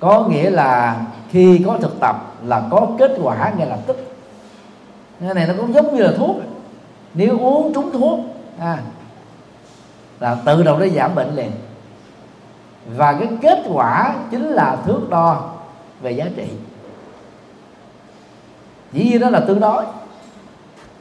có 0.00 0.26
nghĩa 0.30 0.50
là 0.50 1.00
khi 1.30 1.62
có 1.66 1.78
thực 1.80 2.00
tập 2.00 2.16
là 2.44 2.62
có 2.70 2.88
kết 2.98 3.10
quả 3.22 3.52
ngay 3.56 3.68
lập 3.68 3.78
tức. 3.86 3.96
Cái 5.20 5.34
này 5.34 5.46
nó 5.46 5.54
cũng 5.56 5.74
giống 5.74 5.94
như 5.94 6.02
là 6.02 6.12
thuốc. 6.16 6.36
Nếu 7.14 7.38
uống 7.38 7.74
trúng 7.74 7.92
thuốc 7.92 8.20
à, 8.58 8.78
là 10.20 10.36
tự 10.44 10.62
động 10.62 10.80
nó 10.80 10.86
giảm 10.86 11.14
bệnh 11.14 11.34
liền. 11.34 11.50
Và 12.96 13.12
cái 13.12 13.28
kết 13.42 13.58
quả 13.72 14.14
chính 14.30 14.44
là 14.44 14.76
thước 14.86 15.00
đo 15.10 15.50
về 16.02 16.10
giá 16.10 16.26
trị 16.36 16.48
dĩ 18.92 19.04
nhiên 19.04 19.20
đó 19.20 19.30
là 19.30 19.40
tương 19.40 19.60
đối. 19.60 19.84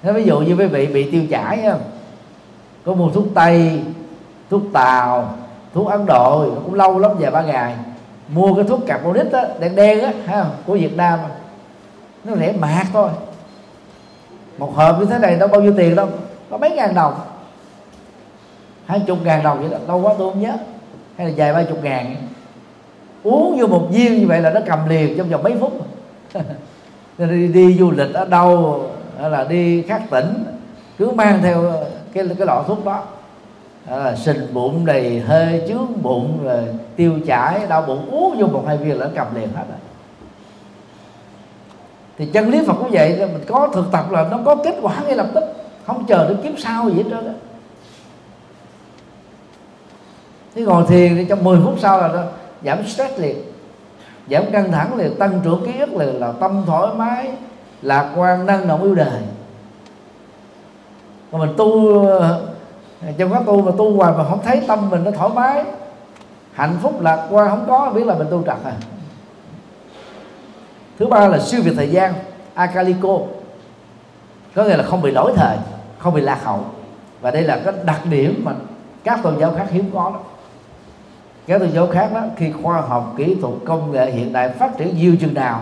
Thế 0.02 0.14
ví 0.14 0.24
dụ 0.24 0.40
như 0.40 0.56
quý 0.56 0.66
vị 0.66 0.88
bị 0.88 1.12
tiêu 1.12 1.24
chảy 1.30 1.60
không? 1.70 1.82
có 2.88 2.94
mua 2.94 3.10
thuốc 3.10 3.26
tây 3.34 3.82
thuốc 4.50 4.62
tàu 4.74 5.36
thuốc 5.74 5.88
ấn 5.88 6.06
độ 6.06 6.46
cũng 6.66 6.74
lâu 6.74 7.00
lắm 7.00 7.12
vài 7.20 7.32
ba 7.32 7.42
ngày. 7.42 7.76
Mua 8.28 8.54
cái 8.56 8.64
thuốc 8.64 8.80
carbonic 8.88 9.32
đó, 9.32 9.44
đen 9.60 9.76
đen 9.76 10.04
á 10.04 10.14
ha, 10.26 10.46
của 10.66 10.74
việt 10.74 10.98
nam 10.98 11.20
nó 12.24 12.36
rẻ 12.36 12.54
mạt 12.60 12.88
thôi. 12.94 13.10
Một 14.58 14.76
hộp 14.76 15.00
như 15.00 15.06
thế 15.06 15.20
này 15.20 15.36
đâu 15.36 15.48
bao 15.48 15.62
nhiêu 15.62 15.74
tiền 15.78 15.96
đâu 15.96 16.08
có 16.50 16.58
mấy 16.58 16.70
ngàn 16.70 16.94
đồng. 16.94 17.14
Hai 18.86 19.00
chục 19.08 19.18
ngàn 19.24 19.44
đồng 19.44 19.60
vậy 19.60 19.70
đó 19.70 19.78
đâu 19.88 20.02
quá 20.02 20.14
tôi 20.18 20.32
không 20.34 20.42
nhớ. 20.42 20.54
Hay 21.18 21.28
là 21.28 21.34
vài 21.38 21.54
ba 21.54 21.64
chục 21.64 21.84
ngàn. 21.84 22.16
Uống 23.24 23.58
vô 23.60 23.68
một 23.68 23.88
viên 23.92 24.20
như 24.20 24.28
vậy 24.28 24.42
là 24.42 24.50
nó 24.50 24.60
cầm 24.66 24.90
liền 24.90 25.18
trong 25.18 25.30
vòng 25.30 25.44
mấy 25.44 25.56
phút. 25.60 25.88
nên 27.18 27.30
đi, 27.30 27.48
đi 27.48 27.78
du 27.80 27.92
lịch 27.92 28.14
ở 28.14 28.26
đâu 28.26 28.84
hay 29.22 29.30
là 29.30 29.44
đi 29.44 29.82
khác 29.82 30.02
tỉnh 30.10 30.44
cứ 30.98 31.12
mang 31.12 31.40
theo 31.42 31.74
cái 32.14 32.26
cái 32.38 32.48
lọ 32.48 32.64
thuốc 32.68 32.86
đó. 32.86 33.04
Là 33.90 34.16
sình 34.16 34.54
bụng 34.54 34.86
đầy 34.86 35.20
hơi 35.20 35.64
chướng 35.68 36.02
bụng 36.02 36.40
rồi 36.44 36.64
tiêu 36.96 37.20
chảy 37.28 37.60
đau 37.70 37.82
bụng 37.82 38.10
uống 38.12 38.40
vô 38.40 38.48
một 38.48 38.64
hai 38.68 38.78
viên 38.78 39.00
là 39.00 39.10
cầm 39.16 39.36
liền 39.36 39.48
hết 39.56 39.64
rồi. 39.70 39.78
Thì 42.18 42.26
chân 42.26 42.50
lý 42.50 42.66
Phật 42.68 42.74
cũng 42.74 42.92
vậy 42.92 43.18
mình 43.20 43.44
có 43.48 43.70
thực 43.74 43.92
tập 43.92 44.12
là 44.12 44.28
nó 44.32 44.40
có 44.46 44.56
kết 44.56 44.76
quả 44.82 44.94
ngay 45.06 45.16
lập 45.16 45.28
tức 45.34 45.44
không 45.86 46.06
chờ 46.06 46.30
đến 46.30 46.38
kiếp 46.44 46.60
sau 46.60 46.90
gì 46.90 46.96
hết 46.98 47.04
trơn 47.10 47.26
đó 47.26 47.32
thế 50.56 50.62
ngồi 50.62 50.84
thiền 50.88 51.16
thì 51.16 51.26
trong 51.30 51.44
10 51.44 51.60
phút 51.64 51.76
sau 51.80 52.02
là 52.02 52.08
nó 52.08 52.24
giảm 52.64 52.88
stress 52.88 53.20
liền 53.20 53.38
giảm 54.30 54.52
căng 54.52 54.72
thẳng 54.72 54.96
liền 54.96 55.16
tăng 55.16 55.40
trưởng 55.44 55.66
ký 55.66 55.80
ức 55.80 55.94
liền 55.94 56.20
là 56.20 56.32
tâm 56.32 56.64
thoải 56.66 56.88
mái, 56.96 57.32
lạc 57.82 58.12
quan, 58.16 58.46
năng 58.46 58.68
động 58.68 58.84
yêu 58.84 58.96
đời. 58.96 59.22
Còn 61.32 61.42
mình 61.42 61.54
tu, 61.58 62.04
trong 63.18 63.34
các 63.34 63.44
tu 63.46 63.62
mà 63.62 63.72
tu 63.78 63.98
hoài 63.98 64.14
mà 64.18 64.24
không 64.24 64.40
thấy 64.44 64.62
tâm 64.68 64.90
mình 64.90 65.04
nó 65.04 65.12
thoải 65.12 65.30
mái, 65.36 65.64
hạnh 66.54 66.78
phúc, 66.82 67.02
lạc 67.02 67.28
quan 67.30 67.50
không 67.50 67.66
có, 67.68 67.92
biết 67.96 68.06
là 68.08 68.16
mình 68.16 68.28
tu 68.32 68.44
trật 68.44 68.58
à. 68.66 68.74
Thứ 71.00 71.08
ba 71.08 71.28
là 71.28 71.40
siêu 71.40 71.62
việt 71.64 71.74
thời 71.76 71.90
gian, 71.90 72.14
akaliko. 72.54 73.18
Có 74.56 74.64
nghĩa 74.64 74.78
là 74.78 74.84
không 74.84 75.02
bị 75.02 75.12
lỗi 75.12 75.34
thời, 75.36 75.58
không 75.98 76.14
bị 76.14 76.22
lạc 76.22 76.44
hậu. 76.44 76.66
Và 77.22 77.32
đây 77.32 77.44
là 77.44 77.62
cái 77.66 77.74
đặc 77.84 78.02
điểm 78.10 78.42
mà 78.46 78.52
các 79.04 79.20
tôn 79.24 79.40
giáo 79.40 79.54
khác 79.58 79.66
hiếm 79.70 79.92
có 79.94 80.12
đó 80.14 80.20
các 81.48 81.60
tôn 81.60 81.72
giáo 81.72 81.88
khác 81.88 82.10
đó, 82.14 82.22
khi 82.36 82.52
khoa 82.52 82.82
học, 82.82 83.14
kỹ 83.18 83.38
thuật, 83.42 83.54
công 83.66 83.92
nghệ 83.92 84.12
hiện 84.12 84.34
đại 84.34 84.50
phát 84.50 84.78
triển 84.78 84.98
nhiều 84.98 85.16
chừng 85.20 85.34
nào 85.34 85.62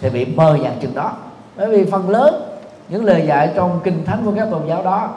thì 0.00 0.10
bị 0.10 0.24
mờ 0.24 0.58
nhạt 0.62 0.72
chừng 0.80 0.94
đó. 0.94 1.12
Bởi 1.56 1.68
vì 1.68 1.90
phần 1.90 2.10
lớn 2.10 2.42
những 2.88 3.04
lời 3.04 3.24
dạy 3.26 3.52
trong 3.54 3.80
kinh 3.84 4.04
thánh 4.04 4.22
của 4.24 4.32
các 4.36 4.48
tôn 4.50 4.62
giáo 4.68 4.82
đó 4.82 5.10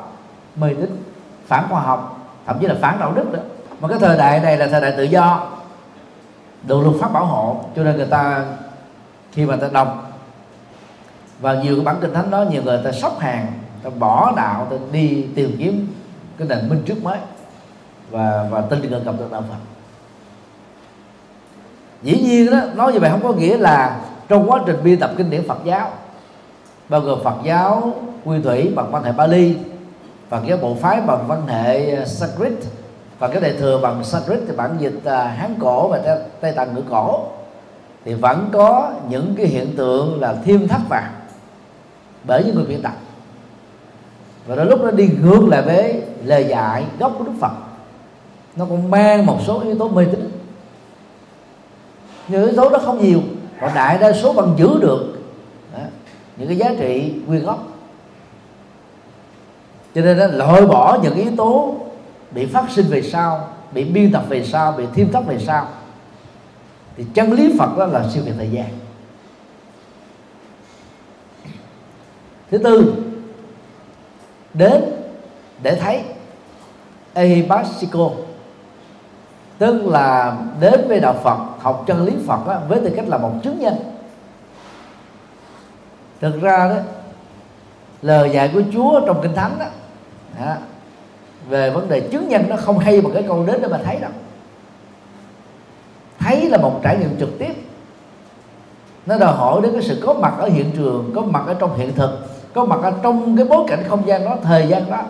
mê 0.56 0.74
tín 0.74 1.04
phản 1.48 1.66
khoa 1.70 1.82
học, 1.82 2.30
thậm 2.46 2.58
chí 2.60 2.68
là 2.68 2.76
phản 2.82 3.00
đạo 3.00 3.12
đức 3.16 3.34
đó. 3.34 3.40
Mà 3.80 3.88
cái 3.88 4.00
thời 4.00 4.18
đại 4.18 4.40
này 4.40 4.58
là 4.58 4.68
thời 4.68 4.82
đại 4.82 4.94
tự 4.98 5.04
do 5.04 5.48
được 6.64 6.82
luật 6.84 6.96
pháp 7.00 7.14
bảo 7.14 7.26
hộ, 7.26 7.60
cho 7.76 7.84
nên 7.84 7.98
người 7.98 8.06
ta, 8.06 8.46
khi 9.32 9.46
mà 9.46 9.56
ta 9.56 9.68
đọc 9.72 10.12
và 11.40 11.54
nhiều 11.54 11.76
cái 11.76 11.86
bản 11.86 11.96
kinh 12.02 12.14
thánh 12.14 12.32
đó, 12.32 12.46
nhiều 12.50 12.64
người 12.64 12.82
ta 12.84 12.92
sốc 12.92 13.20
hàng 13.20 13.48
ta 13.84 13.90
bỏ 13.90 14.34
đạo 14.36 14.68
ta 14.70 14.76
đi 14.92 15.28
tìm 15.36 15.56
kiếm 15.60 15.88
cái 16.38 16.48
nền 16.48 16.70
minh 16.70 16.84
trước 16.86 17.04
mới 17.04 17.18
và 18.12 18.48
và 18.50 18.62
tin 18.62 18.82
gần 18.82 19.04
gặp 19.04 19.12
được 19.20 19.32
đạo 19.32 19.44
Phật. 19.50 19.56
Dĩ 22.02 22.22
nhiên 22.22 22.52
đó, 22.52 22.60
nói 22.76 22.94
như 22.94 23.00
vậy 23.00 23.10
không 23.10 23.24
có 23.24 23.34
nghĩa 23.34 23.58
là 23.58 24.02
trong 24.28 24.52
quá 24.52 24.60
trình 24.66 24.76
biên 24.84 25.00
tập 25.00 25.12
kinh 25.18 25.30
điển 25.30 25.48
Phật 25.48 25.58
giáo, 25.66 25.92
bao 26.90 27.02
gồm 27.02 27.24
Phật 27.24 27.36
giáo 27.44 27.94
quy 28.26 28.42
thủy 28.42 28.72
bằng 28.76 28.92
văn 28.92 29.04
hệ 29.04 29.12
Bali 29.12 29.56
và 30.30 30.42
cái 30.48 30.58
bộ 30.58 30.76
phái 30.82 31.02
bằng 31.02 31.28
văn 31.28 31.48
hệ 31.48 31.96
à, 31.96 32.06
Sanskrit 32.06 32.54
và 33.20 33.28
cái 33.28 33.42
đại 33.42 33.54
thừa 33.60 33.80
bằng 33.82 34.04
Sanskrit 34.04 34.40
thì 34.48 34.56
bản 34.56 34.76
dịch 34.80 35.06
à, 35.06 35.24
Hán 35.24 35.56
cổ 35.60 35.88
và 35.88 36.18
Tây 36.42 36.52
Tạng 36.52 36.76
ngữ 36.76 36.82
cổ, 36.90 37.28
thì 38.06 38.14
vẫn 38.14 38.50
có 38.52 38.92
những 39.10 39.36
cái 39.38 39.46
hiện 39.46 39.76
tượng 39.78 40.22
là 40.22 40.36
thêm 40.46 40.68
thắt 40.68 40.82
vào 40.90 41.04
bởi 42.24 42.44
những 42.44 42.56
người 42.56 42.66
biên 42.66 42.82
tập. 42.82 42.94
Và 44.48 44.56
đôi 44.56 44.66
lúc 44.66 44.82
nó 44.84 44.92
đi 44.92 45.10
ngược 45.22 45.48
lại 45.48 45.62
với 45.62 46.02
lời 46.24 46.46
dạy 46.50 46.86
gốc 47.00 47.16
của 47.18 47.24
Đức 47.24 47.34
Phật 47.42 47.52
nó 48.60 48.66
cũng 48.66 48.92
mang 48.92 49.26
một 49.26 49.40
số 49.48 49.60
yếu 49.60 49.76
tố 49.76 49.90
mê 49.90 50.06
tín. 50.06 50.32
Nhưng 52.28 52.46
yếu 52.46 52.56
tố 52.56 52.70
đó 52.70 52.80
không 52.86 53.02
nhiều 53.02 53.22
còn 53.62 53.72
đại 53.76 53.98
đa 53.98 54.14
số 54.14 54.34
vẫn 54.34 54.56
giữ 54.58 54.80
được 54.82 55.20
đó, 55.74 55.80
những 56.38 56.48
cái 56.48 56.58
giá 56.58 56.72
trị 56.80 57.14
nguyên 57.28 57.44
gốc. 57.44 57.68
Cho 59.96 60.02
nên 60.02 60.20
đó, 60.20 60.28
loại 60.28 60.66
bỏ 60.66 61.00
những 61.04 61.16
yếu 61.16 61.32
tố 61.38 61.76
bị 62.32 62.46
phát 62.46 62.66
sinh 62.70 62.86
về 62.90 63.02
sau 63.02 63.50
bị 63.72 63.84
biên 63.84 64.12
tập 64.12 64.24
về 64.30 64.46
sau 64.46 64.72
bị 64.72 64.84
thêm 64.94 65.12
thắt 65.12 65.26
về 65.26 65.40
sau 65.40 65.68
thì 66.98 67.06
chân 67.14 67.34
lý 67.34 67.56
phật 67.60 67.78
đó 67.78 67.86
là 67.86 68.10
siêu 68.10 68.24
việt 68.26 68.34
thời 68.38 68.50
gian. 68.50 68.68
Thứ 72.52 72.58
tư 72.58 72.94
đến 74.54 74.84
để 75.64 75.76
thấy 75.76 76.02
ehipasiko 77.14 78.10
tức 79.60 79.86
là 79.86 80.38
đến 80.60 80.88
với 80.88 81.00
đạo 81.00 81.16
Phật 81.24 81.38
học 81.60 81.84
chân 81.88 82.06
lý 82.06 82.14
Phật 82.28 82.48
đó, 82.48 82.60
với 82.68 82.80
tư 82.80 82.92
cách 82.96 83.08
là 83.08 83.18
một 83.18 83.32
chứng 83.44 83.60
nhân. 83.60 83.76
Thực 86.22 86.42
ra 86.42 86.70
đó 86.70 86.76
lời 88.02 88.30
dạy 88.34 88.50
của 88.54 88.62
Chúa 88.74 89.02
trong 89.06 89.22
kinh 89.22 89.36
thánh 89.36 89.56
đó, 89.60 89.66
đó 90.40 90.54
về 91.50 91.70
vấn 91.70 91.90
đề 91.90 92.00
chứng 92.00 92.30
nhân 92.30 92.44
nó 92.50 92.56
không 92.56 92.80
hay 92.80 93.02
bằng 93.02 93.14
cái 93.14 93.24
câu 93.28 93.46
đến 93.46 93.62
để 93.62 93.68
mà 93.68 93.80
thấy 93.84 94.00
đâu. 94.00 94.12
Thấy 96.20 96.50
là 96.50 96.58
một 96.58 96.80
trải 96.84 96.98
nghiệm 96.98 97.20
trực 97.20 97.40
tiếp. 97.40 97.54
Nó 99.06 99.18
đòi 99.18 99.34
hỏi 99.34 99.62
đến 99.64 99.72
cái 99.74 99.82
sự 99.82 100.02
có 100.06 100.14
mặt 100.14 100.34
ở 100.38 100.48
hiện 100.48 100.72
trường 100.76 101.12
có 101.16 101.22
mặt 101.22 101.44
ở 101.48 101.54
trong 101.54 101.78
hiện 101.78 101.96
thực 101.96 102.30
có 102.54 102.66
mặt 102.66 102.80
ở 102.84 102.94
trong 103.04 103.38
cái 103.38 103.46
bối 103.46 103.66
cảnh 103.68 103.84
không 103.90 104.08
gian 104.08 104.26
đó 104.26 104.36
thời 104.44 104.68
gian 104.68 104.92
đó 104.92 105.02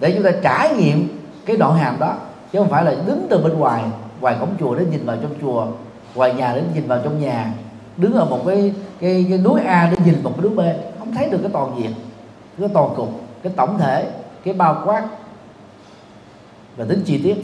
để 0.00 0.12
chúng 0.12 0.22
ta 0.22 0.30
trải 0.42 0.74
nghiệm 0.74 1.18
cái 1.46 1.56
đoạn 1.56 1.76
hàm 1.76 1.96
đó 1.98 2.14
chứ 2.56 2.60
không 2.60 2.70
phải 2.70 2.84
là 2.84 2.94
đứng 3.06 3.26
từ 3.30 3.38
bên 3.38 3.58
ngoài 3.58 3.82
ngoài 4.20 4.36
cổng 4.40 4.54
chùa 4.60 4.74
để 4.74 4.84
nhìn 4.90 5.06
vào 5.06 5.16
trong 5.22 5.34
chùa 5.40 5.66
ngoài 6.14 6.34
nhà 6.34 6.52
để 6.54 6.62
nhìn 6.74 6.88
vào 6.88 7.00
trong 7.04 7.20
nhà. 7.20 7.52
Đứng 7.96 8.14
ở 8.14 8.24
một 8.24 8.42
cái 8.46 8.72
cái, 9.00 9.26
cái 9.28 9.38
núi 9.38 9.60
A 9.66 9.88
để 9.92 9.96
nhìn 10.04 10.22
một 10.22 10.32
cái 10.36 10.42
núi 10.42 10.56
B 10.56 10.60
không 10.98 11.14
thấy 11.14 11.28
được 11.28 11.38
cái 11.42 11.50
toàn 11.52 11.74
diện 11.78 11.94
cái 12.58 12.68
toàn 12.74 12.90
cục 12.96 13.08
cái 13.42 13.52
tổng 13.56 13.78
thể 13.78 14.10
cái 14.44 14.54
bao 14.54 14.82
quát. 14.84 15.04
Và 16.76 16.84
tính 16.88 17.02
chi 17.04 17.20
tiết. 17.22 17.36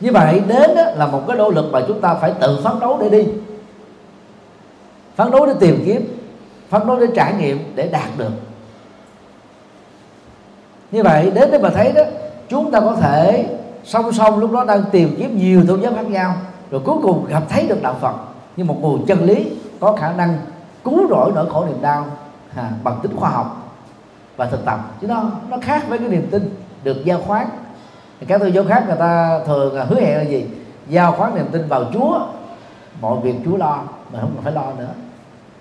Như 0.00 0.12
vậy 0.12 0.42
đến 0.48 0.74
đó 0.76 0.82
là 0.94 1.06
một 1.06 1.22
cái 1.28 1.36
nỗ 1.36 1.50
lực 1.50 1.72
mà 1.72 1.80
chúng 1.88 2.00
ta 2.00 2.14
phải 2.14 2.32
tự 2.40 2.60
phấn 2.64 2.80
đấu 2.80 2.98
để 3.00 3.08
đi. 3.08 3.24
Phấn 5.16 5.30
đấu 5.30 5.46
để 5.46 5.52
tìm 5.60 5.82
kiếm 5.86 6.18
phấn 6.68 6.86
đấu 6.86 7.00
để 7.00 7.06
trải 7.16 7.34
nghiệm 7.34 7.72
để 7.74 7.88
đạt 7.88 8.08
được 8.18 8.32
như 10.94 11.02
vậy 11.02 11.30
đến 11.34 11.50
để 11.50 11.58
mà 11.58 11.70
thấy 11.70 11.92
đó 11.92 12.02
chúng 12.48 12.70
ta 12.70 12.80
có 12.80 12.96
thể 13.00 13.46
song 13.84 14.12
song 14.12 14.38
lúc 14.38 14.52
đó 14.52 14.64
đang 14.64 14.82
tìm 14.92 15.14
kiếm 15.18 15.38
nhiều 15.38 15.62
tôn 15.68 15.80
giáo 15.80 15.92
khác 15.94 16.10
nhau 16.10 16.34
rồi 16.70 16.80
cuối 16.84 16.96
cùng 17.02 17.26
gặp 17.26 17.42
thấy 17.48 17.66
được 17.68 17.82
đạo 17.82 17.96
Phật. 18.00 18.14
Như 18.56 18.64
một 18.64 18.76
nguồn 18.80 19.06
chân 19.06 19.24
lý 19.24 19.50
có 19.80 19.92
khả 19.92 20.12
năng 20.12 20.36
cứu 20.84 21.08
rỗi 21.10 21.32
nỗi 21.34 21.50
khổ 21.50 21.64
niềm 21.64 21.82
đau 21.82 22.04
à, 22.56 22.70
bằng 22.84 22.98
tính 23.02 23.16
khoa 23.16 23.30
học 23.30 23.72
và 24.36 24.46
thực 24.46 24.64
tập. 24.64 24.78
Chứ 25.00 25.06
nó 25.06 25.24
nó 25.48 25.56
khác 25.62 25.88
với 25.88 25.98
cái 25.98 26.08
niềm 26.08 26.28
tin 26.30 26.56
được 26.84 27.04
giao 27.04 27.20
khoán. 27.26 27.46
Các 28.26 28.40
tôn 28.40 28.52
giáo 28.52 28.64
khác 28.68 28.84
người 28.86 28.96
ta 28.96 29.40
thường 29.46 29.76
à, 29.76 29.84
hứa 29.88 30.00
hẹn 30.00 30.18
là 30.18 30.24
gì? 30.24 30.46
Giao 30.88 31.12
khoán 31.12 31.34
niềm 31.34 31.46
tin 31.52 31.68
vào 31.68 31.84
Chúa. 31.92 32.20
Mọi 33.00 33.20
việc 33.20 33.34
Chúa 33.44 33.56
lo 33.56 33.78
mà 34.12 34.20
không 34.20 34.30
cần 34.34 34.44
phải 34.44 34.52
lo 34.52 34.72
nữa. 34.78 34.90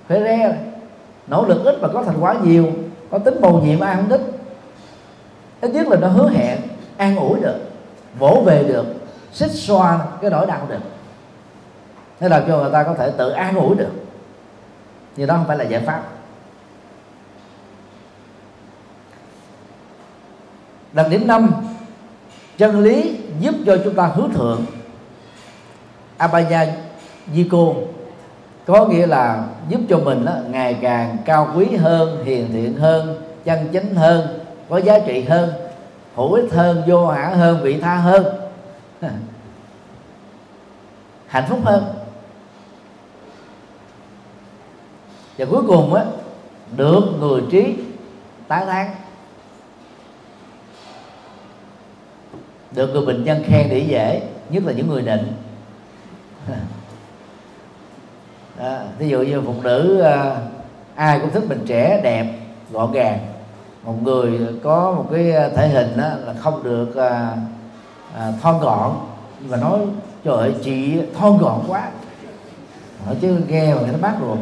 Phải 0.07 0.19
re 0.19 0.55
nỗ 1.27 1.45
lực 1.45 1.63
ít 1.65 1.81
mà 1.81 1.87
có 1.93 2.03
thành 2.03 2.17
quả 2.19 2.35
nhiều 2.43 2.65
có 3.11 3.17
tính 3.17 3.41
bầu 3.41 3.61
nhiệm 3.65 3.79
ai 3.79 3.95
không 3.95 4.09
thích 4.09 4.32
ít 5.63 5.69
nhất 5.69 5.87
là 5.87 5.97
nó 5.97 6.07
hứa 6.07 6.29
hẹn 6.29 6.59
an 6.97 7.15
ủi 7.15 7.39
được 7.39 7.59
vỗ 8.19 8.43
về 8.45 8.63
được 8.63 8.85
xích 9.33 9.51
xoa 9.51 9.99
cái 10.21 10.31
nỗi 10.31 10.45
đau 10.45 10.67
được. 10.69 10.79
Thế 12.19 12.29
là 12.29 12.43
cho 12.47 12.57
người 12.57 12.71
ta 12.71 12.83
có 12.83 12.93
thể 12.93 13.11
tự 13.17 13.29
an 13.29 13.55
ủi 13.55 13.75
được. 13.75 13.91
Nhưng 15.15 15.27
đó 15.27 15.35
không 15.35 15.47
phải 15.47 15.57
là 15.57 15.63
giải 15.63 15.81
pháp. 15.81 16.03
Đặc 20.93 21.05
điểm 21.09 21.27
năm 21.27 21.51
chân 22.57 22.79
lý 22.79 23.17
giúp 23.39 23.55
cho 23.65 23.77
chúng 23.83 23.95
ta 23.95 24.05
hướng 24.05 24.31
thượng. 24.31 24.65
Abaya 26.17 26.67
Yiko 27.35 27.67
có 28.65 28.85
nghĩa 28.87 29.07
là 29.07 29.43
giúp 29.69 29.79
cho 29.89 29.97
mình 29.97 30.25
đó, 30.25 30.33
ngày 30.49 30.77
càng 30.81 31.17
cao 31.25 31.53
quý 31.55 31.75
hơn 31.75 32.25
hiền 32.25 32.49
thiện 32.53 32.77
hơn 32.77 33.21
chân 33.43 33.69
chính 33.71 33.95
hơn 33.95 34.42
có 34.69 34.77
giá 34.77 34.99
trị 35.05 35.21
hơn 35.21 35.53
hữu 36.15 36.33
ích 36.33 36.51
hơn 36.51 36.83
vô 36.87 37.07
ngã 37.07 37.25
hơn 37.25 37.63
vị 37.63 37.79
tha 37.81 37.95
hơn. 37.95 38.25
Hạnh 41.27 41.45
phúc 41.49 41.59
hơn. 41.63 41.93
Và 45.37 45.45
cuối 45.45 45.63
cùng 45.67 45.93
á 45.93 46.05
được 46.77 47.01
người 47.19 47.41
trí 47.51 47.75
tán. 48.47 48.67
Thán 48.67 48.87
được 52.75 52.87
người 52.93 53.05
bình 53.05 53.23
dân 53.23 53.43
khen 53.43 53.69
để 53.69 53.79
dễ 53.79 54.21
nhất 54.49 54.63
là 54.65 54.73
những 54.73 54.87
người 54.87 55.01
định 55.01 55.33
ví 58.97 59.05
à, 59.05 59.09
dụ 59.09 59.21
như 59.21 59.41
phụ 59.45 59.53
nữ 59.63 60.01
à, 60.01 60.37
ai 60.95 61.19
cũng 61.19 61.31
thích 61.31 61.43
mình 61.49 61.63
trẻ 61.65 62.01
đẹp 62.03 62.33
gọn 62.71 62.91
gàng 62.91 63.32
một 63.83 64.03
người 64.03 64.39
có 64.63 64.91
một 64.91 65.05
cái 65.11 65.31
à, 65.31 65.49
thể 65.55 65.67
hình 65.67 65.97
đó 65.97 66.07
là 66.25 66.33
không 66.39 66.63
được 66.63 66.95
à, 66.95 67.37
à, 68.17 68.31
thon 68.41 68.59
gọn. 68.59 68.91
Và 69.47 69.57
nói 69.57 69.79
trời 70.23 70.37
ơi 70.37 70.53
chị 70.63 71.01
thon 71.19 71.37
gọn 71.37 71.59
quá. 71.67 71.87
Nói 73.05 73.15
chứ 73.21 73.37
nghe 73.47 73.75
mà 73.75 73.81
người 73.81 73.89
nó 73.91 73.97
mát 74.01 74.15
ruột. 74.21 74.37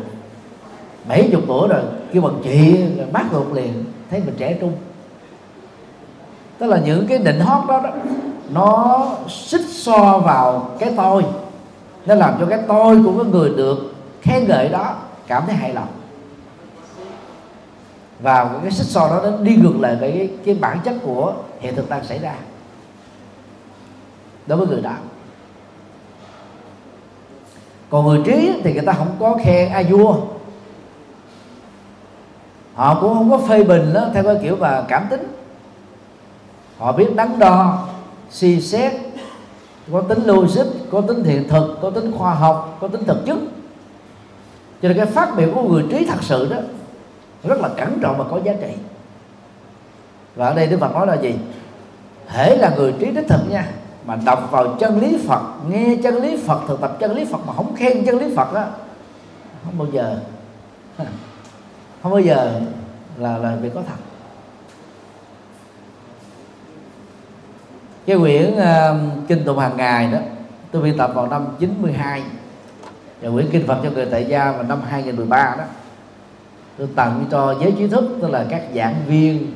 Bảy 1.08 1.30
chục 1.32 1.42
tuổi 1.48 1.68
rồi 1.68 1.82
kêu 2.14 2.22
bằng 2.22 2.42
chị 2.44 2.86
mát 3.12 3.26
ruột 3.32 3.48
liền 3.54 3.86
thấy 4.10 4.22
mình 4.26 4.36
trẻ 4.38 4.58
trung. 4.62 4.74
Tức 6.58 6.68
là 6.68 6.78
những 6.78 7.08
cái 7.08 7.18
định 7.18 7.40
hót 7.40 7.68
đó, 7.68 7.82
đó 7.84 7.90
nó 8.50 9.08
xích 9.30 9.66
so 9.70 10.18
vào 10.18 10.70
cái 10.80 10.94
tôi. 10.98 11.26
Nó 12.06 12.16
làm 12.16 12.34
cho 12.40 12.46
cái 12.46 12.60
tôi 12.68 13.04
của 13.04 13.12
cái 13.24 13.32
người 13.32 13.50
được 13.50 13.94
khen 14.22 14.48
ngợi 14.48 14.70
đó 14.70 14.96
cảm 15.28 15.44
thấy 15.46 15.56
hài 15.56 15.74
lòng 15.74 15.88
và 18.22 18.60
cái 18.62 18.72
xích 18.72 18.88
so 18.88 19.08
đó 19.08 19.22
nó 19.24 19.38
đi 19.38 19.56
ngược 19.56 19.80
lại 19.80 19.96
với 19.96 20.12
cái, 20.12 20.30
cái 20.46 20.56
bản 20.56 20.80
chất 20.84 20.96
của 21.04 21.34
hiện 21.60 21.76
thực 21.76 21.90
đang 21.90 22.04
xảy 22.04 22.20
ra. 22.20 22.36
Đối 24.48 24.58
với 24.58 24.68
người 24.68 24.82
đạo. 24.82 24.98
Còn 27.90 28.06
người 28.06 28.22
trí 28.26 28.54
thì 28.64 28.74
người 28.74 28.86
ta 28.86 28.94
không 28.94 29.16
có 29.20 29.38
khen 29.44 29.70
a 29.70 29.84
vua. 29.90 30.16
Họ 32.74 33.02
cũng 33.02 33.14
không 33.14 33.32
có 33.32 33.38
phê 33.38 33.64
bình 33.64 33.94
đó 33.94 34.06
theo 34.14 34.24
cái 34.24 34.38
kiểu 34.44 34.56
mà 34.56 34.86
cảm 34.88 35.08
tính. 35.10 35.28
Họ 36.78 36.92
biết 36.92 37.16
đắn 37.16 37.40
đo 37.40 37.88
suy 38.30 38.62
xét 38.62 38.94
có 39.92 40.02
tính 40.02 40.24
logic 40.26 40.66
có 40.92 41.02
tính 41.02 41.24
hiện 41.24 41.50
thực 41.50 41.78
có 41.82 41.90
tính 41.90 42.12
khoa 42.18 42.34
học 42.34 42.78
có 42.82 42.88
tính 42.88 43.04
thực 43.04 43.26
chất. 43.26 43.38
Cho 44.82 44.88
nên 44.88 44.98
cái 44.98 45.06
phát 45.06 45.36
biểu 45.38 45.50
của 45.56 45.64
người 45.64 45.86
trí 45.92 46.06
thật 46.06 46.24
sự 46.24 46.50
đó 46.50 46.58
rất 47.44 47.60
là 47.60 47.70
cẩn 47.78 48.00
trọng 48.02 48.18
và 48.18 48.26
có 48.32 48.40
giá 48.44 48.54
trị. 48.62 48.74
Và 50.36 50.48
ở 50.48 50.54
đây 50.54 50.68
đức 50.68 50.78
phật 50.80 50.94
nói 50.94 51.08
là 51.08 51.16
gì? 51.16 51.36
Hễ 52.28 52.56
là 52.56 52.70
người 52.76 52.94
trí 53.00 53.12
đích 53.12 53.28
thực 53.30 53.50
nha 53.50 53.68
mà 54.06 54.16
đọc 54.26 54.48
vào 54.52 54.76
chân 54.80 55.00
lý 55.00 55.18
phật 55.28 55.42
nghe 55.70 55.98
chân 56.04 56.16
lý 56.16 56.38
phật 56.48 56.62
thực 56.68 56.82
tập 56.82 56.98
chân 57.00 57.16
lý 57.16 57.26
phật 57.26 57.40
mà 57.48 57.54
không 57.54 57.76
khen 57.76 58.06
chân 58.06 58.20
lý 58.20 58.36
phật 58.36 58.54
đó 58.54 58.66
không 59.66 59.78
bao 59.78 59.88
giờ. 59.92 60.20
Không 62.04 62.12
bao 62.12 62.22
giờ 62.22 62.62
là 63.18 63.38
là 63.38 63.56
việc 63.56 63.72
có 63.76 63.82
thật. 63.88 63.96
Cái 68.06 68.18
quyển 68.18 68.54
uh, 68.54 69.28
kinh 69.28 69.44
tụng 69.46 69.60
hàng 69.60 69.78
ngày 69.78 70.12
đó 70.12 70.18
tôi 70.72 70.82
biên 70.82 70.98
tập 70.98 71.12
vào 71.16 71.28
năm 71.28 71.48
92 71.60 72.24
và 73.22 73.30
quyển 73.30 73.50
kinh 73.52 73.68
Phật 73.68 73.78
cho 73.84 73.90
người 73.90 74.06
tại 74.12 74.26
gia 74.26 74.52
vào 74.52 74.64
năm 74.64 74.82
2013 74.90 75.56
đó 75.58 75.64
tôi 76.82 76.90
tặng 76.96 77.26
cho 77.32 77.56
giới 77.62 77.72
trí 77.72 77.88
thức, 77.88 78.18
tức 78.22 78.30
là 78.30 78.46
các 78.50 78.62
giảng 78.76 78.96
viên 79.08 79.54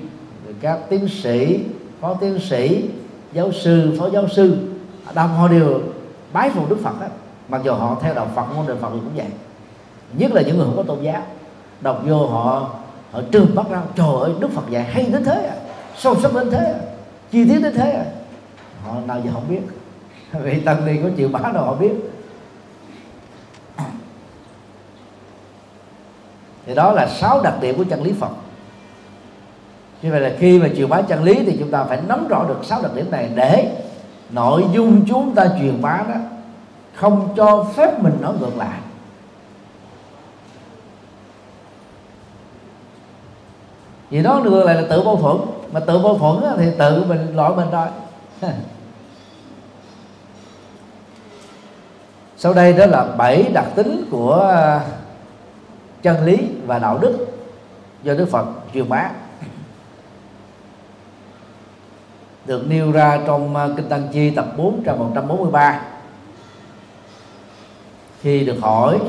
các 0.61 0.79
tiến 0.89 1.07
sĩ, 1.07 1.59
phó 2.01 2.13
tiến 2.13 2.39
sĩ, 2.39 2.89
giáo 3.33 3.51
sư, 3.51 3.95
phó 3.99 4.09
giáo 4.09 4.27
sư, 4.27 4.57
đa 5.15 5.23
họ 5.23 5.47
đều 5.47 5.79
bái 6.33 6.49
phục 6.49 6.69
đức 6.69 6.77
phật 6.83 7.01
đó 7.01 7.07
mặc 7.49 7.61
dù 7.65 7.73
họ 7.73 7.97
theo 8.01 8.13
đạo 8.13 8.27
phật 8.35 8.55
môn 8.55 8.67
đời 8.67 8.77
phật 8.81 8.89
cũng 8.89 9.15
vậy. 9.15 9.25
Nhất 10.17 10.33
là 10.33 10.41
những 10.41 10.57
người 10.57 10.65
không 10.65 10.77
có 10.77 10.83
tôn 10.83 11.01
giáo. 11.01 11.21
Đọc 11.81 12.01
vô 12.05 12.27
họ 12.27 12.69
họ 13.11 13.21
trừng 13.31 13.55
mắt 13.55 13.65
ra, 13.69 13.81
trời 13.95 14.07
ơi, 14.21 14.31
đức 14.39 14.51
phật 14.51 14.69
dạy 14.69 14.83
hay 14.83 15.05
đến 15.11 15.23
thế 15.23 15.47
à 15.47 15.55
sâu 15.97 16.15
sắc 16.21 16.33
đến 16.33 16.51
thế 16.51 16.65
à 16.65 16.79
chi 17.31 17.45
tiết 17.49 17.59
đến 17.63 17.73
thế 17.75 17.91
à. 17.91 18.05
Họ 18.85 18.93
nào 19.07 19.21
giờ 19.25 19.31
không 19.33 19.45
biết. 19.49 19.61
Vì 20.43 20.59
tăng 20.59 20.85
ni 20.85 20.93
có 21.03 21.09
chịu 21.17 21.29
bá 21.29 21.39
đâu 21.53 21.63
họ 21.63 21.75
biết. 21.75 21.93
Thì 26.65 26.75
đó 26.75 26.91
là 26.91 27.07
sáu 27.07 27.41
đặc 27.41 27.53
điểm 27.61 27.77
của 27.77 27.83
chân 27.89 28.03
lý 28.03 28.13
phật. 28.19 28.31
Như 30.01 30.11
vậy 30.11 30.21
là 30.21 30.31
khi 30.39 30.59
mà 30.59 30.67
truyền 30.77 30.89
bá 30.89 31.01
chân 31.01 31.23
lý 31.23 31.35
thì 31.45 31.55
chúng 31.59 31.71
ta 31.71 31.83
phải 31.83 31.99
nắm 32.07 32.27
rõ 32.27 32.45
được 32.47 32.59
sáu 32.63 32.81
đặc 32.81 32.91
điểm 32.95 33.11
này 33.11 33.29
để 33.35 33.77
nội 34.29 34.63
dung 34.73 35.05
chúng 35.07 35.35
ta 35.35 35.47
truyền 35.59 35.81
bá 35.81 36.03
đó 36.09 36.15
không 36.95 37.33
cho 37.35 37.67
phép 37.75 38.03
mình 38.03 38.17
nói 38.21 38.33
ngược 38.39 38.57
lại. 38.57 38.79
Vì 44.09 44.23
đó 44.23 44.41
ngược 44.43 44.63
lại 44.63 44.75
là 44.75 44.83
tự 44.89 45.03
mâu 45.03 45.15
thuẫn. 45.15 45.37
Mà 45.71 45.79
tự 45.79 45.99
mâu 45.99 46.17
thuẫn 46.17 46.43
thì 46.57 46.71
tự 46.79 47.03
mình 47.03 47.35
lỗi 47.35 47.55
mình 47.55 47.67
thôi. 47.71 47.87
Sau 52.37 52.53
đây 52.53 52.73
đó 52.73 52.85
là 52.85 53.03
bảy 53.17 53.43
đặc 53.53 53.65
tính 53.75 54.05
của 54.11 54.51
à, 54.53 54.81
chân 56.05 56.25
lý 56.25 56.37
và 56.65 56.79
đạo 56.79 56.97
đức 56.97 57.27
do 58.03 58.13
Đức 58.13 58.29
Phật 58.31 58.45
truyền 58.73 58.89
bá. 58.89 59.09
Được 62.45 62.65
nêu 62.67 62.91
ra 62.91 63.19
trong 63.27 63.55
à, 63.55 63.67
kinh 63.77 63.89
Tăng 63.89 64.07
Chi 64.13 64.29
tập 64.29 64.45
4 64.57 64.83
trang 64.85 64.99
143 64.99 65.81
khi 68.21 68.45
được 68.45 68.57
hỏi 68.61 68.99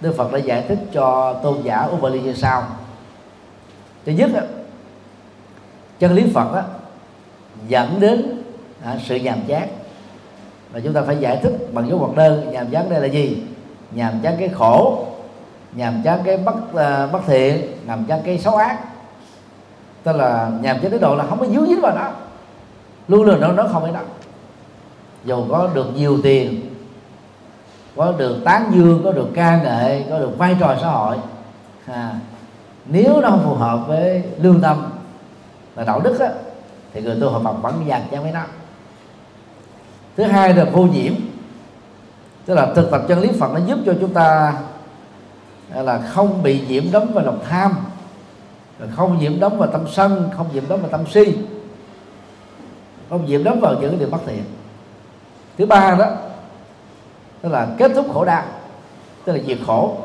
Đức 0.00 0.14
Phật 0.16 0.32
đã 0.32 0.38
giải 0.38 0.64
thích 0.68 0.78
cho 0.92 1.32
tôn 1.42 1.62
giả 1.62 1.88
Ubali 1.92 2.20
như 2.20 2.34
sau 2.34 2.66
thứ 4.06 4.12
nhất 4.12 4.30
chân 5.98 6.14
lý 6.14 6.30
Phật 6.34 6.64
dẫn 7.68 8.00
đến 8.00 8.42
à, 8.84 8.98
sự 9.04 9.16
nhàm 9.16 9.38
chán. 9.46 9.68
Và 10.72 10.80
chúng 10.80 10.92
ta 10.92 11.02
phải 11.02 11.16
giải 11.16 11.40
thích 11.42 11.52
bằng 11.72 11.88
dấu 11.88 11.98
ngoặc 11.98 12.16
đơn 12.16 12.52
nhàm 12.52 12.70
chán 12.70 12.90
đây 12.90 13.00
là 13.00 13.06
gì? 13.06 13.42
Nhàm 13.90 14.20
chán 14.22 14.36
cái 14.38 14.48
khổ 14.48 15.06
nhàm 15.74 16.02
chán 16.04 16.20
cái 16.24 16.36
bất 16.36 16.54
uh, 16.54 17.12
bất 17.12 17.20
thiện 17.26 17.66
nhàm 17.86 18.04
chán 18.04 18.20
cái 18.24 18.38
xấu 18.38 18.56
ác. 18.56 18.78
Tức 20.02 20.16
là 20.16 20.50
nhàm 20.60 20.80
chán 20.80 20.90
cái 20.90 21.00
độ 21.00 21.16
là 21.16 21.24
không 21.28 21.40
có 21.40 21.46
díu 21.46 21.66
dính 21.66 21.80
vào 21.80 21.96
nó. 21.96 22.10
Luôn 23.08 23.22
luôn 23.22 23.40
nó 23.40 23.52
nó 23.52 23.66
không 23.72 23.82
phải 23.82 23.92
đó 23.92 24.00
dù 25.24 25.44
có 25.50 25.68
được 25.74 25.86
nhiều 25.94 26.18
tiền 26.22 26.60
có 27.96 28.12
được 28.12 28.40
tán 28.44 28.70
dương 28.74 29.00
có 29.04 29.12
được 29.12 29.28
ca 29.34 29.62
ngợi 29.62 30.04
có 30.10 30.18
được 30.18 30.38
vai 30.38 30.56
trò 30.60 30.76
xã 30.80 30.88
hội 30.88 31.16
à, 31.86 32.14
nếu 32.86 33.20
nó 33.20 33.30
không 33.30 33.44
phù 33.44 33.54
hợp 33.54 33.80
với 33.86 34.22
lương 34.38 34.60
tâm 34.60 34.84
và 35.74 35.84
đạo 35.84 36.00
đức 36.00 36.20
á, 36.20 36.28
thì 36.92 37.00
người 37.00 37.20
tu 37.20 37.30
họ 37.30 37.40
Phật 37.44 37.52
vẫn 37.52 37.84
dành 37.86 38.02
cho 38.10 38.22
mấy 38.22 38.32
nó. 38.32 38.40
Thứ 40.16 40.24
hai 40.24 40.54
là 40.54 40.64
vô 40.64 40.82
nhiễm. 40.82 41.12
Tức 42.46 42.54
là 42.54 42.66
thực 42.74 42.90
tập 42.90 43.02
chân 43.08 43.20
lý 43.20 43.28
Phật 43.40 43.52
nó 43.54 43.60
giúp 43.66 43.78
cho 43.86 43.94
chúng 44.00 44.14
ta 44.14 44.54
là 45.68 45.98
không 45.98 46.42
bị 46.42 46.60
nhiễm 46.68 46.84
đấm 46.92 47.12
vào 47.12 47.24
lòng 47.24 47.40
tham 47.48 47.74
không 48.90 49.18
nhiễm 49.18 49.40
đấm 49.40 49.58
vào 49.58 49.68
tâm 49.68 49.84
sân 49.92 50.30
không 50.36 50.46
nhiễm 50.52 50.68
đấm 50.68 50.80
vào 50.80 50.90
tâm 50.90 51.04
si 51.10 51.36
không 53.10 53.26
nhiễm 53.26 53.44
đấm 53.44 53.60
vào 53.60 53.74
những 53.80 53.90
cái 53.90 53.98
điều 53.98 54.08
bất 54.08 54.20
thiện. 54.26 54.44
Thứ 55.58 55.66
ba 55.66 55.96
đó 55.98 56.10
tức 57.42 57.48
là 57.48 57.68
kết 57.78 57.92
thúc 57.94 58.06
khổ 58.12 58.24
đau 58.24 58.44
tức 59.24 59.32
là 59.32 59.38
diệt 59.46 59.58
khổ. 59.66 59.96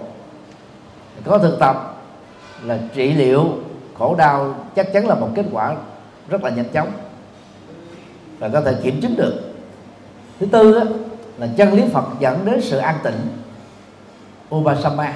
Có 1.26 1.38
thực 1.38 1.60
tập 1.60 1.96
là 2.64 2.78
trị 2.94 3.14
liệu 3.14 3.46
khổ 3.98 4.16
đau 4.16 4.56
chắc 4.76 4.94
chắn 4.94 5.08
là 5.08 5.16
một 5.16 5.30
kết 5.36 5.46
quả 5.52 5.76
rất 6.30 6.44
là 6.44 6.50
nhanh 6.50 6.70
chóng 6.74 6.92
và 8.40 8.50
có 8.50 8.62
thể 8.62 8.76
kiểm 8.84 9.02
chứng 9.02 9.16
được. 9.16 9.54
Thứ 10.40 10.46
tư 10.46 10.80
đó, 10.80 10.84
là 11.38 11.48
chân 11.58 11.74
lý 11.74 11.84
Phật 11.94 12.06
dẫn 12.20 12.46
đến 12.46 12.62
sự 12.62 12.78
an 12.78 12.96
tịnh 13.04 13.20
Upasama 14.56 15.14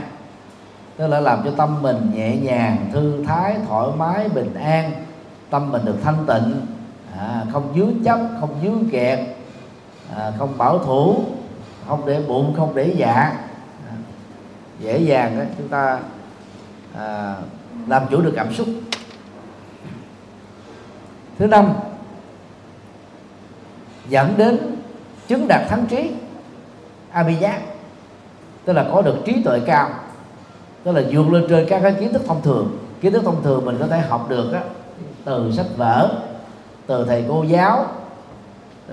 tức 0.98 1.08
là 1.08 1.20
làm 1.20 1.42
cho 1.44 1.52
tâm 1.58 1.82
mình 1.82 2.12
nhẹ 2.14 2.38
nhàng 2.38 2.90
thư 2.94 3.24
thái 3.28 3.56
thoải 3.68 3.90
mái 3.98 4.30
bình 4.30 4.54
an. 4.54 4.92
Tâm 5.50 5.72
mình 5.72 5.86
được 5.86 5.98
thanh 6.04 6.26
tịnh. 6.28 6.66
À, 7.18 7.44
không 7.52 7.74
dướng 7.76 8.04
chấp 8.04 8.20
không 8.40 8.60
dướng 8.64 8.90
kẹt. 8.92 9.20
À, 10.16 10.32
không 10.38 10.58
bảo 10.58 10.80
thủ 10.80 11.24
không 11.88 12.06
để 12.06 12.22
bụng 12.28 12.54
không 12.58 12.76
để 12.76 12.94
dạ. 12.98 13.14
À, 13.90 13.96
dễ 14.80 14.98
dàng 14.98 15.40
đó 15.40 15.44
chúng 15.58 15.68
ta 15.68 16.00
à, 16.98 17.36
làm 17.88 18.04
chủ 18.12 18.22
được 18.22 18.34
cảm 18.36 18.54
xúc. 18.54 18.68
Thứ 21.40 21.48
năm 21.48 21.74
dẫn 24.10 24.34
đến 24.38 24.76
chứng 25.28 25.48
đạt 25.48 25.70
thắng 25.70 25.86
trí 25.86 26.12
abhijat 27.14 27.60
tức 28.66 28.74
là 28.74 28.86
có 28.92 29.02
được 29.02 29.18
trí 29.26 29.44
tuệ 29.44 29.60
cao 29.66 29.90
tức 30.84 30.92
là 30.92 31.02
vượt 31.12 31.30
lên 31.32 31.46
trên 31.50 31.66
các 31.70 31.80
cái 31.84 31.94
kiến 32.00 32.14
thức 32.14 32.22
thông 32.28 32.42
thường. 32.42 32.78
Kiến 33.02 33.14
thức 33.14 33.22
thông 33.26 33.44
thường 33.44 33.66
mình 33.66 33.78
có 33.80 33.88
thể 33.88 34.00
học 34.00 34.30
được 34.30 34.54
á, 34.54 34.62
từ 35.24 35.52
sách 35.52 35.66
vở 35.78 36.10
từ 36.88 37.06
thầy 37.06 37.26
cô 37.30 37.44
giáo 37.44 37.86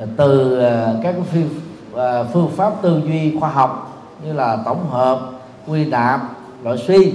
à, 0.01 0.07
từ 0.17 0.61
à, 0.61 0.95
các 1.03 1.15
phương 1.33 1.49
à, 1.97 2.23
phương 2.33 2.51
pháp 2.57 2.73
tư 2.83 3.03
duy 3.07 3.37
khoa 3.41 3.51
học 3.51 4.03
như 4.25 4.33
là 4.33 4.59
tổng 4.65 4.91
hợp 4.91 5.21
quy 5.67 5.85
nạp 5.85 6.21
loại 6.63 6.79
suy 6.79 7.13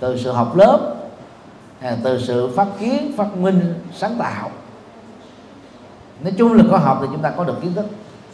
từ 0.00 0.18
sự 0.18 0.32
học 0.32 0.56
lớp 0.56 0.94
từ 2.04 2.20
sự 2.20 2.50
phát 2.56 2.66
kiến 2.80 3.12
phát 3.16 3.36
minh 3.36 3.74
sáng 3.94 4.16
tạo. 4.18 4.50
Nói 6.20 6.32
chung 6.38 6.52
là 6.52 6.64
có 6.70 6.76
học 6.76 6.98
thì 7.00 7.06
chúng 7.12 7.22
ta 7.22 7.30
có 7.30 7.44
được 7.44 7.62
kiến 7.62 7.74
thức. 7.74 7.86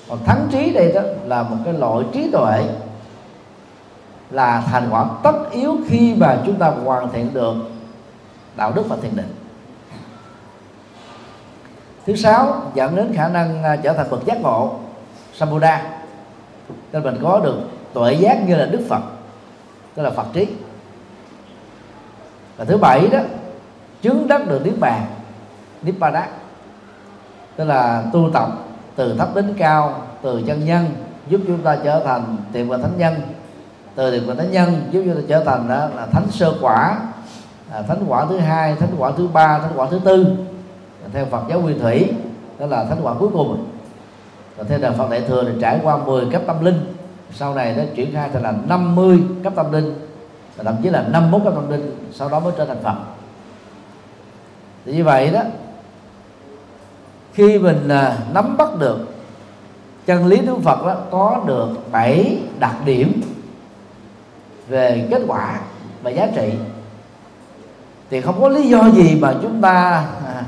Còn 0.08 0.18
thắng 0.24 0.48
trí 0.52 0.72
đây 0.72 0.92
đó 0.92 1.00
là 1.24 1.42
một 1.42 1.56
cái 1.64 1.74
loại 1.74 2.04
trí 2.12 2.30
tuệ 2.30 2.64
là 4.30 4.62
thành 4.70 4.88
quả 4.90 5.06
tất 5.22 5.50
yếu 5.50 5.76
khi 5.88 6.14
mà 6.14 6.38
chúng 6.46 6.54
ta 6.54 6.68
hoàn 6.84 7.12
thiện 7.12 7.34
được 7.34 7.54
đạo 8.56 8.72
đức 8.74 8.82
và 8.88 8.96
thiền 9.02 9.16
định. 9.16 9.34
Thứ 12.06 12.16
sáu, 12.16 12.62
dẫn 12.74 12.96
đến 12.96 13.12
khả 13.14 13.28
năng 13.28 13.64
à, 13.64 13.76
trở 13.76 13.92
thành 13.92 14.10
bậc 14.10 14.24
giác 14.24 14.40
ngộ, 14.40 14.74
sambuddha. 15.34 16.00
Nên 16.92 17.02
mình 17.02 17.18
có 17.22 17.40
được 17.40 17.58
tuệ 17.92 18.12
giác 18.12 18.46
như 18.46 18.56
là 18.56 18.66
đức 18.66 18.80
phật, 18.88 19.02
tức 19.94 20.02
là 20.02 20.10
phật 20.10 20.26
trí. 20.32 20.46
Và 22.56 22.64
thứ 22.64 22.76
bảy 22.76 23.08
đó, 23.08 23.18
chứng 24.02 24.28
đắc 24.28 24.48
được 24.48 24.60
niết 24.64 24.80
bàn, 24.80 25.06
nibbana. 25.82 26.28
Tức 27.56 27.64
là 27.64 28.04
tu 28.12 28.30
tập 28.32 28.48
từ 28.96 29.18
thấp 29.18 29.34
đến 29.34 29.54
cao, 29.58 30.02
từ 30.22 30.42
chân 30.46 30.64
nhân, 30.64 30.86
giúp 31.28 31.40
chúng 31.46 31.62
ta 31.62 31.76
trở 31.84 32.04
thành 32.04 32.36
tiệm 32.52 32.68
và 32.68 32.76
thánh 32.76 32.98
nhân 32.98 33.14
từ 33.94 34.10
điển 34.10 34.26
của 34.26 34.34
thánh 34.34 34.52
nhân 34.52 34.88
giúp 34.90 35.02
chúng 35.04 35.14
ta 35.14 35.20
trở 35.28 35.44
thành 35.44 35.68
đó 35.68 35.88
là 35.96 36.06
thánh 36.06 36.30
sơ 36.30 36.54
quả 36.60 36.98
à, 37.72 37.82
thánh 37.82 38.04
quả 38.08 38.26
thứ 38.28 38.38
hai 38.38 38.74
thánh 38.74 38.94
quả 38.98 39.12
thứ 39.16 39.28
ba 39.28 39.58
thánh 39.58 39.72
quả 39.76 39.86
thứ 39.90 40.00
tư. 40.04 40.26
Theo 41.12 41.26
Phật 41.26 41.42
giáo 41.48 41.60
nguyên 41.60 41.78
thủy 41.78 42.12
đó 42.58 42.66
là 42.66 42.84
thánh 42.84 42.98
quả 43.02 43.14
cuối 43.18 43.28
cùng. 43.32 43.66
Còn 44.56 44.66
theo 44.66 44.78
đạo 44.78 44.92
Phật 44.98 45.10
đại 45.10 45.20
thừa 45.20 45.44
thì 45.44 45.60
trải 45.60 45.80
qua 45.82 45.96
10 45.96 46.26
cấp 46.32 46.42
tâm 46.46 46.64
linh 46.64 46.94
sau 47.32 47.54
này 47.54 47.74
nó 47.76 47.82
triển 47.94 48.14
khai 48.14 48.28
thành 48.32 48.42
là 48.42 48.54
50 48.66 49.22
cấp 49.44 49.52
tâm 49.56 49.72
linh 49.72 49.94
và 50.56 50.64
thậm 50.64 50.76
chí 50.82 50.90
là 50.90 51.02
51 51.02 51.44
cấp 51.44 51.54
tâm 51.54 51.70
linh 51.70 51.96
sau 52.12 52.28
đó 52.28 52.40
mới 52.40 52.52
trở 52.56 52.64
thành 52.64 52.82
Phật. 52.82 52.94
Thì 54.86 54.92
như 54.92 55.04
vậy 55.04 55.30
đó 55.30 55.40
khi 57.32 57.58
mình 57.58 57.88
à, 57.88 58.18
nắm 58.34 58.56
bắt 58.56 58.78
được 58.78 58.98
chân 60.06 60.26
lý 60.26 60.36
Đức 60.36 60.56
Phật 60.62 60.86
đó 60.86 60.96
có 61.10 61.40
được 61.46 61.68
bảy 61.92 62.38
đặc 62.58 62.74
điểm 62.84 63.20
về 64.70 65.06
kết 65.10 65.22
quả 65.26 65.60
và 66.02 66.10
giá 66.10 66.26
trị. 66.34 66.52
Thì 68.10 68.20
không 68.20 68.40
có 68.40 68.48
lý 68.48 68.68
do 68.68 68.90
gì 68.90 69.18
mà 69.20 69.34
chúng 69.42 69.60
ta 69.60 70.04
à, 70.26 70.44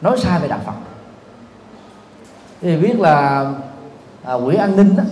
nói 0.00 0.18
sai 0.18 0.40
về 0.40 0.48
đạo 0.48 0.60
Phật. 0.66 0.72
Thì 2.60 2.76
biết 2.76 3.00
là 3.00 3.46
à, 4.24 4.34
quỹ 4.44 4.56
an 4.56 4.76
ninh 4.76 4.96
đó 4.96 5.04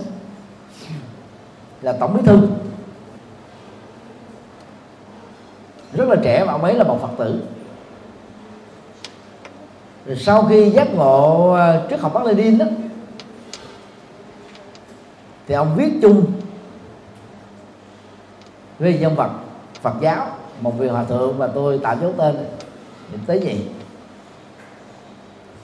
là 1.81 1.93
tổng 1.99 2.13
bí 2.13 2.21
thư. 2.25 2.47
Rất 5.93 6.09
là 6.09 6.15
trẻ 6.23 6.43
mà 6.43 6.51
ông 6.51 6.63
ấy 6.63 6.73
là 6.73 6.83
một 6.83 6.99
phật 7.01 7.11
tử. 7.17 7.43
Rồi 10.05 10.17
sau 10.17 10.45
khi 10.49 10.69
giác 10.69 10.93
ngộ 10.93 11.51
à, 11.51 11.81
trước 11.89 12.01
học 12.01 12.13
Bắc 12.13 12.25
Lê 12.25 12.33
Điên 12.33 12.57
đó 12.57 12.65
thì 15.47 15.55
ông 15.55 15.75
viết 15.75 15.91
chung 16.01 16.25
với 18.79 18.97
nhân 18.99 19.15
vật 19.15 19.29
Phật 19.81 19.93
giáo 20.01 20.27
một 20.61 20.73
vị 20.77 20.87
hòa 20.87 21.03
thượng 21.03 21.37
mà 21.37 21.47
tôi 21.47 21.77
tạo 21.77 21.95
dấu 22.01 22.13
tên 22.17 22.35
thì 23.11 23.17
tế 23.27 23.39
nhị. 23.39 23.55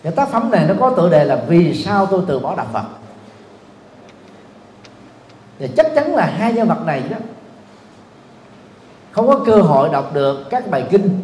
Cái 0.03 0.13
tác 0.13 0.29
phẩm 0.29 0.51
này 0.51 0.65
nó 0.67 0.73
có 0.79 0.89
tựa 0.89 1.09
đề 1.09 1.25
là 1.25 1.43
vì 1.47 1.73
sao 1.73 2.05
tôi 2.05 2.21
từ 2.27 2.39
bỏ 2.39 2.55
đạo 2.55 2.67
Phật? 2.73 2.83
Thì 5.59 5.67
chắc 5.77 5.87
chắn 5.95 6.15
là 6.15 6.25
hai 6.25 6.53
nhân 6.53 6.67
vật 6.67 6.85
này 6.85 7.03
đó 7.09 7.17
không 9.11 9.27
có 9.27 9.39
cơ 9.45 9.55
hội 9.55 9.89
đọc 9.89 10.13
được 10.13 10.49
các 10.49 10.69
bài 10.69 10.85
kinh. 10.89 11.21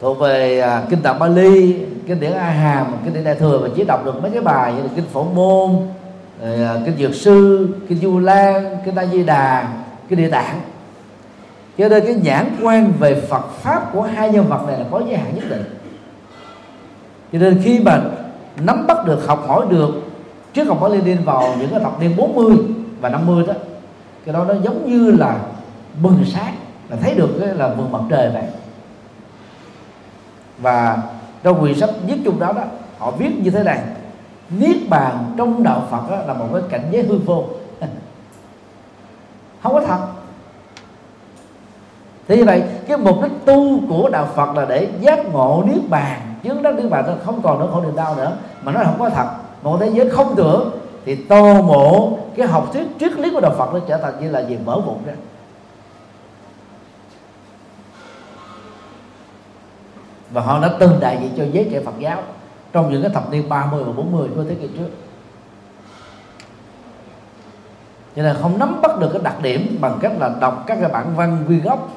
Thuộc 0.00 0.18
về 0.18 0.60
à, 0.60 0.82
kinh 0.90 1.02
tạng 1.02 1.18
Bali, 1.18 1.76
kinh 2.06 2.20
điển 2.20 2.32
A 2.32 2.50
Hàm, 2.50 2.86
kinh 3.04 3.14
điển 3.14 3.24
Đại 3.24 3.34
thừa 3.34 3.58
mà 3.58 3.68
chỉ 3.76 3.84
đọc 3.84 4.04
được 4.04 4.22
mấy 4.22 4.30
cái 4.30 4.40
bài 4.40 4.72
như 4.72 4.82
là 4.82 4.88
kinh 4.96 5.04
Phổ 5.12 5.24
môn, 5.24 5.76
rồi, 6.42 6.64
à, 6.64 6.76
kinh 6.84 6.96
Dược 6.98 7.14
sư, 7.14 7.68
kinh 7.88 7.98
Du 7.98 8.18
Lan, 8.18 8.76
kinh 8.84 8.96
A 8.96 9.06
Di 9.06 9.22
Đà, 9.22 9.68
cái 10.08 10.16
Địa 10.16 10.28
Tạng. 10.28 10.60
Cho 11.78 11.88
nên 11.88 12.04
cái 12.04 12.14
nhãn 12.14 12.56
quan 12.62 12.92
về 12.98 13.20
Phật 13.28 13.50
pháp 13.50 13.92
của 13.92 14.02
hai 14.02 14.30
nhân 14.30 14.46
vật 14.48 14.66
này 14.66 14.78
là 14.78 14.84
có 14.90 15.02
giới 15.06 15.16
hạn 15.16 15.34
nhất 15.34 15.44
định. 15.50 15.64
Cho 17.32 17.38
nên 17.38 17.60
khi 17.64 17.78
mà 17.78 18.00
nắm 18.60 18.86
bắt 18.86 19.06
được 19.06 19.26
học 19.26 19.44
hỏi 19.48 19.66
được 19.70 19.90
trước 20.52 20.64
học 20.64 20.80
hỏi 20.80 20.90
Lenin 20.90 21.24
vào 21.24 21.54
những 21.58 21.70
cái 21.70 21.80
thập 21.80 22.00
niên 22.00 22.16
40 22.16 22.56
và 23.00 23.08
50 23.08 23.46
đó 23.46 23.54
cái 24.24 24.32
đó 24.32 24.44
nó 24.44 24.54
giống 24.62 24.90
như 24.90 25.10
là 25.10 25.38
bừng 26.02 26.24
sáng 26.24 26.54
là 26.88 26.96
thấy 26.96 27.14
được 27.14 27.36
cái 27.40 27.48
là 27.48 27.68
vườn 27.68 27.92
mặt 27.92 28.00
trời 28.10 28.30
vậy 28.30 28.44
và 30.58 31.02
trong 31.42 31.60
quyển 31.60 31.74
sách 31.74 31.90
viết 32.06 32.16
chung 32.24 32.40
đó 32.40 32.52
đó 32.52 32.62
họ 32.98 33.10
viết 33.10 33.30
như 33.42 33.50
thế 33.50 33.62
này 33.62 33.80
niết 34.50 34.76
bàn 34.88 35.34
trong 35.36 35.62
đạo 35.62 35.86
Phật 35.90 36.10
đó, 36.10 36.16
là 36.26 36.34
một 36.34 36.46
cái 36.52 36.62
cảnh 36.70 36.88
giới 36.90 37.02
hư 37.02 37.18
vô 37.18 37.44
không 39.64 39.72
có 39.72 39.80
thật. 39.80 39.98
Thì 42.28 42.36
như 42.36 42.44
vậy, 42.44 42.62
cái 42.88 42.98
mục 42.98 43.22
đích 43.22 43.32
tu 43.44 43.80
của 43.88 44.08
đạo 44.08 44.28
Phật 44.34 44.56
là 44.56 44.64
để 44.64 44.88
giác 45.00 45.32
ngộ 45.32 45.64
niết 45.66 45.88
bàn. 45.90 46.34
Chứng 46.42 46.62
đắc 46.62 46.74
niết 46.74 46.90
bàn 46.90 47.04
nó 47.06 47.12
không 47.24 47.42
còn 47.42 47.58
nữa, 47.58 47.68
khổ 47.72 47.82
niềm 47.82 47.96
đau 47.96 48.16
nữa. 48.16 48.36
Mà 48.62 48.72
nó 48.72 48.80
không 48.84 48.98
có 48.98 49.10
thật. 49.10 49.26
Một 49.62 49.76
thế 49.80 49.90
giới 49.90 50.10
không 50.10 50.34
tưởng, 50.36 50.70
thì 51.04 51.14
tô 51.14 51.62
mộ 51.62 52.18
cái 52.36 52.46
học 52.46 52.70
thuyết 52.72 52.86
triết 53.00 53.12
lý 53.12 53.30
của 53.30 53.40
đạo 53.40 53.54
Phật 53.58 53.74
nó 53.74 53.80
trở 53.88 53.96
thành 53.96 54.14
như 54.20 54.30
là 54.30 54.40
gì? 54.40 54.58
Mở 54.64 54.80
bụng 54.86 55.02
ra. 55.06 55.12
Và 60.30 60.40
họ 60.40 60.60
đã 60.60 60.70
từng 60.78 61.00
đại 61.00 61.18
diện 61.20 61.30
cho 61.36 61.44
giới 61.52 61.68
trẻ 61.72 61.80
Phật 61.84 61.94
giáo 61.98 62.22
trong 62.72 62.92
những 62.92 63.02
cái 63.02 63.10
thập 63.10 63.30
niên 63.30 63.48
30 63.48 63.84
và 63.84 63.92
40 63.92 64.28
của 64.36 64.44
thế 64.44 64.54
kỷ 64.54 64.68
trước 64.78 64.88
cho 68.16 68.22
nên 68.22 68.36
không 68.42 68.58
nắm 68.58 68.80
bắt 68.82 68.98
được 68.98 69.08
cái 69.12 69.22
đặc 69.24 69.42
điểm 69.42 69.78
bằng 69.80 69.98
cách 70.00 70.12
là 70.18 70.30
đọc 70.40 70.64
các 70.66 70.78
cái 70.80 70.90
bản 70.90 71.16
văn 71.16 71.44
nguyên 71.46 71.62
gốc 71.62 71.88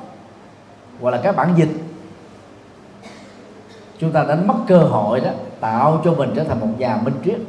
hoặc 1.01 1.11
là 1.11 1.20
các 1.24 1.36
bản 1.36 1.53
dịch. 1.55 1.70
Chúng 3.99 4.11
ta 4.11 4.24
đánh 4.24 4.47
mất 4.47 4.55
cơ 4.68 4.78
hội 4.78 5.20
đó 5.20 5.30
tạo 5.59 6.01
cho 6.05 6.13
mình 6.13 6.32
trở 6.36 6.43
thành 6.43 6.59
một 6.59 6.68
nhà 6.78 6.97
minh 7.03 7.13
triết. 7.26 7.39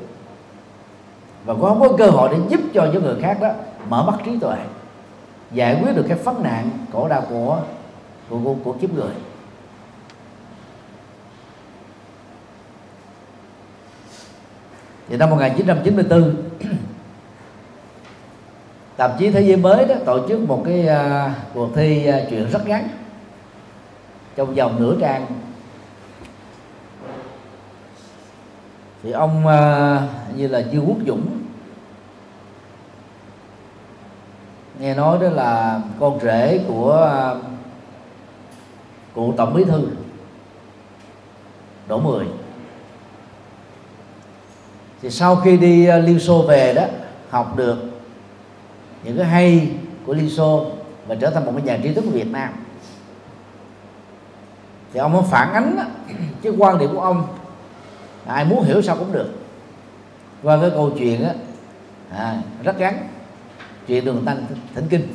Và 1.45 1.55
cũng 1.55 1.63
không 1.63 1.81
có 1.81 1.97
cơ 1.99 2.11
hội 2.11 2.29
để 2.33 2.39
giúp 2.49 2.61
cho 2.75 2.89
những 2.93 3.03
người 3.03 3.17
khác 3.23 3.39
đó 3.41 3.49
mở 3.89 4.05
mắt 4.05 4.15
trí 4.25 4.39
tuệ 4.39 4.57
giải 5.53 5.81
quyết 5.83 5.97
được 5.97 6.05
cái 6.09 6.19
phát 6.19 6.39
nạn 6.41 6.71
khổ 6.93 7.09
đau 7.09 7.23
của 7.31 7.59
của, 8.29 8.39
của, 8.45 8.55
của 8.65 8.73
kiếp 8.73 8.95
người. 8.95 9.13
Thì 15.09 15.17
năm 15.17 15.31
1994 15.31 16.35
tạp 18.99 19.19
chí 19.19 19.31
thế 19.31 19.41
giới 19.41 19.57
mới 19.57 19.85
đó 19.85 19.95
tổ 20.05 20.29
chức 20.29 20.41
một 20.41 20.63
cái 20.65 20.87
uh, 20.87 21.33
cuộc 21.55 21.69
thi 21.75 22.09
uh, 22.09 22.15
chuyện 22.31 22.51
rất 22.51 22.67
ngắn. 22.67 22.89
Trong 24.37 24.55
vòng 24.55 24.77
nửa 24.81 24.97
trang. 25.01 25.27
Thì 29.03 29.11
ông 29.11 29.47
uh, 29.47 30.37
như 30.37 30.49
là 30.49 30.59
Dương 30.59 30.85
Quốc 30.89 30.97
Dũng 31.07 31.27
nghe 34.79 34.95
nói 34.95 35.19
đó 35.21 35.29
là 35.29 35.81
con 36.01 36.21
rể 36.21 36.61
của 36.69 37.11
uh, 37.33 37.45
cụ 39.15 39.35
tổng 39.37 39.55
bí 39.55 39.65
thư 39.65 39.89
Đỗ 41.89 42.01
Mười. 42.01 42.27
Thì 45.03 45.11
sau 45.11 45.37
khi 45.37 45.57
đi 45.57 45.89
uh, 45.89 46.05
Liên 46.05 46.21
Xô 46.21 46.43
về 46.49 46.75
đó 46.75 46.85
học 47.31 47.57
được 47.57 47.88
những 49.09 49.17
cái 49.17 49.27
hay 49.27 49.71
của 50.07 50.15
Liên 50.15 50.31
Xô 50.31 50.67
và 51.07 51.15
trở 51.15 51.31
thành 51.31 51.47
một 51.47 51.53
cái 51.57 51.63
nhà 51.63 51.79
trí 51.83 51.95
thức 51.95 52.05
của 52.05 52.11
Việt 52.11 52.33
Nam. 52.33 52.53
Thì 54.93 55.01
ông 55.01 55.27
phản 55.31 55.53
ánh 55.53 55.77
đó, 55.77 55.85
cái 56.43 56.53
quan 56.59 56.79
điểm 56.79 56.91
của 56.95 57.01
ông 57.01 57.27
ai 58.27 58.45
muốn 58.45 58.65
hiểu 58.65 58.83
sao 58.83 58.97
cũng 58.97 59.13
được. 59.13 59.29
Qua 60.43 60.59
cái 60.61 60.71
câu 60.71 60.91
chuyện 60.99 61.25
á 61.25 61.35
à, 62.11 62.43
rất 62.63 62.79
ngắn 62.79 63.09
chuyện 63.87 64.05
đường 64.05 64.25
tăng 64.25 64.47
thỉnh 64.75 64.87
kinh. 64.91 65.09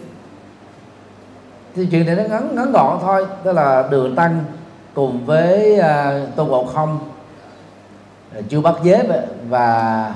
Thì 1.76 1.88
chuyện 1.91 2.06
này 2.06 2.16
nó 2.16 2.24
ngắn 2.24 2.56
ngắn 2.56 2.72
gọn 2.72 2.98
thôi 3.02 3.26
tức 3.44 3.52
là 3.52 3.88
đường 3.91 4.16
tăng 4.16 4.46
cùng 4.94 5.26
với 5.26 5.80
à, 5.80 6.26
tôn 6.36 6.48
ngộ 6.48 6.66
không 6.66 7.00
à, 8.36 8.41
chưa 8.50 8.62
bắt 8.62 8.76
giới 8.84 9.08
và 9.50 10.16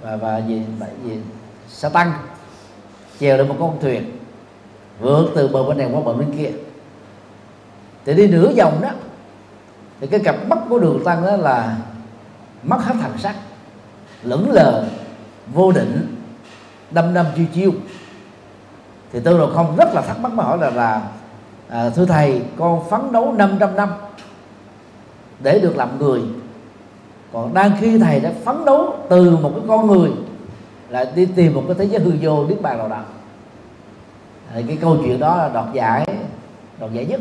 và 0.00 0.16
và 0.16 0.38
gì 0.38 0.62
gì 1.04 1.20
sa 1.68 1.88
tăng 1.88 2.12
chèo 3.20 3.36
lên 3.36 3.48
một 3.48 3.56
con 3.60 3.78
thuyền 3.80 4.12
vượt 5.00 5.28
từ 5.34 5.48
bờ 5.48 5.64
bên 5.64 5.78
này 5.78 5.90
qua 5.92 6.00
bờ 6.00 6.12
bên 6.12 6.32
kia. 6.38 6.50
Thì 8.04 8.14
đi 8.14 8.26
nửa 8.26 8.52
vòng 8.56 8.80
đó 8.82 8.90
thì 10.00 10.06
cái 10.06 10.20
cặp 10.20 10.48
mắt 10.48 10.58
của 10.68 10.78
đường 10.78 11.02
tăng 11.04 11.22
đó 11.22 11.36
là 11.36 11.76
mất 12.62 12.78
hết 12.80 12.94
thần 13.00 13.18
sắc 13.18 13.34
lững 14.22 14.50
lờ 14.50 14.84
vô 15.54 15.72
định 15.72 16.16
đâm 16.90 17.14
đâm 17.14 17.26
chiêu 17.36 17.46
chiêu. 17.54 17.72
Thì 19.12 19.20
tôi 19.20 19.38
rồi 19.38 19.54
không 19.54 19.76
rất 19.76 19.94
là 19.94 20.02
thắc 20.02 20.20
mắc 20.20 20.32
mà 20.32 20.44
hỏi 20.44 20.58
là 20.58 20.70
là 20.70 21.02
à, 21.68 21.90
thưa 21.90 22.06
thầy 22.06 22.42
con 22.58 22.90
phấn 22.90 23.12
đấu 23.12 23.32
500 23.32 23.76
năm 23.76 23.88
để 25.40 25.58
được 25.58 25.76
làm 25.76 25.98
người 25.98 26.22
còn 27.32 27.54
đang 27.54 27.72
khi 27.80 27.98
thầy 27.98 28.20
đã 28.20 28.32
phấn 28.44 28.64
đấu 28.64 28.94
từ 29.08 29.36
một 29.36 29.50
cái 29.54 29.64
con 29.68 29.86
người 29.86 30.10
là 30.88 31.04
đi 31.14 31.26
tìm 31.26 31.54
một 31.54 31.64
cái 31.68 31.76
thế 31.78 31.84
giới 31.84 32.00
hư 32.00 32.12
vô 32.20 32.46
niết 32.46 32.62
bàn 32.62 32.78
nào 32.78 32.88
đó 32.88 33.02
thì 34.54 34.62
cái 34.62 34.76
câu 34.80 34.96
chuyện 35.04 35.20
đó 35.20 35.36
là 35.36 35.48
đoạt 35.48 35.66
giải 35.72 36.06
đoạt 36.80 36.92
giải 36.92 37.06
nhất. 37.06 37.20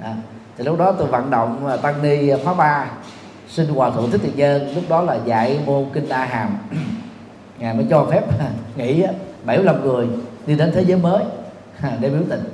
À, 0.00 0.14
thì 0.58 0.64
lúc 0.64 0.78
đó 0.78 0.92
tôi 0.92 1.06
vận 1.06 1.30
động 1.30 1.66
à, 1.66 1.76
tăng 1.76 2.02
ni 2.02 2.28
à, 2.28 2.36
khóa 2.44 2.54
ba 2.54 2.90
xin 3.48 3.68
hòa 3.68 3.90
thượng 3.90 4.10
thích 4.10 4.20
thiện 4.24 4.36
nhân 4.36 4.74
lúc 4.74 4.84
đó 4.88 5.02
là 5.02 5.18
dạy 5.24 5.60
môn 5.66 5.86
kinh 5.92 6.08
a 6.08 6.24
hàm. 6.24 6.56
Ngài 7.58 7.74
mới 7.74 7.86
cho 7.90 8.06
phép 8.10 8.24
nghỉ 8.76 9.04
75 9.44 9.82
người 9.82 10.08
đi 10.46 10.54
đến 10.54 10.72
thế 10.74 10.84
giới 10.84 10.98
mới 10.98 11.24
để 12.00 12.10
biểu 12.10 12.22
tình. 12.28 12.44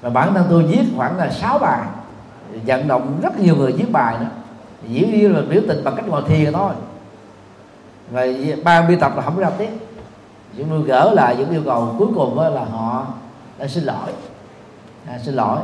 Và 0.00 0.10
bản 0.10 0.34
thân 0.34 0.46
tôi 0.50 0.62
viết 0.62 0.82
khoảng 0.96 1.16
là 1.16 1.30
6 1.30 1.58
bài 1.58 1.80
vận 2.66 2.88
động 2.88 3.18
rất 3.22 3.38
nhiều 3.38 3.56
người 3.56 3.72
viết 3.72 3.92
bài 3.92 4.16
đó 4.20 4.26
dĩ 4.88 5.06
nhiên 5.06 5.34
là 5.34 5.42
biểu 5.50 5.62
tình 5.68 5.84
bằng 5.84 5.96
cách 5.96 6.08
ngồi 6.08 6.22
thiền 6.28 6.52
thôi 6.52 6.72
và 8.10 8.26
ba 8.64 8.82
biên 8.82 9.00
tập 9.00 9.12
là 9.16 9.22
không 9.22 9.38
ra 9.38 9.50
tiếp. 9.58 9.70
Những 10.52 10.70
người 10.70 10.82
gỡ 10.82 11.12
lại 11.14 11.36
những 11.36 11.50
yêu 11.50 11.62
cầu 11.64 11.94
cuối 11.98 12.08
cùng 12.14 12.38
là 12.38 12.64
họ 12.64 13.06
đã 13.58 13.66
xin 13.66 13.84
lỗi. 13.84 14.12
À, 15.08 15.18
xin 15.18 15.34
lỗi. 15.34 15.58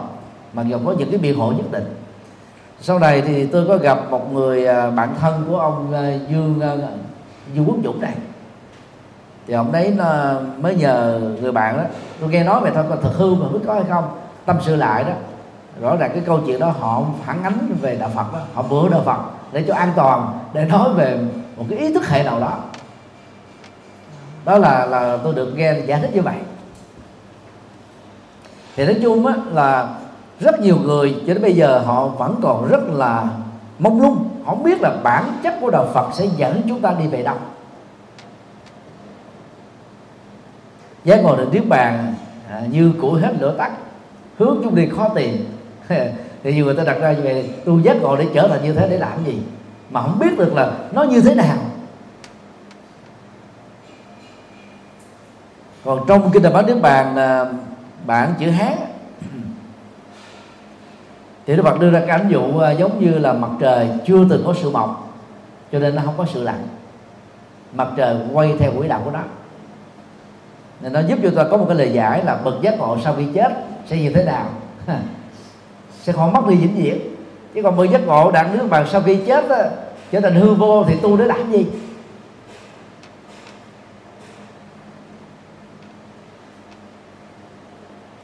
Mặc 0.53 0.67
dù 0.69 0.79
có 0.87 0.95
những 0.99 1.11
cái 1.11 1.19
biện 1.19 1.39
hộ 1.39 1.53
nhất 1.53 1.73
định. 1.73 1.95
Sau 2.81 2.99
này 2.99 3.23
thì 3.23 3.47
tôi 3.47 3.65
có 3.69 3.77
gặp 3.77 3.99
một 4.11 4.33
người 4.33 4.67
à, 4.67 4.91
bạn 4.91 5.15
thân 5.21 5.45
của 5.49 5.59
ông 5.59 5.93
à, 5.93 6.13
dương 6.29 6.61
à, 6.61 6.77
dương 7.55 7.65
quốc 7.67 7.77
dũng 7.85 8.01
này. 8.01 8.15
Thì 9.47 9.55
ông 9.55 9.73
đấy 9.73 9.95
nó 9.97 10.35
mới 10.61 10.75
nhờ 10.75 11.21
người 11.41 11.53
bạn 11.53 11.77
đó. 11.77 11.83
Tôi 12.21 12.29
nghe 12.29 12.45
nói 12.45 12.61
về 12.61 12.71
thôi 12.75 12.85
còn 12.89 13.03
thật 13.03 13.13
hư 13.15 13.35
mà 13.35 13.47
biết 13.53 13.59
có 13.67 13.75
hay 13.75 13.85
không. 13.89 14.05
Tâm 14.45 14.57
sự 14.63 14.77
lại 14.77 15.05
đó. 15.05 15.13
Rõ 15.81 15.97
ràng 15.97 16.11
cái 16.15 16.23
câu 16.27 16.41
chuyện 16.47 16.61
đó 16.61 16.73
họ 16.81 17.03
phản 17.25 17.43
ánh 17.43 17.77
về 17.81 17.97
đạo 17.97 18.11
phật 18.15 18.33
đó. 18.33 18.41
Họ 18.55 18.63
bữa 18.63 18.89
đạo 18.89 19.03
phật 19.05 19.19
để 19.53 19.65
cho 19.69 19.75
an 19.75 19.93
toàn 19.97 20.39
để 20.53 20.65
nói 20.65 20.95
về 20.95 21.19
một 21.57 21.65
cái 21.71 21.79
ý 21.79 21.93
thức 21.93 22.07
hệ 22.07 22.23
nào 22.23 22.41
đó. 22.41 22.59
Đó 24.45 24.59
là 24.59 24.87
là 24.87 25.19
tôi 25.25 25.35
được 25.35 25.53
nghe 25.57 25.81
giải 25.87 26.01
thích 26.01 26.11
như 26.15 26.23
vậy. 26.23 26.37
Thì 28.77 28.85
nói 28.85 28.97
chung 29.03 29.27
á, 29.27 29.35
là 29.53 29.95
rất 30.41 30.61
nhiều 30.61 30.77
người 30.77 31.17
cho 31.27 31.35
đến 31.35 31.43
bây 31.43 31.53
giờ 31.53 31.79
họ 31.79 32.07
vẫn 32.07 32.41
còn 32.43 32.69
rất 32.69 32.81
là 32.89 33.29
mông 33.79 34.03
lung 34.03 34.29
không 34.47 34.63
biết 34.63 34.83
là 34.83 34.97
bản 35.03 35.33
chất 35.43 35.55
của 35.61 35.71
đạo 35.71 35.89
Phật 35.95 36.11
sẽ 36.15 36.27
dẫn 36.37 36.63
chúng 36.69 36.81
ta 36.81 36.95
đi 36.99 37.07
về 37.07 37.23
đâu. 37.23 37.37
Giác 41.05 41.23
ngồi 41.23 41.37
được 41.37 41.49
niết 41.53 41.69
bàn 41.69 42.15
à, 42.51 42.63
như 42.71 42.93
củi 43.01 43.21
hết 43.21 43.35
lửa 43.41 43.55
tắt 43.59 43.73
hướng 44.39 44.61
chúng 44.65 44.75
đi 44.75 44.89
khó 44.97 45.09
tìm. 45.09 45.45
Thì 46.43 46.55
nhiều 46.55 46.65
người 46.65 46.75
ta 46.75 46.85
đặt 46.85 46.97
ra 47.01 47.13
như 47.13 47.21
vậy 47.23 47.51
tôi 47.65 47.83
giác 47.83 47.97
ngồi 48.03 48.17
để 48.19 48.27
trở 48.35 48.49
thành 48.49 48.65
như 48.65 48.73
thế 48.73 48.89
để 48.89 48.99
làm 48.99 49.25
gì? 49.27 49.39
Mà 49.91 50.03
không 50.03 50.19
biết 50.19 50.39
được 50.39 50.55
là 50.55 50.73
nó 50.93 51.03
như 51.03 51.21
thế 51.21 51.35
nào. 51.35 51.57
Còn 55.85 56.05
trong 56.09 56.31
kinh 56.31 56.43
Đại 56.43 56.53
Bát 56.53 56.67
Niết 56.67 56.83
Bàn 56.83 57.17
là 57.17 57.53
bản 58.07 58.35
chữ 58.39 58.51
Hán 58.51 58.73
thì 61.47 61.57
Đức 61.57 61.63
Phật 61.63 61.81
đưa 61.81 61.91
ra 61.91 62.01
cái 62.01 62.09
ảnh 62.09 62.29
dụ 62.29 62.59
à, 62.59 62.71
giống 62.71 63.01
như 63.01 63.19
là 63.19 63.33
mặt 63.33 63.51
trời 63.61 63.89
chưa 64.07 64.27
từng 64.31 64.43
có 64.47 64.55
sự 64.63 64.71
mọc, 64.71 65.17
cho 65.73 65.79
nên 65.79 65.95
nó 65.95 66.03
không 66.05 66.15
có 66.17 66.27
sự 66.33 66.43
lạnh 66.43 66.67
mặt 67.73 67.89
trời 67.97 68.17
quay 68.33 68.55
theo 68.59 68.73
quỹ 68.79 68.89
đạo 68.89 69.01
của 69.05 69.11
nó. 69.11 69.21
Nên 70.81 70.93
nó 70.93 71.01
giúp 71.01 71.19
cho 71.23 71.31
ta 71.37 71.51
có 71.51 71.57
một 71.57 71.65
cái 71.69 71.77
lời 71.77 71.93
giải 71.93 72.25
là 72.25 72.37
bậc 72.45 72.55
giác 72.63 72.79
ngộ 72.79 72.99
sau 73.05 73.15
khi 73.15 73.27
chết 73.35 73.53
sẽ 73.87 73.97
như 73.97 74.13
thế 74.15 74.25
nào. 74.25 74.47
Sẽ 76.03 76.13
không 76.13 76.33
mất 76.33 76.49
đi 76.49 76.57
vĩnh 76.57 76.75
viễn 76.77 77.14
chứ 77.55 77.63
còn 77.63 77.77
mười 77.77 77.89
giác 77.89 78.01
ngộ 78.07 78.31
đặng 78.31 78.59
nước 78.59 78.67
bằng 78.71 78.87
sau 78.91 79.03
khi 79.03 79.19
chết 79.27 79.49
đó, 79.49 79.57
trở 80.11 80.21
thành 80.21 80.35
hư 80.35 80.55
vô 80.55 80.85
thì 80.85 80.97
tu 81.03 81.17
để 81.17 81.25
làm 81.25 81.53
gì? 81.53 81.67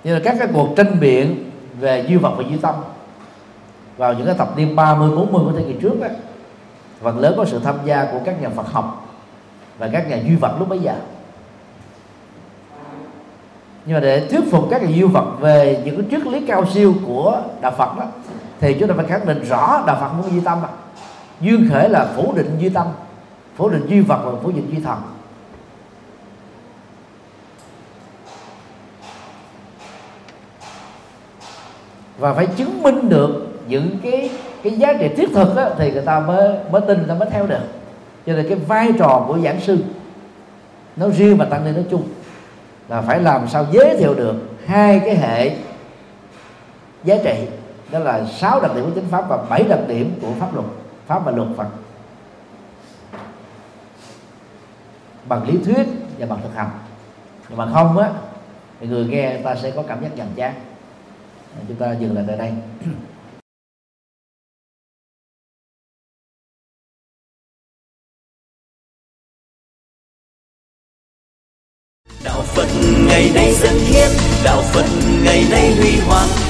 Như 0.04 0.14
là 0.14 0.20
các 0.24 0.36
cái 0.38 0.48
cuộc 0.52 0.68
tranh 0.76 1.00
biện 1.00 1.50
về 1.80 2.04
duy 2.08 2.16
vật 2.16 2.34
và 2.36 2.44
duy 2.48 2.56
tâm. 2.56 2.74
Vào 3.96 4.14
những 4.14 4.26
cái 4.26 4.34
thập 4.34 4.58
niên 4.58 4.76
30 4.76 5.10
40 5.16 5.44
của 5.44 5.58
thế 5.58 5.64
kỷ 5.68 5.74
trước 5.80 6.00
đó, 6.00 6.06
phần 7.00 7.18
lớn 7.18 7.34
có 7.36 7.44
sự 7.44 7.60
tham 7.64 7.74
gia 7.84 8.04
của 8.04 8.18
các 8.24 8.42
nhà 8.42 8.48
Phật 8.48 8.66
học 8.72 9.06
và 9.78 9.88
các 9.92 10.08
nhà 10.08 10.16
duy 10.16 10.36
vật 10.36 10.56
lúc 10.58 10.68
bấy 10.68 10.78
giờ. 10.78 10.94
Nhưng 13.84 13.94
mà 13.94 14.00
để 14.00 14.26
thuyết 14.30 14.40
phục 14.50 14.68
các 14.70 14.82
nhà 14.82 14.88
duy 14.88 15.02
vật 15.02 15.26
về 15.40 15.82
những 15.84 15.96
cái 15.96 16.06
triết 16.10 16.26
lý 16.26 16.46
cao 16.46 16.66
siêu 16.74 16.94
của 17.06 17.42
đạo 17.60 17.72
Phật 17.78 17.98
đó 17.98 18.04
thì 18.60 18.76
chúng 18.80 18.88
ta 18.88 18.94
phải 18.96 19.06
khẳng 19.06 19.26
định 19.26 19.44
rõ 19.44 19.84
đạo 19.86 19.96
Phật 20.00 20.12
muốn 20.12 20.32
duy 20.32 20.40
tâm 20.40 20.58
duyên 21.40 21.68
khởi 21.70 21.88
là 21.88 22.08
phủ 22.16 22.32
định 22.36 22.56
duy 22.58 22.68
tâm 22.68 22.86
phủ 23.56 23.68
định 23.68 23.86
duy 23.88 24.00
vật 24.00 24.20
và 24.24 24.32
phủ 24.42 24.50
định 24.50 24.70
duy 24.72 24.80
thần. 24.82 24.98
Và 32.18 32.34
phải 32.34 32.46
chứng 32.46 32.82
minh 32.82 33.08
được 33.08 33.58
những 33.68 33.98
cái 34.02 34.30
cái 34.62 34.72
giá 34.72 34.92
trị 34.92 35.08
thiết 35.16 35.28
thực 35.34 35.56
đó, 35.56 35.68
thì 35.78 35.92
người 35.92 36.02
ta 36.02 36.20
mới 36.20 36.54
mới 36.70 36.82
tin 36.88 36.98
người 36.98 37.08
ta 37.08 37.14
mới 37.14 37.30
theo 37.30 37.46
được. 37.46 37.62
Cho 38.26 38.32
nên 38.32 38.48
cái 38.48 38.58
vai 38.58 38.92
trò 38.98 39.24
của 39.28 39.38
giảng 39.38 39.60
sư 39.60 39.78
nó 40.96 41.08
riêng 41.08 41.36
và 41.36 41.44
tăng 41.44 41.64
ni 41.64 41.72
nói 41.72 41.84
chung 41.90 42.02
là 42.88 43.00
phải 43.02 43.20
làm 43.20 43.48
sao 43.48 43.66
giới 43.72 43.96
thiệu 43.96 44.14
được 44.14 44.34
hai 44.66 45.00
cái 45.04 45.16
hệ 45.16 45.56
giá 47.04 47.16
trị 47.24 47.46
đó 47.90 47.98
là 47.98 48.26
sáu 48.26 48.60
đặc 48.60 48.70
điểm 48.74 48.84
của 48.84 48.90
chính 48.94 49.08
pháp 49.10 49.28
và 49.28 49.36
bảy 49.36 49.62
đặc 49.62 49.80
điểm 49.88 50.18
của 50.22 50.32
pháp 50.40 50.54
luật, 50.54 50.66
pháp 51.06 51.24
và 51.24 51.32
luật 51.32 51.48
phật. 51.56 51.68
Bằng 55.28 55.48
lý 55.48 55.58
thuyết 55.64 55.86
và 56.18 56.26
bằng 56.26 56.40
thực 56.42 56.54
hành. 56.54 56.70
Nhưng 57.48 57.58
mà 57.58 57.70
không 57.72 57.98
á, 57.98 58.12
thì 58.80 58.86
người 58.86 59.06
nghe 59.06 59.40
ta 59.44 59.56
sẽ 59.56 59.70
có 59.70 59.82
cảm 59.88 60.02
giác 60.02 60.16
nhàm 60.16 60.28
chán. 60.36 60.54
Chúng 61.68 61.76
ta 61.76 61.92
dừng 61.92 62.14
lại 62.14 62.24
tại 62.28 62.36
đây. 62.36 62.52
Đạo 72.24 72.42
phật 72.42 72.68
ngày 73.08 73.30
nay 73.34 73.52
dân 73.52 73.74
hiến, 73.74 74.10
đạo 74.44 74.62
phật 74.62 74.86
ngày 75.24 75.44
nay 75.50 75.74
huy 75.76 76.00
hoàng 76.06 76.49